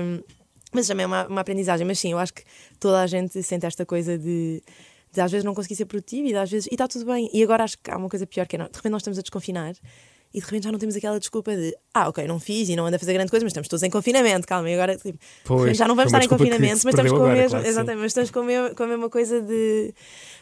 Um, 0.03 0.21
mas 0.73 0.89
também 0.89 1.05
é 1.05 1.07
uma, 1.07 1.29
uma 1.29 1.41
aprendizagem. 1.43 1.87
Mas 1.87 2.01
sim, 2.01 2.11
eu 2.11 2.19
acho 2.19 2.35
que 2.35 2.43
toda 2.81 3.01
a 3.01 3.07
gente 3.07 3.41
sente 3.45 3.65
esta 3.65 3.87
coisa 3.87 4.19
de 4.19 4.61
às 5.17 5.31
vezes 5.31 5.45
não 5.45 5.55
conseguir 5.55 5.77
ser 5.77 5.87
produtivo 5.87 6.29
e 6.29 6.35
às 6.35 6.51
vezes 6.51 6.67
e 6.67 6.75
está 6.75 6.89
tudo 6.89 7.05
bem. 7.05 7.31
E 7.33 7.41
agora 7.41 7.63
acho 7.63 7.79
que 7.79 7.89
há 7.89 7.97
uma 7.97 8.09
coisa 8.09 8.27
pior 8.27 8.47
que 8.47 8.57
é, 8.57 8.59
de 8.59 8.65
repente 8.65 8.91
nós 8.91 9.01
estamos 9.01 9.19
a 9.19 9.23
desconfinar 9.23 9.75
e 10.37 10.39
de 10.39 10.45
repente 10.45 10.65
já 10.65 10.73
não 10.73 10.79
temos 10.79 10.95
aquela 10.95 11.19
desculpa 11.19 11.57
de 11.57 11.75
ah, 11.95 12.11
ok, 12.11 12.29
não 12.29 12.39
fiz 12.39 12.69
e 12.69 12.77
não 12.77 12.85
ando 12.85 12.97
a 12.97 12.99
fazer 12.99 13.15
grande 13.15 13.31
coisa, 13.31 13.43
mas 13.43 13.53
estamos 13.53 13.69
todos 13.69 13.83
em 13.83 13.89
confinamento, 13.89 14.47
calma, 14.47 14.69
e 14.69 14.75
agora 14.75 14.95
tipo, 14.95 15.19
pois, 15.45 15.75
já 15.75 15.89
não 15.89 15.97
vamos 15.97 16.13
estar 16.13 16.23
em 16.23 16.29
confinamento, 16.29 16.83
mas 16.85 16.93
estamos 16.93 17.11
com 17.11 17.21
o 17.21 17.29
mesmo, 17.29 17.49
claro, 17.49 17.67
exatamente, 17.67 18.01
mas 18.03 18.11
estamos 18.11 18.31
com 18.31 18.41
a, 18.41 18.45
mesma, 18.45 18.71
com 18.75 18.83
a 18.83 18.87
mesma 18.87 19.09
coisa 19.09 19.41
de 19.41 19.95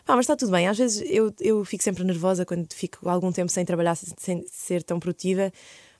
pá, 0.04 0.16
mas 0.16 0.24
está 0.24 0.34
tudo 0.34 0.50
bem. 0.50 0.66
Às 0.66 0.76
vezes 0.76 1.04
eu, 1.08 1.32
eu 1.40 1.64
fico 1.64 1.84
sempre 1.84 2.02
nervosa 2.02 2.44
quando 2.44 2.66
fico 2.74 3.08
algum 3.08 3.30
tempo 3.30 3.52
sem 3.52 3.64
trabalhar, 3.64 3.94
sem 3.94 4.44
ser 4.50 4.82
tão 4.82 4.98
produtiva. 4.98 5.52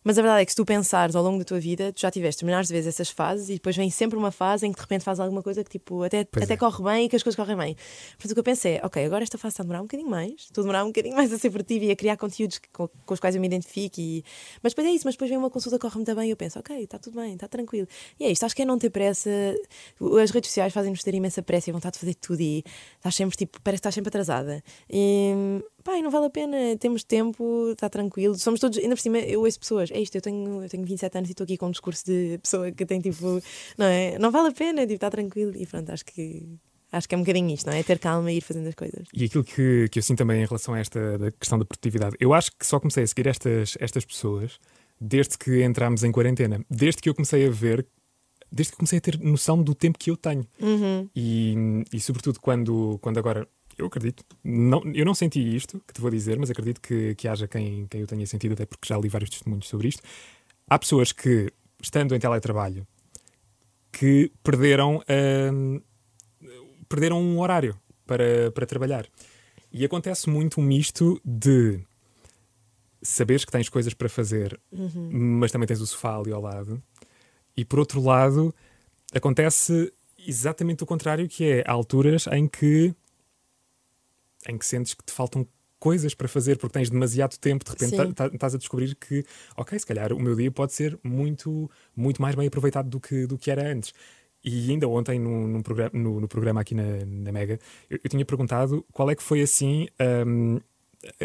Mas 0.05 0.19
a 0.19 0.23
verdade 0.23 0.43
é 0.43 0.45
que 0.45 0.53
se 0.53 0.57
tu 0.57 0.67
pensares 0.67 1.17
ao 1.17 1.23
longo 1.23 1.39
da 1.39 1.45
tua 1.45 1.59
vida, 1.59 1.91
tu 1.91 2.03
já 2.03 2.11
tiveste 2.11 2.45
milhares 2.45 2.69
de 2.69 2.75
vezes 2.75 2.89
essas 2.89 3.09
fases 3.09 3.49
e 3.49 3.55
depois 3.55 3.75
vem 3.75 3.91
sempre 3.91 4.19
uma 4.19 4.31
fase 4.31 4.67
em 4.67 4.71
que 4.71 4.77
de 4.77 4.83
repente 4.83 5.03
faz 5.03 5.19
alguma 5.19 5.43
coisa 5.43 5.65
que 5.65 5.71
tipo, 5.71 6.03
até, 6.03 6.21
até 6.21 6.53
é. 6.53 6.57
corre 6.59 6.85
bem 6.85 7.07
e 7.07 7.09
que 7.09 7.17
as 7.17 7.23
coisas 7.23 7.37
correm 7.37 7.57
bem. 7.57 7.75
Portanto, 8.11 8.31
o 8.33 8.35
que 8.35 8.41
eu 8.41 8.45
pensei 8.45 8.77
é, 8.77 8.81
ok, 8.85 9.03
agora 9.03 9.25
esta 9.25 9.39
fase 9.39 9.55
está 9.55 9.63
a 9.63 9.65
demorar 9.65 9.81
um 9.81 9.85
bocadinho 9.85 10.11
mais, 10.11 10.43
estou 10.43 10.61
a 10.61 10.65
demorar 10.65 10.85
um 10.85 10.89
bocadinho 10.89 11.17
mais 11.17 11.33
a 11.33 11.39
ser 11.39 11.51
produtiva 11.51 11.87
e 11.87 11.91
a 11.91 11.97
criar 11.97 12.19
conteúdos 12.19 12.61
com, 12.71 12.87
com 12.87 13.15
os 13.15 13.19
quais 13.19 13.35
eu 13.35 13.41
me 13.41 13.47
identifique. 13.47 14.03
E... 14.03 14.25
Mas 14.63 14.73
depois 14.75 14.87
é 14.87 14.91
isso, 14.91 15.07
mas 15.07 15.15
depois 15.15 15.31
vem 15.31 15.39
uma 15.39 15.49
consulta 15.49 15.79
que 15.79 15.83
corre 15.83 15.97
muito 15.97 16.15
bem 16.15 16.29
e 16.29 16.31
eu 16.31 16.37
penso, 16.37 16.59
ok, 16.59 16.77
está 16.85 16.99
tudo 16.99 17.19
bem, 17.19 17.33
está 17.33 17.49
tranquilo. 17.49 17.89
E 18.21 18.25
é 18.25 18.31
isto, 18.31 18.45
acho 18.45 18.55
que 18.55 18.61
é 18.61 18.65
não 18.67 18.79
ter 18.79 18.91
pressa. 18.91 19.31
As 20.23 20.31
redes 20.31 20.51
sociais 20.51 20.73
fazem-nos 20.73 21.03
ter 21.03 21.15
imensa 21.15 21.43
pressa 21.43 21.71
e 21.71 21.73
vontade 21.73 21.95
de 21.95 22.01
fazer 22.01 22.15
tudo 22.15 22.43
e 22.43 22.63
estás 22.97 23.15
sempre 23.15 23.37
tipo, 23.37 23.59
parece 23.63 23.81
que 23.81 23.89
estás 23.89 23.95
sempre 23.95 24.09
atrasada. 24.09 24.63
E 24.91 25.63
pai, 25.85 26.03
não 26.03 26.11
vale 26.11 26.27
a 26.27 26.31
pena, 26.31 26.57
temos 26.79 27.05
tempo, 27.05 27.71
está 27.71 27.89
tranquilo. 27.89 28.35
Somos 28.37 28.59
todos, 28.59 28.79
ainda 28.79 28.97
por 28.97 29.01
cima, 29.01 29.19
eu 29.19 29.43
ouço 29.43 29.61
pessoas, 29.61 29.91
é 29.91 30.01
isto, 30.01 30.17
eu 30.17 30.23
tenho, 30.23 30.63
eu 30.63 30.69
tenho 30.69 30.85
27 30.85 31.19
anos 31.19 31.29
e 31.29 31.33
estou 31.33 31.45
aqui 31.45 31.57
com 31.57 31.67
um 31.67 31.71
discurso 31.71 32.05
de 32.07 32.39
pessoa 32.39 32.73
que 32.73 32.87
tem 32.87 33.01
tipo, 33.01 33.41
não 33.77 33.87
é? 33.87 34.19
Não 34.19 34.31
vale 34.31 34.49
a 34.49 34.53
pena, 34.53 34.81
tipo, 34.83 34.95
está 34.95 35.11
tranquilo. 35.11 35.53
E 35.55 35.67
pronto, 35.67 35.91
acho 35.91 36.05
que. 36.05 36.49
Acho 36.91 37.09
que 37.09 37.15
é 37.17 37.19
um 37.19 37.23
bocadinho 37.23 37.53
isto, 37.53 37.67
não 37.67 37.73
é? 37.73 37.83
Ter 37.83 37.99
calma 37.99 38.31
e 38.31 38.37
ir 38.37 38.41
fazendo 38.41 38.69
as 38.69 38.75
coisas. 38.77 39.09
E 39.13 39.25
aquilo 39.25 39.43
que, 39.43 39.89
que 39.91 39.99
eu 39.99 40.03
sinto 40.03 40.19
também 40.19 40.43
em 40.43 40.47
relação 40.47 40.75
a 40.75 40.79
esta 40.79 41.19
da 41.19 41.33
questão 41.33 41.59
da 41.59 41.65
produtividade, 41.65 42.15
eu 42.21 42.33
acho 42.33 42.53
que 42.57 42.65
só 42.65 42.79
comecei 42.79 43.03
a 43.03 43.07
seguir 43.07 43.27
estas, 43.27 43.77
estas 43.81 44.05
pessoas 44.05 44.61
desde 45.01 45.37
que 45.37 45.65
entramos 45.65 46.05
em 46.05 46.13
quarentena, 46.13 46.65
desde 46.71 47.03
que 47.03 47.09
eu 47.09 47.15
comecei 47.15 47.49
a 47.49 47.51
ver 47.51 47.85
desde 48.55 48.73
que 48.73 48.79
comecei 48.79 48.99
a 48.99 49.01
ter 49.01 49.19
noção 49.19 49.61
do 49.61 49.75
tempo 49.75 49.99
que 49.99 50.11
eu 50.11 50.17
tenho. 50.17 50.47
Uhum. 50.61 51.09
E, 51.15 51.83
e, 51.93 52.01
sobretudo, 52.01 52.39
quando, 52.39 52.99
quando 53.03 53.19
agora 53.19 53.49
eu 53.77 53.87
acredito. 53.87 54.25
Não, 54.43 54.83
eu 54.95 55.05
não 55.05 55.15
senti 55.15 55.41
isto 55.55 55.83
que 55.87 55.93
te 55.93 56.01
vou 56.01 56.11
dizer, 56.11 56.39
mas 56.39 56.51
acredito 56.51 56.81
que, 56.81 57.15
que 57.15 57.29
haja 57.29 57.49
quem, 57.49 57.87
quem 57.87 58.01
eu 58.01 58.07
tenha 58.07 58.27
sentido, 58.27 58.53
até 58.53 58.67
porque 58.67 58.89
já 58.89 58.99
li 58.99 59.09
vários 59.09 59.31
testemunhos 59.31 59.69
sobre 59.69 59.89
isto. 59.89 60.03
Há 60.69 60.79
pessoas 60.79 61.13
que, 61.13 61.53
estando 61.81 62.15
em 62.15 62.19
teletrabalho, 62.19 62.87
que 63.93 64.33
perderam, 64.43 65.03
hum, 65.53 65.81
perderam 66.89 67.21
um 67.21 67.41
horário 67.41 67.79
para, 68.07 68.51
para 68.53 68.67
trabalhar. 68.67 69.07
E 69.73 69.85
acontece 69.85 70.31
muito 70.31 70.61
um 70.61 70.65
misto 70.65 71.21
de 71.25 71.81
saberes 73.03 73.45
que 73.45 73.53
tens 73.53 73.69
coisas 73.69 73.93
para 73.93 74.09
fazer, 74.09 74.59
uhum. 74.73 75.11
mas 75.13 75.53
também 75.53 75.67
tens 75.67 75.81
o 75.81 75.87
sofá 75.87 76.17
ali 76.17 76.33
ao 76.33 76.41
lado. 76.41 76.83
E 77.57 77.65
por 77.65 77.79
outro 77.79 78.01
lado, 78.01 78.55
acontece 79.15 79.93
exatamente 80.27 80.83
o 80.83 80.87
contrário, 80.87 81.29
que 81.29 81.45
é 81.45 81.65
alturas 81.67 82.27
em 82.29 82.49
que 82.49 82.95
em 84.49 84.59
que 84.59 84.67
sentes 84.67 84.95
que 84.95 85.05
te 85.05 85.13
faltam 85.13 85.47
coisas 85.79 86.15
para 86.15 86.27
fazer 86.27 86.57
porque 86.57 86.73
tens 86.73 86.89
demasiado 86.89 87.37
tempo, 87.37 87.63
de 87.63 87.71
repente 87.71 87.95
estás 87.95 88.31
tá, 88.39 88.47
a 88.47 88.59
descobrir 88.59 88.95
que, 88.95 89.23
ok, 89.55 89.79
se 89.79 89.85
calhar 89.85 90.15
o 90.15 90.19
meu 90.19 90.35
dia 90.35 90.51
pode 90.51 90.73
ser 90.73 90.99
muito, 91.05 91.71
muito 91.95 92.23
mais 92.23 92.35
bem 92.35 92.47
aproveitado 92.47 92.89
do 92.89 92.99
que, 92.99 93.27
do 93.27 93.37
que 93.37 93.51
era 93.51 93.71
antes. 93.71 93.93
E 94.43 94.71
ainda 94.71 94.89
ontem, 94.89 95.19
num, 95.19 95.47
num 95.47 95.63
programa, 95.63 95.91
no, 95.95 96.21
no, 96.21 96.29
programa 96.29 96.61
aqui 96.61 96.75
na, 96.75 97.05
na 97.05 97.33
Mega, 97.33 97.59
eu, 97.89 97.99
eu, 98.03 98.11
tinha 98.11 98.25
perguntado 98.25 98.85
qual 98.93 99.11
é 99.11 99.15
que 99.15 99.23
foi 99.23 99.41
assim 99.43 99.89
um, 100.27 100.59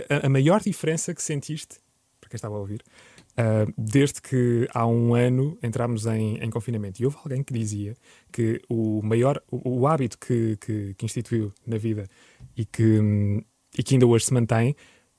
a, 0.09 0.25
a, 0.27 0.29
maior 0.29 0.61
diferença 0.61 1.13
que 1.13 1.21
sentiste, 1.21 1.79
para 2.19 2.29
quem 2.29 2.37
estava 2.37 2.55
a 2.55 2.59
ouvir, 2.59 2.81
uh, 3.39 3.73
desde 3.77 4.21
que 4.21 4.67
há 4.73 4.85
um 4.85 5.15
ano 5.15 5.57
entramos 5.63 6.05
em, 6.05 6.37
em, 6.37 6.49
confinamento. 6.49 7.01
E 7.01 7.05
houve 7.05 7.17
alguém 7.23 7.41
que 7.41 7.53
dizia 7.53 7.95
que 8.31 8.61
o 8.69 9.01
maior, 9.01 9.41
o, 9.49 9.81
o 9.81 9.87
hábito 9.87 10.17
que, 10.19 10.57
que, 10.57 10.93
que 10.95 11.05
instituiu 11.05 11.53
na 11.65 11.77
vida 11.77 12.05
e 12.55 12.65
que, 12.65 13.43
e 13.77 13.83
que 13.83 13.95
ainda 13.95 14.05
hoje 14.05 14.25
se 14.25 14.33
mantém, 14.33 14.75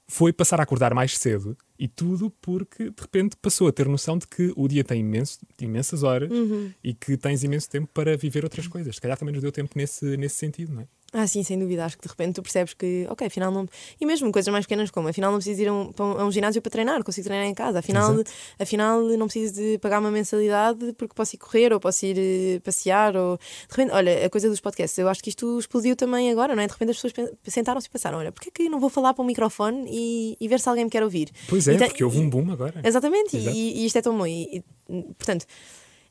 foi 0.07 0.33
passar 0.33 0.59
a 0.59 0.65
acordar 0.65 0.93
mais 0.93 1.17
cedo 1.17 1.57
e 1.79 1.87
tudo 1.87 2.31
porque 2.43 2.91
de 2.91 3.01
repente 3.01 3.37
passou 3.41 3.69
a 3.69 3.73
ter 3.73 3.89
noção 3.89 4.19
de 4.19 4.27
que 4.27 4.53
o 4.57 4.67
dia 4.67 4.83
tem 4.83 5.01
imenso, 5.01 5.39
imensas 5.61 6.03
horas 6.03 6.31
uhum. 6.33 6.73
e 6.83 6.93
que 6.93 7.17
tens 7.17 7.45
imenso 7.45 7.71
tempo 7.71 7.89
para 7.95 8.17
viver 8.17 8.43
outras 8.43 8.67
coisas. 8.67 8.97
Se 8.97 9.01
calhar 9.01 9.17
também 9.17 9.33
nos 9.33 9.43
deu 9.43 9.53
tempo 9.53 9.71
nesse, 9.77 10.17
nesse 10.17 10.35
sentido, 10.35 10.75
não 10.75 10.83
é? 10.83 10.89
Ah, 11.13 11.27
sim, 11.27 11.43
sem 11.43 11.59
dúvida. 11.59 11.85
Acho 11.85 11.97
que 11.97 12.03
de 12.03 12.09
repente 12.09 12.35
tu 12.35 12.43
percebes 12.43 12.73
que, 12.73 13.07
ok, 13.09 13.27
afinal 13.27 13.51
não. 13.51 13.67
E 14.01 14.07
mesmo 14.07 14.31
coisas 14.31 14.51
mais 14.53 14.65
pequenas 14.65 14.91
como, 14.91 15.09
afinal 15.09 15.33
não 15.33 15.39
preciso 15.39 15.63
ir 15.63 15.69
a 15.69 15.73
um, 15.73 15.93
a 15.99 16.25
um 16.25 16.31
ginásio 16.31 16.63
para 16.63 16.71
treinar, 16.71 17.03
consigo 17.03 17.27
treinar 17.27 17.47
em 17.47 17.55
casa. 17.55 17.81
Afinal, 17.81 18.15
afinal 18.59 19.01
não 19.03 19.27
preciso 19.27 19.55
de 19.55 19.79
pagar 19.79 19.99
uma 19.99 20.11
mensalidade 20.11 20.93
porque 20.93 21.15
posso 21.15 21.35
ir 21.35 21.39
correr 21.39 21.73
ou 21.73 21.81
posso 21.81 22.07
ir 22.07 22.17
uh, 22.17 22.61
passear. 22.61 23.17
Ou... 23.17 23.37
De 23.37 23.77
repente, 23.77 23.93
olha, 23.93 24.27
a 24.27 24.31
coisa 24.31 24.49
dos 24.49 24.61
podcasts, 24.61 24.97
eu 24.99 25.09
acho 25.09 25.23
que 25.23 25.31
isto 25.31 25.59
explodiu 25.59 25.97
também 25.97 26.31
agora, 26.31 26.55
não 26.55 26.63
é? 26.63 26.67
De 26.67 26.73
repente 26.73 26.91
as 26.91 27.03
pessoas 27.03 27.31
sentaram-se 27.45 27.89
e 27.89 27.91
pensaram: 27.91 28.19
olha, 28.19 28.31
porquê 28.31 28.51
que 28.51 28.69
não 28.69 28.79
vou 28.79 28.89
falar 28.89 29.13
para 29.13 29.23
um 29.23 29.27
microfone 29.27 29.87
e, 29.91 30.37
e 30.41 30.49
ver 30.49 30.61
se 30.61 30.69
alguém 30.69 30.85
me 30.85 30.91
quer 30.91 31.03
ouvir? 31.03 31.31
Pois 31.49 31.67
é, 31.67 31.77
porque 31.77 32.05
houve 32.05 32.19
um 32.19 32.31
boom 32.31 32.53
agora. 32.53 32.81
Exatamente, 32.85 33.37
e, 33.37 33.83
e, 33.83 33.87
isto 33.87 33.99
é 33.99 34.03
tão 34.03 34.17
bom. 34.17 34.27
E, 34.27 34.63
e, 34.89 35.03
portanto. 35.15 35.45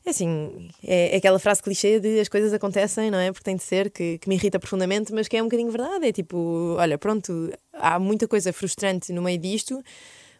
É 0.04 0.10
assim, 0.10 0.70
é, 0.82 1.14
é, 1.14 1.16
aquela 1.16 1.38
frase 1.38 1.62
clichê 1.62 2.00
de 2.00 2.20
as 2.20 2.28
coisas 2.28 2.52
acontecem, 2.52 3.10
não 3.10 3.18
é? 3.18 3.30
Porque 3.30 3.44
tem 3.44 3.56
de 3.56 3.62
ser, 3.62 3.90
que, 3.90 4.18
que 4.18 4.28
me 4.28 4.34
irrita 4.34 4.58
profundamente, 4.58 5.12
mas 5.12 5.28
que 5.28 5.36
é 5.36 5.42
um 5.42 5.46
bocadinho 5.46 5.70
verdade. 5.70 6.06
É 6.06 6.12
tipo, 6.12 6.76
olha, 6.78 6.96
pronto, 6.96 7.52
há 7.72 7.98
muita 7.98 8.26
coisa 8.26 8.52
frustrante 8.52 9.12
no 9.12 9.20
meio 9.22 9.38
disto, 9.38 9.82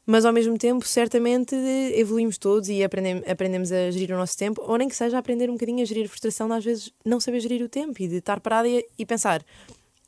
mas 0.06 0.24
ao 0.24 0.32
mesmo 0.32 0.56
tempo, 0.56 0.86
certamente 0.86 1.54
evoluímos 1.94 2.38
todos 2.38 2.68
e 2.68 2.82
aprendemos, 2.82 3.28
aprendemos 3.28 3.70
a 3.70 3.90
gerir 3.90 4.12
o 4.12 4.18
nosso 4.18 4.36
tempo, 4.36 4.62
ou 4.66 4.78
nem 4.78 4.88
que 4.88 4.96
seja 4.96 5.18
aprender 5.18 5.50
um 5.50 5.54
bocadinho 5.54 5.82
a 5.82 5.84
gerir 5.84 6.06
a 6.06 6.08
frustração 6.08 6.48
de 6.48 6.54
às 6.54 6.64
vezes 6.64 6.92
não 7.04 7.20
saber 7.20 7.40
gerir 7.40 7.62
o 7.62 7.68
tempo 7.68 8.02
e 8.02 8.08
de 8.08 8.16
estar 8.16 8.40
parado 8.40 8.66
e, 8.66 8.84
e 8.98 9.04
pensar. 9.04 9.44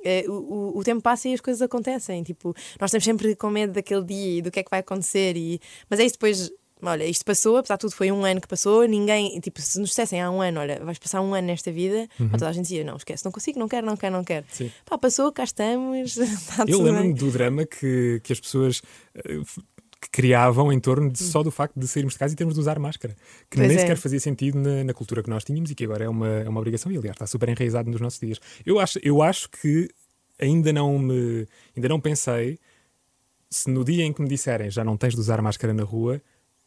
É, 0.05 0.25
o, 0.29 0.77
o, 0.77 0.83
tempo 0.83 1.01
passa 1.01 1.29
e 1.29 1.35
as 1.35 1.41
coisas 1.41 1.63
acontecem. 1.63 2.23
Tipo, 2.25 2.55
nós 2.81 2.89
estamos 2.89 3.05
sempre 3.05 3.37
com 3.37 3.51
medo 3.51 3.73
daquele 3.73 4.05
dia 4.05 4.39
e 4.39 4.43
do 4.43 4.51
que 4.51 4.59
é 4.59 4.63
que 4.65 4.71
vai 4.71 4.81
acontecer. 4.81 5.37
E... 5.37 5.61
Mas 5.89 6.01
é 6.01 6.05
isso 6.05 6.15
depois. 6.15 6.51
Olha, 6.85 7.05
isto 7.05 7.25
passou, 7.25 7.57
apesar 7.57 7.77
de 7.77 7.83
tudo, 7.83 7.95
foi 7.95 8.11
um 8.11 8.25
ano 8.25 8.41
que 8.41 8.49
passou. 8.49 8.85
Ninguém, 8.87 9.39
tipo, 9.39 9.61
se 9.61 9.79
nos 9.79 9.91
dissessem 9.91 10.21
há 10.21 10.31
um 10.31 10.41
ano, 10.41 10.61
olha, 10.61 10.85
vais 10.85 10.99
passar 10.99 11.21
um 11.21 11.33
ano 11.33 11.47
nesta 11.47 11.71
vida, 11.71 12.09
uhum. 12.19 12.31
toda 12.31 12.49
a 12.49 12.53
gente 12.53 12.65
dizia: 12.65 12.85
não, 12.85 12.97
esquece, 12.97 13.25
não 13.25 13.31
consigo, 13.31 13.59
não 13.59 13.69
quero, 13.69 13.87
não 13.87 13.97
quero, 13.97 14.17
não 14.17 14.25
quero. 14.25 14.45
Sim. 14.51 14.71
Pá, 14.85 14.99
passou, 14.99 15.31
cá 15.31 15.45
estamos. 15.45 16.17
Eu 16.67 16.83
lembro-me 16.83 17.15
do 17.15 17.31
drama 17.31 17.65
que, 17.65 18.21
que 18.25 18.33
as 18.33 18.41
pessoas 18.41 18.83
uh, 19.17 19.63
que 20.01 20.11
criavam 20.11 20.73
em 20.73 20.81
torno 20.81 21.11
de, 21.11 21.23
só 21.23 21.45
do 21.45 21.53
facto 21.53 21.79
de 21.79 21.87
sairmos 21.87 22.15
de 22.15 22.19
casa 22.19 22.35
e 22.35 22.37
termos 22.37 22.55
de 22.55 22.61
usar 22.61 22.79
máscara, 22.81 23.15
que 23.49 23.57
pois 23.57 23.69
nem 23.69 23.77
é. 23.77 23.81
sequer 23.81 23.97
fazia 23.97 24.19
sentido 24.19 24.59
na, 24.59 24.83
na, 24.83 24.93
cultura 24.93 25.23
que 25.23 25.31
nós 25.31 25.45
tínhamos 25.45 25.71
e 25.71 25.77
que 25.77 25.85
agora 25.85 26.05
é 26.05 26.09
uma, 26.09 26.29
é 26.29 26.49
uma 26.49 26.59
obrigação 26.59 26.91
e, 26.91 26.97
aliás, 26.97 27.15
está 27.15 27.27
super 27.27 27.49
enraizado 27.49 27.89
nos 27.89 28.01
nossos 28.01 28.19
dias. 28.19 28.41
Eu 28.67 28.81
acho, 28.81 28.99
eu 29.05 29.23
acho 29.23 29.49
que 29.49 29.89
ainda 30.41 30.73
não 30.73 30.99
me 30.99 31.47
ainda 31.77 31.89
não 31.89 32.01
pensei 32.01 32.59
se 33.49 33.71
no 33.71 33.85
dia 33.85 34.05
em 34.05 34.13
que 34.13 34.21
me 34.21 34.29
disserem 34.29 34.71
já 34.71 34.83
não 34.83 34.97
tens 34.97 35.15
de 35.15 35.21
usar 35.21 35.41
máscara 35.41 35.73
na 35.73 35.85
rua, 35.85 36.21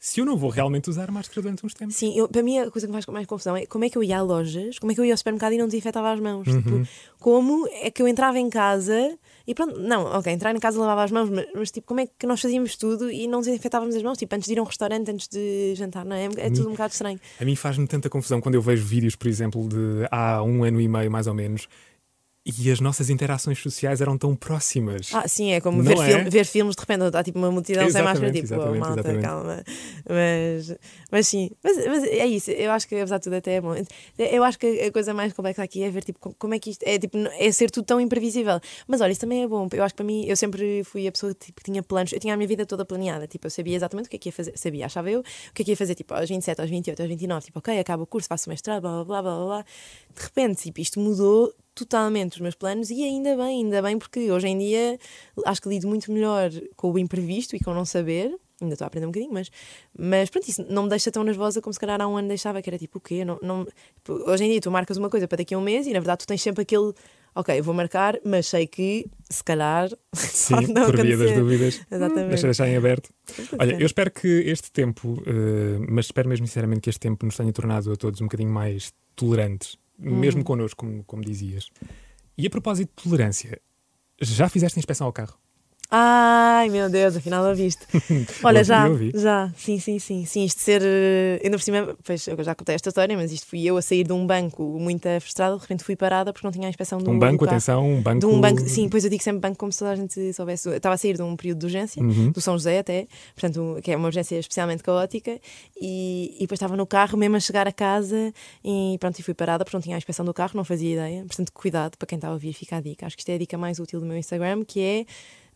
se 0.06 0.22
eu 0.22 0.26
não 0.26 0.38
vou 0.38 0.51
realmente 0.51 0.88
usar 0.88 1.10
máscara 1.10 1.41
durante 1.41 1.66
uns 1.66 1.74
tempos. 1.74 1.95
Sim, 1.95 2.16
eu, 2.16 2.30
para 2.30 2.43
mim 2.43 2.60
a 2.60 2.70
coisa 2.70 2.86
que 2.86 2.93
me 2.93 3.01
faz 3.01 3.08
mais 3.08 3.26
confusão 3.26 3.58
é 3.58 3.66
como 3.66 3.86
é 3.86 3.89
que 3.89 3.97
eu 3.97 4.03
ia 4.03 4.20
a 4.20 4.22
lojas, 4.22 4.78
como 4.78 4.91
é 4.91 4.95
que 4.95 5.01
eu 5.01 5.06
ia 5.06 5.12
ao 5.12 5.18
supermercado 5.18 5.53
e 5.53 5.58
não 5.58 5.66
desinfetava 5.66 6.12
as 6.12 6.20
mãos. 6.20 6.47
Uhum. 6.47 6.62
Tipo, 6.62 6.88
como 7.20 7.68
é 7.82 7.89
que 7.89 8.03
eu 8.03 8.08
entrava 8.08 8.38
em 8.38 8.47
casa 8.47 9.18
e 9.47 9.56
pronto, 9.56 9.80
não, 9.80 10.06
ok, 10.06 10.32
entrar 10.32 10.56
em 10.56 10.60
casa 10.60 10.80
lavava 10.80 11.06
as 11.06 11.12
mãos, 11.12 11.28
mas, 11.32 11.47
mas, 11.56 11.72
tipo, 11.72 11.88
como 11.88 12.01
é 12.01 12.06
que 12.06 12.28
nós 12.28 12.39
fazíamos 12.39 12.76
tudo 12.76 13.10
e 13.10 13.28
não 13.28 13.39
desinfetávamos 13.39 13.95
as 13.95 14.03
mãos? 14.03 14.16
Tipo, 14.16 14.36
antes 14.36 14.47
de 14.47 14.53
ir 14.53 14.60
a 14.60 14.62
um 14.62 14.66
restaurante, 14.66 15.10
antes 15.10 15.28
de 15.28 15.74
jantar, 15.74 16.06
não 16.06 16.16
é? 16.16 16.26
É 16.38 16.49
tudo 16.51 16.68
um 16.68 16.74
bocado 16.74 16.93
estranho. 16.93 17.20
A 17.41 17.43
mim 17.43 17.56
faz-me 17.56 17.88
tanta 17.88 18.08
confusão 18.08 18.39
quando 18.39 18.53
eu 18.53 18.62
vejo 18.62 18.86
vídeos, 18.86 19.16
por 19.16 19.28
exemplo, 19.28 19.68
de 19.68 20.08
há 20.12 20.43
um 20.43 20.64
ano 20.64 20.80
e 20.80 20.88
meio 20.88 21.10
mais 21.10 21.26
ou 21.26 21.34
menos, 21.34 21.68
e 22.46 22.70
as 22.70 22.80
nossas 22.80 23.10
interações 23.10 23.60
sociais 23.60 24.02
eram 24.02 24.20
tão 24.20 24.36
próximas. 24.36 25.10
Ah, 25.12 25.28
sim, 25.28 25.52
é 25.52 25.60
como 25.60 25.82
ver, 25.82 25.98
é? 25.98 26.30
ver, 26.30 26.46
filmes 26.46 26.76
de 26.76 26.80
repente, 26.80 27.18
há 27.18 27.24
tipo 27.24 27.39
uma 27.39 27.50
multidão 27.50 27.89
sem 27.89 28.04
máscara, 28.04 28.32
tipo, 28.32 28.54
oh, 28.54 28.76
malta, 28.76 29.00
exatamente. 29.00 29.22
calma. 29.24 29.64
Mas, 30.08 30.78
mas 31.12 31.28
sim, 31.28 31.50
mas, 31.64 31.76
mas, 31.88 32.04
é 32.04 32.28
isso, 32.28 32.52
eu 32.52 32.72
acho 32.72 32.88
que 32.88 32.96
apesar 32.96 33.18
de 33.18 33.24
tudo 33.24 33.36
até 33.36 33.56
é 33.56 33.62
bom. 33.62 33.74
Eu 34.20 34.43
acho 34.43 34.60
que 34.60 34.68
a 34.80 34.91
coisa 34.91 35.12
mais 35.12 35.34
complexa 35.34 35.64
aqui 35.64 35.82
é 35.82 35.89
ver 35.89 36.04
tipo, 36.04 36.36
como 36.38 36.54
é 36.54 36.60
que 36.60 36.70
isto 36.70 36.84
é, 36.84 37.00
tipo, 37.00 37.18
é 37.18 37.52
ser 37.52 37.72
tudo 37.72 37.86
tão 37.86 38.00
imprevisível. 38.00 38.60
Mas 38.88 39.02
olha, 39.02 39.12
isso 39.12 39.22
também 39.22 39.41
é 39.41 39.48
bom. 39.48 39.68
Eu 39.74 39.84
acho 39.84 39.96
que 39.96 39.98
para 39.98 40.06
mim, 40.06 40.26
eu 40.28 40.38
sempre 40.38 40.84
fui 40.84 41.08
a 41.08 41.12
pessoa 41.12 41.34
tipo, 41.34 41.60
que 41.60 41.72
tinha 41.72 41.82
planos, 41.82 42.14
eu 42.14 42.20
tinha 42.20 42.36
a 42.36 42.38
minha 42.38 42.48
vida 42.48 42.64
toda 42.64 42.86
planeada, 42.86 43.26
tipo, 43.26 43.48
eu 43.48 43.52
sabia 43.52 43.76
exatamente 43.76 44.06
o 44.06 44.10
que 44.10 44.18
é 44.18 44.20
que 44.20 44.30
ia 44.30 44.34
fazer, 44.34 44.56
sabia, 44.56 44.86
achava 44.86 45.10
eu, 45.10 45.22
o 45.22 45.24
que 45.52 45.64
é 45.64 45.66
que 45.66 45.72
ia 45.72 45.78
fazer, 45.78 45.96
tipo, 45.96 46.14
aos 46.14 46.30
27, 46.30 46.62
aos 46.62 46.70
28, 46.70 47.00
aos 47.02 47.10
29, 47.10 47.46
tipo, 47.46 47.58
ok, 47.58 47.80
acaba 47.80 48.04
o 48.04 48.06
curso, 48.06 48.28
faço 48.28 48.48
o 48.48 48.52
mestrado, 48.52 48.82
blá 48.82 49.04
blá 49.04 49.22
blá 49.22 49.22
blá 49.22 49.46
blá. 49.46 49.66
De 50.16 50.22
repente, 50.22 50.62
tipo, 50.62 50.80
isto 50.80 51.00
mudou 51.00 51.52
totalmente 51.76 52.34
os 52.34 52.39
meus 52.39 52.55
planos 52.55 52.89
e 52.89 53.03
ainda 53.03 53.36
bem, 53.36 53.63
ainda 53.63 53.82
bem, 53.82 53.99
porque 53.99 54.32
hoje 54.32 54.47
em 54.47 54.57
dia 54.57 54.97
acho 55.45 55.61
que 55.61 55.69
lido 55.69 55.88
muito 55.88 56.11
melhor 56.11 56.49
com 56.76 56.91
o 56.91 56.97
imprevisto 56.97 57.55
e 57.55 57.59
com 57.59 57.71
o 57.71 57.73
não 57.73 57.86
saber. 57.86 58.34
Ainda 58.61 58.73
estou 58.73 58.86
a 58.86 58.88
aprender 58.88 59.05
um 59.05 59.11
bocadinho, 59.11 59.34
mas, 59.34 59.51
mas 59.99 60.30
pronto, 60.30 60.47
isso 60.47 60.65
não 60.69 60.84
me 60.84 60.89
deixa 60.89 61.11
tão 61.11 61.26
nervosa 61.26 61.61
como 61.61 61.73
se 61.73 61.80
calhar 61.80 62.01
há 62.01 62.07
um 62.07 62.15
ano 62.15 62.30
deixava, 62.30 62.61
que 62.61 62.69
era 62.69 62.80
tipo 62.80 62.99
o 62.99 63.01
quê? 63.01 63.26
Não, 63.26 63.38
não, 63.41 63.67
hoje 64.07 64.45
em 64.45 64.49
dia 64.49 64.61
tu 64.61 64.71
marcas 64.71 64.95
uma 64.95 65.09
coisa 65.09 65.28
para 65.28 65.39
daqui 65.39 65.53
a 65.53 65.57
um 65.57 65.61
mês 65.61 65.86
e 65.86 65.91
na 65.91 65.99
verdade 65.99 66.19
tu 66.19 66.28
tens 66.28 66.41
sempre 66.41 66.61
aquele 66.61 66.93
ok, 67.36 67.61
vou 67.61 67.73
marcar, 67.73 68.17
mas 68.23 68.47
sei 68.47 68.65
que 68.65 69.07
se 69.30 69.43
calhar 69.43 69.89
Sim, 70.15 70.67
não 70.73 70.86
por 70.86 71.01
via 71.01 71.17
das 71.17 71.32
dúvidas. 71.34 71.82
Exatamente. 71.91 72.30
Deixa 72.30 72.47
deixar 72.47 72.69
em 72.69 72.78
aberto. 72.78 73.09
Olha, 73.59 73.73
eu 73.78 73.86
espero 73.86 74.09
que 74.09 74.28
este 74.45 74.71
tempo, 74.71 75.09
uh, 75.09 75.86
mas 75.89 76.05
espero 76.05 76.30
mesmo 76.30 76.47
sinceramente 76.47 76.80
que 76.80 76.89
este 76.89 77.01
tempo 77.01 77.26
nos 77.26 77.36
tenha 77.36 77.51
tornado 77.51 77.91
a 77.91 77.95
todos 77.97 78.21
um 78.21 78.26
bocadinho 78.26 78.51
mais 78.51 78.93
tolerantes 79.17 79.78
mesmo 79.98 80.41
hum. 80.41 80.43
connosco, 80.43 80.86
como, 80.86 81.04
como 81.04 81.24
dizias. 81.24 81.70
E 82.38 82.46
a 82.46 82.50
propósito 82.50 82.89
de 82.89 83.04
tolerância, 83.04 83.62
já 84.20 84.50
fizeste 84.50 84.80
inspeção 84.80 85.08
ao 85.08 85.14
carro? 85.14 85.38
Ai 85.91 86.67
meu 86.69 86.89
Deus, 86.89 87.15
afinal 87.15 87.45
a 87.45 87.53
viste. 87.53 87.86
Olha, 88.43 88.63
já, 88.63 88.86
já, 89.13 89.51
sim, 89.55 89.79
sim, 89.79 89.99
sim, 89.99 90.25
sim. 90.25 90.43
Isto 90.43 90.57
de 90.57 90.63
ser, 90.63 90.81
uh, 90.81 91.43
ainda 91.43 91.57
por 91.57 91.63
cima, 91.63 91.95
pois 92.03 92.27
eu 92.27 92.43
já 92.43 92.55
contei 92.55 92.75
esta 92.75 92.89
história, 92.89 93.15
mas 93.15 93.31
isto 93.31 93.47
fui 93.47 93.63
eu 93.63 93.77
a 93.77 93.81
sair 93.81 94.03
de 94.03 94.11
um 94.11 94.25
banco 94.25 94.63
muito 94.79 95.07
frustrado, 95.21 95.55
de 95.57 95.61
repente 95.61 95.83
fui 95.83 95.95
parada 95.95 96.33
porque 96.33 96.45
não 96.45 96.51
tinha 96.51 96.67
a 96.67 96.69
inspeção 96.69 96.97
de 96.97 97.09
um, 97.09 97.13
um 97.13 97.19
banco. 97.19 97.45
atenção, 97.45 97.88
um 97.88 98.01
banco. 98.01 98.19
De 98.19 98.25
um 98.25 98.41
banco, 98.41 98.61
sim, 98.61 98.89
pois 98.89 99.03
eu 99.03 99.09
digo 99.09 99.23
sempre 99.23 99.41
banco 99.41 99.57
como 99.57 99.71
se 99.71 99.79
toda 99.79 99.91
a 99.91 99.95
gente 99.95 100.33
soubesse. 100.33 100.67
Eu 100.67 100.75
estava 100.75 100.95
a 100.95 100.97
sair 100.97 101.15
de 101.15 101.21
um 101.21 101.36
período 101.36 101.59
de 101.59 101.65
urgência, 101.65 102.01
uhum. 102.01 102.31
do 102.31 102.41
São 102.41 102.57
José 102.57 102.79
até, 102.79 103.07
portanto, 103.36 103.79
que 103.83 103.91
é 103.91 103.95
uma 103.95 104.07
urgência 104.07 104.39
especialmente 104.39 104.81
caótica, 104.81 105.39
e, 105.79 106.33
e 106.38 106.41
depois 106.41 106.57
estava 106.57 106.75
no 106.75 106.88
carro, 106.88 107.17
mesmo 107.17 107.36
a 107.36 107.39
chegar 107.39 107.67
a 107.67 107.71
casa, 107.71 108.33
e 108.63 108.97
pronto, 108.99 109.19
e 109.19 109.23
fui 109.23 109.33
parada 109.33 109.63
porque 109.63 109.77
não 109.77 109.81
tinha 109.81 109.95
a 109.95 109.99
inspeção 109.99 110.25
do 110.25 110.33
carro, 110.33 110.51
não 110.55 110.63
fazia 110.63 110.93
ideia. 110.93 111.25
Portanto, 111.25 111.51
cuidado 111.53 111.97
para 111.97 112.07
quem 112.07 112.15
está 112.15 112.29
a 112.29 112.31
ouvir, 112.31 112.53
fica 112.53 112.77
a 112.77 112.81
dica. 112.81 113.05
Acho 113.05 113.15
que 113.15 113.21
isto 113.21 113.29
é 113.29 113.36
a 113.36 113.38
dica 113.38 113.57
mais 113.57 113.79
útil 113.79 113.99
do 113.99 114.05
meu 114.05 114.17
Instagram, 114.17 114.63
que 114.65 114.81
é 114.81 115.05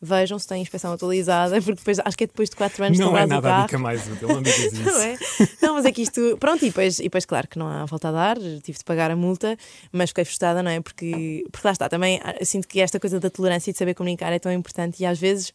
vejam 0.02 0.40
se 0.40 0.48
tem 0.48 0.62
inspeção 0.62 0.94
atualizada, 0.94 1.56
porque 1.62 1.76
depois 1.76 2.00
acho 2.00 2.18
que 2.18 2.24
é 2.24 2.28
depois 2.28 2.50
de 2.50 2.56
4 2.56 2.84
anos 2.86 3.00
não 3.00 3.18
é 3.18 3.26
nada 3.26 3.58
a 3.58 3.62
dica 3.64 3.78
mais 3.78 4.08
útil, 4.08 4.28
não 4.28 4.42
digas 4.42 4.60
isso. 4.74 4.84
não, 4.84 5.02
é? 5.02 5.18
não, 5.62 5.74
mas 5.76 5.86
é 5.86 5.92
que 5.92 6.02
isto, 6.02 6.38
pronto, 6.40 6.64
e 6.64 6.70
depois, 6.70 7.00
e 7.00 7.04
depois 7.04 7.26
claro 7.26 7.48
que 7.48 7.60
não 7.60 7.68
há 7.68 7.86
volta 7.86 8.10
a 8.10 8.12
dar, 8.12 8.38
tive 8.64 8.78
de 8.78 8.84
pagar 8.84 9.12
a 9.12 9.16
multa, 9.16 9.58
mas 9.92 10.10
fiquei 10.10 10.26
frustrada, 10.26 10.64
não 10.64 10.72
é? 10.72 10.82
Porque, 10.82 11.46
porque 11.52 11.68
lá 11.68 11.72
está, 11.72 11.90
também 11.90 12.20
ah, 12.24 12.36
sinto 12.44 12.68
que 12.68 12.80
esta 12.80 13.00
coisa 13.00 13.20
da 13.20 13.30
tolerância 13.30 13.70
e 13.70 13.74
de 13.74 13.80
saber 13.80 13.94
comunicar 13.94 14.32
é 14.32 14.40
tão 14.40 14.52
importante 14.52 15.02
e 15.02 15.06
às 15.06 15.20
vezes 15.20 15.54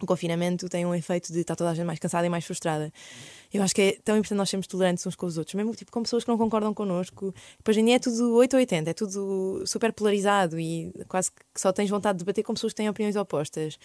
o 0.00 0.06
confinamento 0.06 0.68
tem 0.68 0.84
um 0.84 0.94
efeito 0.94 1.32
de 1.32 1.40
estar 1.40 1.56
toda 1.56 1.70
a 1.70 1.74
gente 1.74 1.86
mais 1.86 1.98
cansada 1.98 2.26
e 2.26 2.28
mais 2.28 2.44
frustrada. 2.44 2.92
Eu 3.52 3.62
acho 3.62 3.74
que 3.74 3.82
é 3.82 3.98
tão 4.04 4.16
importante 4.16 4.36
nós 4.36 4.50
sermos 4.50 4.66
tolerantes 4.66 5.06
uns 5.06 5.16
com 5.16 5.26
os 5.26 5.38
outros, 5.38 5.54
mesmo 5.54 5.74
tipo, 5.74 5.90
com 5.90 6.02
pessoas 6.02 6.24
que 6.24 6.30
não 6.30 6.36
concordam 6.36 6.74
connosco. 6.74 7.34
Depois 7.58 7.76
em 7.76 7.92
é 7.92 7.98
tudo 7.98 8.34
8 8.34 8.54
ou 8.54 8.60
80, 8.60 8.90
é 8.90 8.94
tudo 8.94 9.62
super 9.66 9.92
polarizado 9.92 10.58
e 10.60 10.92
quase 11.08 11.30
que 11.30 11.60
só 11.60 11.72
tens 11.72 11.88
vontade 11.88 12.18
de 12.18 12.24
debater 12.24 12.44
com 12.44 12.52
pessoas 12.54 12.72
que 12.72 12.76
têm 12.76 12.88
opiniões 12.88 13.16
opostas. 13.16 13.78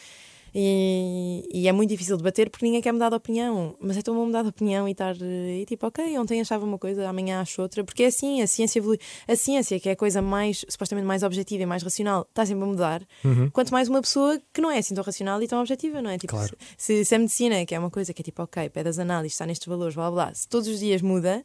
E, 0.53 1.47
e, 1.53 1.67
é 1.67 1.71
muito 1.71 1.89
difícil 1.89 2.17
debater 2.17 2.49
porque 2.49 2.65
ninguém 2.65 2.81
quer 2.81 2.91
mudar 2.91 3.09
de 3.09 3.15
opinião. 3.15 3.75
Mas 3.79 3.97
é 3.97 4.01
tão 4.01 4.13
bom 4.13 4.25
mudar 4.25 4.41
de 4.43 4.49
opinião 4.49 4.87
e 4.87 4.91
estar. 4.91 5.15
E 5.21 5.65
tipo, 5.65 5.87
ok, 5.87 6.17
ontem 6.19 6.41
achava 6.41 6.65
uma 6.65 6.77
coisa, 6.77 7.07
amanhã 7.07 7.41
acho 7.41 7.61
outra. 7.61 7.83
Porque 7.83 8.03
é 8.03 8.07
assim, 8.07 8.41
a 8.41 8.47
ciência 8.47 8.79
evolui. 8.79 8.99
A 9.27 9.35
ciência, 9.35 9.79
que 9.79 9.89
é 9.89 9.93
a 9.93 9.95
coisa 9.95 10.21
mais, 10.21 10.65
supostamente 10.67 11.07
mais 11.07 11.23
objetiva 11.23 11.63
e 11.63 11.65
mais 11.65 11.83
racional, 11.83 12.25
está 12.29 12.45
sempre 12.45 12.63
a 12.63 12.67
mudar. 12.67 13.01
Uhum. 13.23 13.49
Quanto 13.49 13.71
mais 13.71 13.87
uma 13.87 14.01
pessoa 14.01 14.39
que 14.53 14.61
não 14.61 14.69
é 14.69 14.79
assim 14.79 14.93
tão 14.93 15.03
racional 15.03 15.41
e 15.41 15.47
tão 15.47 15.59
objetiva, 15.59 16.01
não 16.01 16.09
é? 16.09 16.17
Tipo, 16.17 16.33
claro. 16.33 16.55
se, 16.77 17.05
se 17.05 17.15
a 17.15 17.19
medicina, 17.19 17.65
que 17.65 17.73
é 17.73 17.79
uma 17.79 17.89
coisa 17.89 18.13
que 18.13 18.21
é 18.21 18.23
tipo, 18.23 18.43
ok, 18.43 18.69
pé 18.69 18.83
das 18.83 18.99
análises, 18.99 19.33
está 19.33 19.45
nestes 19.45 19.67
valores, 19.67 19.95
blá 19.95 20.11
blá, 20.11 20.33
se 20.33 20.47
todos 20.47 20.67
os 20.67 20.79
dias 20.79 21.01
muda 21.01 21.43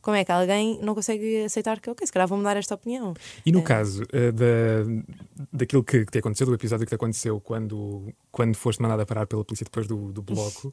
como 0.00 0.16
é 0.16 0.24
que 0.24 0.32
alguém 0.32 0.78
não 0.82 0.94
consegue 0.94 1.44
aceitar 1.44 1.80
que, 1.80 1.90
ok, 1.90 2.06
se 2.06 2.12
calhar 2.12 2.28
vou 2.28 2.38
mudar 2.38 2.56
esta 2.56 2.74
opinião. 2.74 3.14
E 3.44 3.52
no 3.52 3.60
é. 3.60 3.62
caso 3.62 4.02
uh, 4.04 4.32
da, 4.32 5.46
daquilo 5.52 5.82
que, 5.82 6.04
que 6.04 6.12
te 6.12 6.18
aconteceu, 6.18 6.46
do 6.46 6.54
episódio 6.54 6.86
que 6.86 6.90
te 6.90 6.94
aconteceu 6.94 7.40
quando, 7.40 8.12
quando 8.30 8.56
foste 8.56 8.80
mandada 8.80 9.04
parar 9.04 9.26
pela 9.26 9.44
polícia 9.44 9.64
depois 9.64 9.86
do, 9.86 10.12
do 10.12 10.22
bloco, 10.22 10.72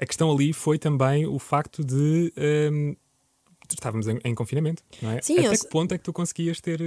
a 0.00 0.06
questão 0.06 0.30
ali 0.30 0.52
foi 0.52 0.78
também 0.78 1.26
o 1.26 1.38
facto 1.38 1.84
de. 1.84 2.32
Um, 2.36 2.90
ehm, 2.90 2.96
estávamos 3.74 4.06
em, 4.08 4.18
em, 4.24 4.34
confinamento, 4.34 4.82
não 5.02 5.10
é? 5.10 5.20
Sim, 5.22 5.38
Até 5.38 5.48
eu... 5.48 5.52
que 5.52 5.68
ponto 5.68 5.94
é 5.94 5.98
que 5.98 6.04
tu 6.04 6.12
conseguias 6.12 6.60
ter, 6.60 6.80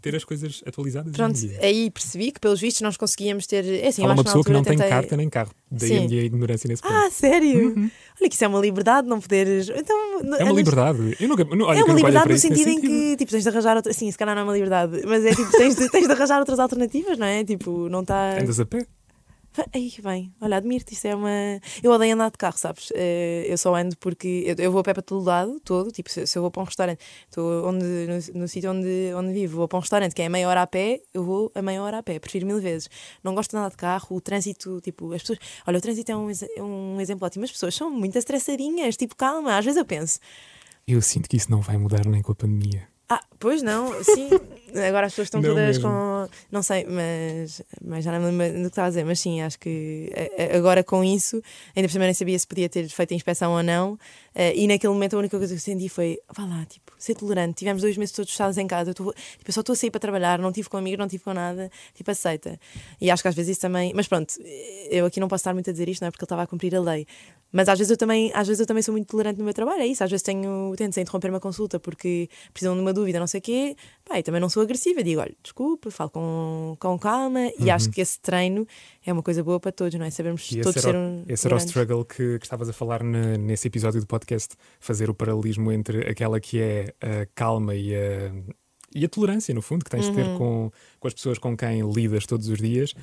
ter 0.00 0.16
as 0.16 0.24
coisas 0.24 0.62
atualizadas? 0.66 1.12
Pronto, 1.12 1.38
aí 1.60 1.90
percebi 1.90 2.32
que, 2.32 2.40
pelos 2.40 2.60
vistos, 2.60 2.82
nós 2.82 2.96
conseguíamos 2.96 3.46
ter. 3.46 3.64
É 3.64 3.88
assim, 3.88 4.02
Fala 4.02 4.14
uma 4.14 4.24
pessoa 4.24 4.44
que 4.44 4.52
não 4.52 4.62
tentei... 4.62 4.78
tem 4.78 4.88
carta 4.88 5.16
nem 5.16 5.28
carro. 5.28 5.52
Daí 5.70 5.88
Sim. 5.88 5.98
a 5.98 6.08
minha 6.08 6.22
ignorância 6.22 6.68
nesse 6.68 6.82
ponto. 6.82 6.94
Ah, 6.94 7.10
sério? 7.10 7.68
Uhum. 7.68 7.90
Olha, 8.20 8.28
que 8.28 8.34
isso 8.34 8.44
é 8.44 8.48
uma 8.48 8.60
liberdade, 8.60 9.08
não 9.08 9.20
poderes. 9.20 9.70
Então, 9.70 10.20
é 10.38 10.44
uma 10.44 10.52
liberdade. 10.52 11.16
Eu 11.18 11.28
nunca, 11.28 11.46
olha, 11.64 11.78
é 11.78 11.84
uma 11.84 11.94
liberdade 11.94 12.30
no 12.30 12.38
sentido, 12.38 12.68
em 12.68 12.80
que 12.80 13.16
tipo, 13.16 13.30
tens 13.30 13.42
de 13.42 13.48
arranjar 13.48 13.76
outra. 13.76 13.92
Sim, 13.92 14.10
se 14.10 14.18
calhar 14.18 14.34
não 14.34 14.42
é 14.42 14.44
uma 14.44 14.52
liberdade, 14.52 15.02
mas 15.06 15.24
é 15.24 15.30
tipo, 15.30 15.50
tens 15.52 15.74
de, 15.76 15.88
tens 15.90 16.06
de 16.06 16.12
arranjar 16.12 16.38
outras 16.38 16.58
alternativas, 16.58 17.18
não 17.18 17.26
é? 17.26 17.44
Tipo, 17.44 17.88
não 17.88 18.00
está. 18.00 18.38
Andas 18.38 18.60
a 18.60 18.66
pé? 18.66 18.86
Ai, 19.74 19.92
bem, 20.02 20.34
olha, 20.40 20.56
admiro-te, 20.56 20.94
isso 20.94 21.06
é 21.06 21.14
uma. 21.14 21.30
Eu 21.82 21.92
odeio 21.92 22.14
andar 22.14 22.30
de 22.30 22.38
carro, 22.38 22.56
sabes? 22.56 22.90
Eh, 22.94 23.44
eu 23.46 23.58
só 23.58 23.74
ando 23.74 23.94
porque 23.98 24.54
eu, 24.58 24.72
vou 24.72 24.80
a 24.80 24.84
pé 24.84 24.94
para 24.94 25.02
todo 25.02 25.24
lado, 25.24 25.60
todo. 25.60 25.92
Tipo, 25.92 26.10
se, 26.10 26.26
se 26.26 26.38
eu 26.38 26.42
vou 26.42 26.50
para 26.50 26.62
um 26.62 26.64
restaurante, 26.64 27.00
estou 27.28 27.68
onde, 27.68 27.84
no, 27.84 28.40
no 28.40 28.48
sítio 28.48 28.70
onde, 28.70 29.12
onde 29.14 29.32
vivo, 29.32 29.58
vou 29.58 29.68
para 29.68 29.76
um 29.76 29.80
restaurante 29.80 30.14
que 30.14 30.22
é 30.22 30.28
meia 30.28 30.48
hora 30.48 30.62
a 30.62 30.66
pé, 30.66 31.02
eu 31.12 31.22
vou 31.22 31.52
a 31.54 31.60
meia 31.60 31.82
hora 31.82 31.98
a 31.98 32.02
pé, 32.02 32.18
prefiro 32.18 32.46
mil 32.46 32.60
vezes. 32.60 32.88
Não 33.22 33.34
gosto 33.34 33.50
de 33.50 33.56
andar 33.58 33.70
de 33.70 33.76
carro, 33.76 34.16
o 34.16 34.20
trânsito, 34.22 34.80
tipo, 34.80 35.12
as 35.12 35.20
pessoas. 35.20 35.38
Olha, 35.66 35.78
o 35.78 35.80
trânsito 35.82 36.10
é 36.10 36.16
um, 36.16 36.30
é 36.30 36.62
um 36.62 37.00
exemplo 37.00 37.26
ótimo, 37.26 37.44
as 37.44 37.52
pessoas 37.52 37.74
são 37.74 37.90
muito 37.90 38.16
estressadinhas, 38.16 38.96
tipo, 38.96 39.14
calma, 39.14 39.58
às 39.58 39.64
vezes 39.64 39.78
eu 39.78 39.84
penso. 39.84 40.18
Eu 40.86 41.02
sinto 41.02 41.28
que 41.28 41.36
isso 41.36 41.50
não 41.50 41.60
vai 41.60 41.76
mudar 41.76 42.06
nem 42.06 42.22
com 42.22 42.32
a 42.32 42.34
pandemia. 42.34 42.91
Ah, 43.14 43.20
pois 43.38 43.62
não, 43.62 44.02
sim. 44.02 44.30
Agora 44.88 45.06
as 45.06 45.12
pessoas 45.12 45.26
estão 45.26 45.42
não 45.42 45.50
todas 45.50 45.76
mesmo. 45.76 45.82
com 45.82 46.28
não, 46.50 46.62
sei, 46.62 46.86
mas, 46.86 47.60
mas 47.84 48.02
já 48.02 48.10
não 48.10 48.20
me 48.20 48.38
lembro 48.38 48.58
do 48.58 48.62
que 48.62 48.68
estava 48.68 48.86
a 48.86 48.90
dizer, 48.90 49.04
mas 49.04 49.20
sim, 49.20 49.42
acho 49.42 49.58
que 49.58 50.10
eh, 50.14 50.56
agora 50.56 50.82
com 50.82 51.04
isso, 51.04 51.42
ainda 51.76 51.86
por 51.88 51.92
cima 51.92 52.06
nem 52.06 52.14
sabia 52.14 52.38
se 52.38 52.46
podia 52.46 52.70
ter 52.70 52.88
feito 52.88 53.12
a 53.12 53.14
inspeção 53.14 53.52
ou 53.52 53.62
não, 53.62 53.98
uh, 54.34 54.52
e 54.54 54.66
naquele 54.66 54.92
momento 54.92 55.14
a 55.16 55.18
única 55.18 55.38
coisa 55.38 55.54
que 55.54 55.58
eu 55.58 55.62
senti 55.62 55.88
foi, 55.88 56.18
vá 56.34 56.44
lá, 56.44 56.64
tipo, 56.66 56.92
ser 56.98 57.14
tolerante. 57.14 57.54
Tivemos 57.54 57.82
dois 57.82 57.96
meses 57.96 58.14
todos 58.14 58.30
fechados 58.30 58.58
em 58.58 58.66
casa, 58.66 58.90
eu, 58.90 58.94
tô, 58.94 59.12
tipo, 59.12 59.48
eu 59.48 59.52
só 59.52 59.60
estou 59.60 59.72
a 59.72 59.76
sair 59.76 59.90
para 59.90 60.00
trabalhar, 60.00 60.38
não 60.38 60.52
tive 60.52 60.68
com 60.68 60.76
amigos, 60.76 60.98
não 60.98 61.08
tive 61.08 61.24
com 61.24 61.34
nada, 61.34 61.70
tipo, 61.94 62.10
aceita. 62.10 62.58
E 63.00 63.10
acho 63.10 63.22
que 63.22 63.28
às 63.28 63.34
vezes 63.34 63.52
isso 63.52 63.60
também, 63.60 63.92
mas 63.94 64.06
pronto, 64.08 64.34
eu 64.90 65.06
aqui 65.06 65.20
não 65.20 65.28
posso 65.28 65.42
estar 65.42 65.54
muito 65.54 65.70
a 65.70 65.72
dizer 65.72 65.88
isto, 65.88 66.02
não 66.02 66.08
é 66.08 66.10
porque 66.10 66.22
ele 66.22 66.26
estava 66.26 66.42
a 66.42 66.46
cumprir 66.46 66.74
a 66.74 66.80
lei, 66.80 67.06
mas 67.52 67.68
às 67.68 67.78
vezes 67.78 67.90
eu 67.90 67.96
também, 67.98 68.32
às 68.34 68.48
vezes 68.48 68.60
eu 68.60 68.66
também 68.66 68.82
sou 68.82 68.92
muito 68.92 69.08
tolerante 69.08 69.38
no 69.38 69.44
meu 69.44 69.52
trabalho, 69.52 69.82
é 69.82 69.86
isso. 69.86 70.02
Às 70.02 70.10
vezes 70.10 70.22
tenho, 70.22 70.72
tento 70.74 70.98
interromper 70.98 71.28
uma 71.28 71.38
consulta 71.38 71.78
porque 71.78 72.30
precisam 72.52 72.74
de 72.74 72.80
uma 72.80 72.94
dúvida, 72.94 73.20
não 73.20 73.26
sei 73.26 73.38
o 73.38 73.42
quê. 73.42 73.76
E 74.14 74.22
também 74.22 74.40
não 74.40 74.48
sou 74.48 74.62
agressiva, 74.62 75.02
digo, 75.02 75.20
olha, 75.20 75.34
desculpa, 75.42 75.90
falo 75.90 76.10
com, 76.10 76.76
com 76.78 76.98
calma 76.98 77.40
uhum. 77.40 77.52
e 77.60 77.70
acho 77.70 77.90
que 77.90 78.00
esse 78.00 78.20
treino 78.20 78.66
é 79.06 79.12
uma 79.12 79.22
coisa 79.22 79.42
boa 79.42 79.58
para 79.58 79.72
todos, 79.72 79.98
não 79.98 80.04
é? 80.04 80.10
Sabemos 80.10 80.50
e 80.52 80.60
todos 80.60 80.82
ser 80.82 80.94
um. 80.94 81.24
Esse 81.26 81.46
era 81.46 81.56
o 81.56 81.58
struggle 81.58 82.04
que, 82.04 82.38
que 82.38 82.44
estavas 82.44 82.68
a 82.68 82.72
falar 82.74 83.02
ne, 83.02 83.38
nesse 83.38 83.68
episódio 83.68 84.00
do 84.00 84.06
podcast, 84.06 84.21
fazer 84.80 85.10
o 85.10 85.14
paralelismo 85.14 85.70
entre 85.72 86.08
aquela 86.08 86.40
que 86.40 86.60
é 86.60 86.94
a 87.00 87.26
calma 87.34 87.74
e 87.74 87.94
a, 87.94 88.32
e 88.94 89.04
a 89.04 89.08
tolerância, 89.08 89.54
no 89.54 89.62
fundo, 89.62 89.84
que 89.84 89.90
tens 89.90 90.06
uhum. 90.06 90.12
de 90.12 90.16
ter 90.16 90.28
uhum. 90.28 90.38
com, 90.38 90.72
com 91.00 91.08
as 91.08 91.14
pessoas 91.14 91.38
com 91.38 91.56
quem 91.56 91.80
lidas 91.92 92.26
todos 92.26 92.48
os 92.48 92.58
dias 92.58 92.94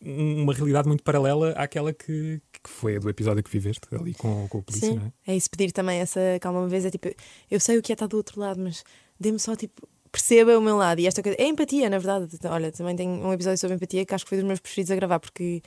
uma 0.00 0.54
realidade 0.54 0.86
muito 0.86 1.02
paralela 1.02 1.50
àquela 1.52 1.92
que, 1.92 2.40
que 2.52 2.70
foi 2.70 2.96
a 2.96 2.98
do 2.98 3.08
episódio 3.10 3.42
que 3.42 3.50
viveste 3.50 3.80
ali 3.92 4.14
com, 4.14 4.46
com 4.48 4.58
o 4.58 4.62
polícia, 4.62 4.90
Sim, 4.90 4.96
não 4.96 5.06
é? 5.06 5.32
É 5.32 5.36
isso, 5.36 5.50
pedir 5.50 5.72
também 5.72 5.98
essa 5.98 6.20
calma 6.40 6.60
uma 6.60 6.68
vez. 6.68 6.84
É 6.84 6.90
tipo, 6.90 7.08
eu 7.50 7.58
sei 7.58 7.78
o 7.78 7.82
que 7.82 7.92
é 7.92 7.94
estar 7.94 8.06
do 8.06 8.16
outro 8.16 8.40
lado, 8.40 8.60
mas 8.60 8.84
dê-me 9.18 9.38
só 9.38 9.56
tipo. 9.56 9.86
Perceba 10.10 10.56
o 10.56 10.62
meu 10.62 10.74
lado 10.74 11.00
e 11.00 11.06
esta 11.06 11.22
coisa. 11.22 11.36
É 11.38 11.46
empatia, 11.46 11.90
na 11.90 11.98
verdade. 11.98 12.38
Olha, 12.44 12.72
também 12.72 12.96
tenho 12.96 13.10
um 13.10 13.30
episódio 13.30 13.58
sobre 13.58 13.76
empatia 13.76 14.06
que 14.06 14.14
acho 14.14 14.24
que 14.24 14.30
foi 14.30 14.38
dos 14.38 14.46
meus 14.46 14.58
preferidos 14.58 14.90
a 14.90 14.96
gravar, 14.96 15.20
porque 15.20 15.62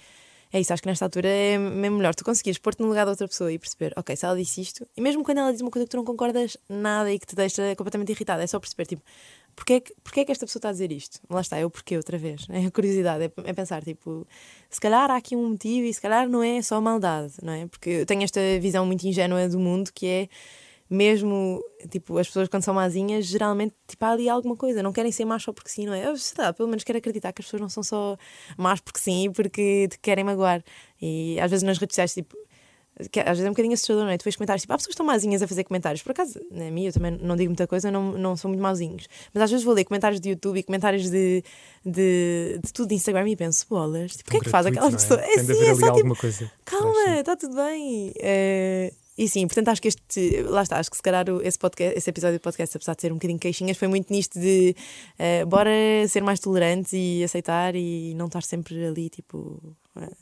é 0.54 0.60
isso, 0.60 0.74
acho 0.74 0.82
que 0.82 0.90
nesta 0.90 1.06
altura 1.06 1.30
é 1.30 1.58
mesmo 1.58 1.98
melhor 1.98 2.14
tu 2.14 2.26
conseguires 2.26 2.58
pôr-te 2.58 2.82
no 2.82 2.88
lugar 2.88 3.06
de 3.06 3.12
outra 3.12 3.28
pessoa 3.28 3.52
e 3.52 3.58
perceber, 3.58 3.94
ok, 3.96 4.16
se 4.16 4.26
ela 4.26 4.36
disse 4.36 4.62
isto, 4.62 4.88
e 4.96 5.02
mesmo 5.02 5.24
quando 5.24 5.38
ela 5.38 5.52
diz 5.52 5.62
uma 5.62 5.72
coisa 5.72 5.86
que 5.86 5.92
tu 5.92 5.98
não 5.98 6.04
concordas 6.04 6.58
nada 6.68 7.12
e 7.12 7.18
que 7.18 7.26
te 7.26 7.36
deixa 7.36 7.76
completamente 7.76 8.12
irritada, 8.12 8.44
é 8.44 8.48
só 8.48 8.60
perceber, 8.60 8.86
tipo, 8.86 9.04
Porquê, 9.56 9.82
que, 9.82 9.94
porquê 10.04 10.26
que 10.26 10.32
esta 10.32 10.46
pessoa 10.46 10.60
está 10.60 10.70
a 10.70 10.72
dizer 10.72 10.92
isto? 10.92 11.20
Lá 11.30 11.42
está, 11.42 11.58
é 11.58 11.66
o 11.66 11.70
porquê 11.70 11.98
outra 11.98 12.18
vez. 12.18 12.48
É 12.52 12.66
a 12.66 12.72
curiosidade, 12.72 13.26
é, 13.26 13.32
é, 13.44 13.54
pensar, 13.54 13.84
tipo, 13.84 14.28
se 14.70 14.80
calhar 14.80 15.10
há 15.10 15.16
aqui 15.16 15.36
um 15.36 15.50
motivo 15.50 15.86
e 15.88 15.94
se 15.94 16.02
calhar 16.02 16.28
não 16.30 16.44
é 16.44 16.62
só 16.62 16.80
maldade, 16.82 17.34
não 17.42 17.54
é? 17.54 17.68
Porque 17.68 17.90
eu 17.90 18.06
tenho 18.06 18.24
esta 18.24 18.40
visão 18.60 18.86
muito 18.86 19.04
ingênua 19.06 19.48
do 19.48 19.60
mundo 19.60 19.92
que 19.94 20.06
é 20.06 20.30
mesmo, 20.92 21.64
tipo, 21.90 22.18
as 22.18 22.28
pessoas 22.28 22.50
quando 22.50 22.64
são 22.64 22.74
mazinhas, 22.74 23.26
geralmente, 23.26 23.74
tipo, 23.88 24.04
há 24.04 24.10
ali 24.10 24.28
alguma 24.28 24.58
coisa, 24.58 24.84
não 24.84 24.92
querem 24.92 25.10
ser 25.10 25.24
más 25.24 25.42
só 25.42 25.54
porque 25.54 25.70
sim, 25.70 25.86
não 25.86 25.94
é? 25.94 26.06
Eu, 26.06 26.18
sei 26.18 26.44
lá, 26.44 26.52
pelo 26.52 26.68
menos 26.68 26.84
quero 26.84 26.98
acreditar 26.98 27.32
que 27.32 27.42
as 27.42 27.46
pessoas 27.46 27.62
não 27.62 27.70
são 27.70 27.82
só 27.82 28.18
más 28.58 28.82
porque 28.82 29.00
sim 29.00 29.28
e 29.28 29.30
porque 29.30 29.88
te 29.90 29.98
querem 30.00 30.26
magoar. 30.26 30.62
E 31.02 31.40
às 31.40 31.50
vezes 31.50 31.64
nas 31.64 31.78
redes 31.78 31.94
sociais, 31.94 32.14
tipo, 32.14 32.36
que 33.10 33.22
às 33.22 33.30
vezes 33.30 33.46
é 33.46 33.48
um 33.48 33.54
bocadinho 33.54 33.74
assustador, 33.74 34.04
não 34.04 34.12
é? 34.12 34.18
Tu 34.18 34.26
vês 34.26 34.36
comentários 34.36 34.64
tipo, 34.64 34.74
há 34.74 34.76
pessoas 34.76 34.88
que 34.88 34.94
estão 34.94 35.06
mazinhas 35.06 35.42
a 35.42 35.48
fazer 35.48 35.64
comentários. 35.64 36.04
Por 36.04 36.12
acaso, 36.12 36.38
na 36.52 36.70
minha, 36.70 36.90
eu 36.90 36.94
também 36.94 37.18
não 37.22 37.38
digo 37.38 37.50
muita 37.50 37.66
coisa, 37.66 37.90
não, 37.90 38.12
não 38.12 38.36
sou 38.36 38.50
muito 38.50 38.62
mauzinhos. 38.62 39.08
Mas 39.34 39.44
às 39.44 39.50
vezes 39.50 39.64
vou 39.64 39.74
ler 39.74 39.86
comentários 39.86 40.20
de 40.20 40.32
YouTube 40.32 40.60
e 40.60 40.64
comentários 40.64 41.10
de, 41.10 41.42
de, 41.86 42.60
de 42.62 42.74
tudo 42.74 42.90
de 42.90 42.96
Instagram 42.96 43.30
e 43.30 43.38
penso, 43.38 43.66
bolas, 43.70 44.18
tipo, 44.18 44.30
o 44.30 44.32
que 44.32 44.38
é 44.38 44.40
que 44.42 44.50
faz 44.50 44.66
aquela 44.66 44.92
pessoa? 44.92 45.22
É, 45.22 45.36
é, 45.36 45.44
sim, 45.44 45.64
é 45.64 45.76
só 45.76 45.94
tipo, 45.94 46.16
coisa. 46.18 46.52
calma, 46.66 47.20
está 47.20 47.38
tudo 47.38 47.56
bem. 47.56 48.10
Uh, 48.10 49.01
e 49.18 49.28
sim, 49.28 49.46
portanto 49.46 49.68
acho 49.70 49.82
que 49.82 49.88
este, 49.88 50.42
lá 50.44 50.64
está, 50.64 50.80
acho 50.80 50.90
que 50.90 50.98
se 50.98 51.04
calhar 51.04 51.26
esse, 51.44 51.60
podcast, 51.60 51.98
esse 51.98 52.10
episódio 52.10 52.40
do 52.40 52.42
podcast, 52.42 52.76
apesar 52.78 52.96
de 52.96 53.02
ser 53.02 53.12
um 53.12 53.16
bocadinho 53.16 53.40
queixinhas, 53.40 53.78
foi 53.78 53.88
muito 53.88 54.12
nisto 54.12 54.40
de 54.40 54.76
uh, 55.20 55.46
bora 55.46 55.70
ser 56.08 56.24
mais 56.24 56.40
tolerantes 56.40 56.94
e 56.94 57.24
aceitar 57.24 57.76
e 57.76 58.14
não 58.16 58.28
estar 58.28 58.44
sempre 58.44 58.86
ali, 58.86 59.10
tipo, 59.10 59.76
uh, 59.96 60.16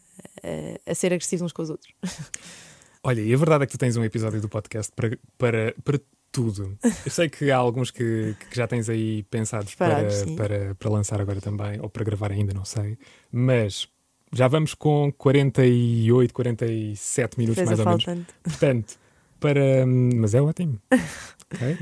a 0.85 0.95
ser 0.95 1.13
agressivos 1.13 1.43
uns 1.43 1.53
com 1.53 1.61
os 1.61 1.69
outros. 1.69 1.93
Olha, 3.03 3.21
e 3.21 3.33
a 3.33 3.37
verdade 3.37 3.63
é 3.63 3.67
que 3.67 3.71
tu 3.71 3.77
tens 3.77 3.95
um 3.95 4.03
episódio 4.03 4.41
do 4.41 4.49
podcast 4.49 4.91
para, 4.93 5.17
para, 5.37 5.73
para 5.83 5.99
tudo. 6.31 6.77
Eu 7.05 7.11
sei 7.11 7.29
que 7.29 7.49
há 7.49 7.57
alguns 7.57 7.91
que, 7.91 8.35
que 8.49 8.55
já 8.55 8.67
tens 8.67 8.89
aí 8.89 9.23
pensados 9.23 9.73
para, 9.75 10.03
para, 10.35 10.75
para 10.75 10.89
lançar 10.89 11.21
agora 11.21 11.39
também, 11.39 11.79
ou 11.81 11.89
para 11.89 12.03
gravar 12.03 12.31
ainda, 12.31 12.53
não 12.53 12.65
sei. 12.65 12.97
Mas 13.31 13.87
já 14.31 14.47
vamos 14.47 14.73
com 14.73 15.11
48, 15.17 16.33
47 16.33 17.37
minutos 17.37 17.55
Fez 17.57 17.67
mais 17.67 17.79
ou 17.79 17.85
menos. 17.85 18.27
Portanto, 18.43 18.95
para. 19.39 19.85
Mas 19.85 20.33
é 20.33 20.41
ótimo. 20.41 20.79
Okay? 21.53 21.77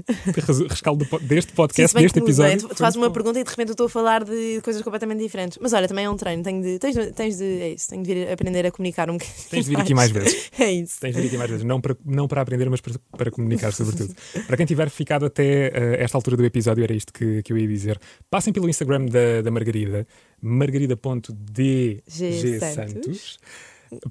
Rescaldo 0.69 1.05
deste 1.21 1.51
podcast, 1.51 1.97
Sim, 1.97 2.03
deste 2.03 2.19
episódio. 2.19 2.65
É, 2.65 2.69
tu, 2.69 2.75
fazes 2.75 2.95
uma 2.95 3.11
pergunta 3.11 3.39
e 3.39 3.43
de 3.43 3.49
repente 3.49 3.69
eu 3.69 3.73
estou 3.73 3.87
a 3.87 3.89
falar 3.89 4.23
de 4.23 4.61
coisas 4.63 4.81
completamente 4.81 5.19
diferentes. 5.19 5.57
Mas 5.61 5.73
olha, 5.73 5.87
também 5.87 6.05
é 6.05 6.09
um 6.09 6.15
treino. 6.15 6.41
Tenho 6.41 6.61
de, 6.61 6.79
tens, 6.79 6.95
de, 6.95 7.11
tens 7.11 7.37
de, 7.37 7.43
é 7.43 7.69
isso, 7.71 7.89
tenho 7.89 8.01
de 8.03 8.13
vir 8.13 8.31
aprender 8.31 8.65
a 8.65 8.71
comunicar 8.71 9.09
um 9.09 9.17
bocadinho. 9.17 9.37
Tens 9.49 9.65
de 9.65 9.71
vir 9.71 9.79
aqui 9.79 9.93
mais 9.93 10.11
vezes. 10.11 10.47
É 10.57 10.71
isso. 10.71 10.99
Tens 10.99 11.15
de 11.15 11.21
vir 11.21 11.27
aqui 11.27 11.37
mais 11.37 11.49
vezes. 11.49 11.65
Não 11.65 11.79
para, 11.79 11.95
não 12.03 12.27
para 12.27 12.41
aprender, 12.41 12.69
mas 12.69 12.81
para, 12.81 12.93
para 13.15 13.29
comunicar, 13.29 13.71
sobretudo. 13.73 14.15
para 14.47 14.57
quem 14.57 14.65
tiver 14.65 14.89
ficado 14.89 15.25
até 15.25 15.67
uh, 15.67 16.01
esta 16.01 16.17
altura 16.17 16.35
do 16.37 16.45
episódio, 16.45 16.83
era 16.83 16.93
isto 16.93 17.13
que, 17.13 17.43
que 17.43 17.53
eu 17.53 17.57
ia 17.57 17.67
dizer. 17.67 17.99
Passem 18.29 18.51
pelo 18.51 18.67
Instagram 18.67 19.05
da, 19.05 19.41
da 19.43 19.51
Margarida, 19.51 20.07
margarida.dg 20.41 22.03
Santos 22.73 23.37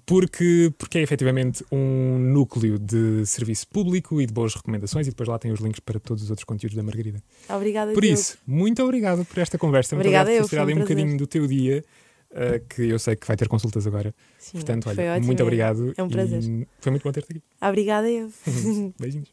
porque, 0.04 0.72
porque 0.78 0.98
é 0.98 1.02
efetivamente 1.02 1.64
um 1.70 2.18
núcleo 2.18 2.78
de 2.78 3.24
serviço 3.26 3.66
público 3.68 4.20
e 4.20 4.26
de 4.26 4.32
boas 4.32 4.54
recomendações, 4.54 5.06
e 5.06 5.10
depois 5.10 5.28
lá 5.28 5.38
tem 5.38 5.52
os 5.52 5.60
links 5.60 5.80
para 5.80 5.98
todos 6.00 6.22
os 6.24 6.30
outros 6.30 6.44
conteúdos 6.44 6.76
da 6.76 6.82
Margarida. 6.82 7.22
Obrigada, 7.48 7.92
Por 7.92 8.04
isso, 8.04 8.38
muito 8.46 8.82
obrigado 8.82 9.24
por 9.24 9.38
esta 9.38 9.58
conversa. 9.58 9.94
Obrigada, 9.94 10.30
muito 10.30 10.44
obrigado 10.44 10.66
por 10.66 10.72
ter 10.72 10.74
um, 10.74 10.76
um 10.76 10.80
bocadinho 10.82 11.18
do 11.18 11.26
teu 11.26 11.46
dia. 11.46 11.84
Uh, 12.28 12.60
que 12.68 12.82
eu 12.82 12.98
sei 12.98 13.16
que 13.16 13.26
vai 13.26 13.36
ter 13.36 13.48
consultas 13.48 13.86
agora. 13.86 14.14
Sim, 14.36 14.58
Portanto, 14.58 14.90
olha, 14.90 15.12
ótimo, 15.12 15.26
muito 15.26 15.42
obrigado. 15.42 15.94
É 15.96 16.02
um 16.02 16.08
prazer. 16.08 16.42
Foi 16.80 16.90
muito 16.90 17.02
bom 17.02 17.12
ter-te 17.12 17.32
aqui. 17.32 17.42
Obrigada, 17.62 18.10
eu. 18.10 18.30
Beijinhos. 18.98 19.32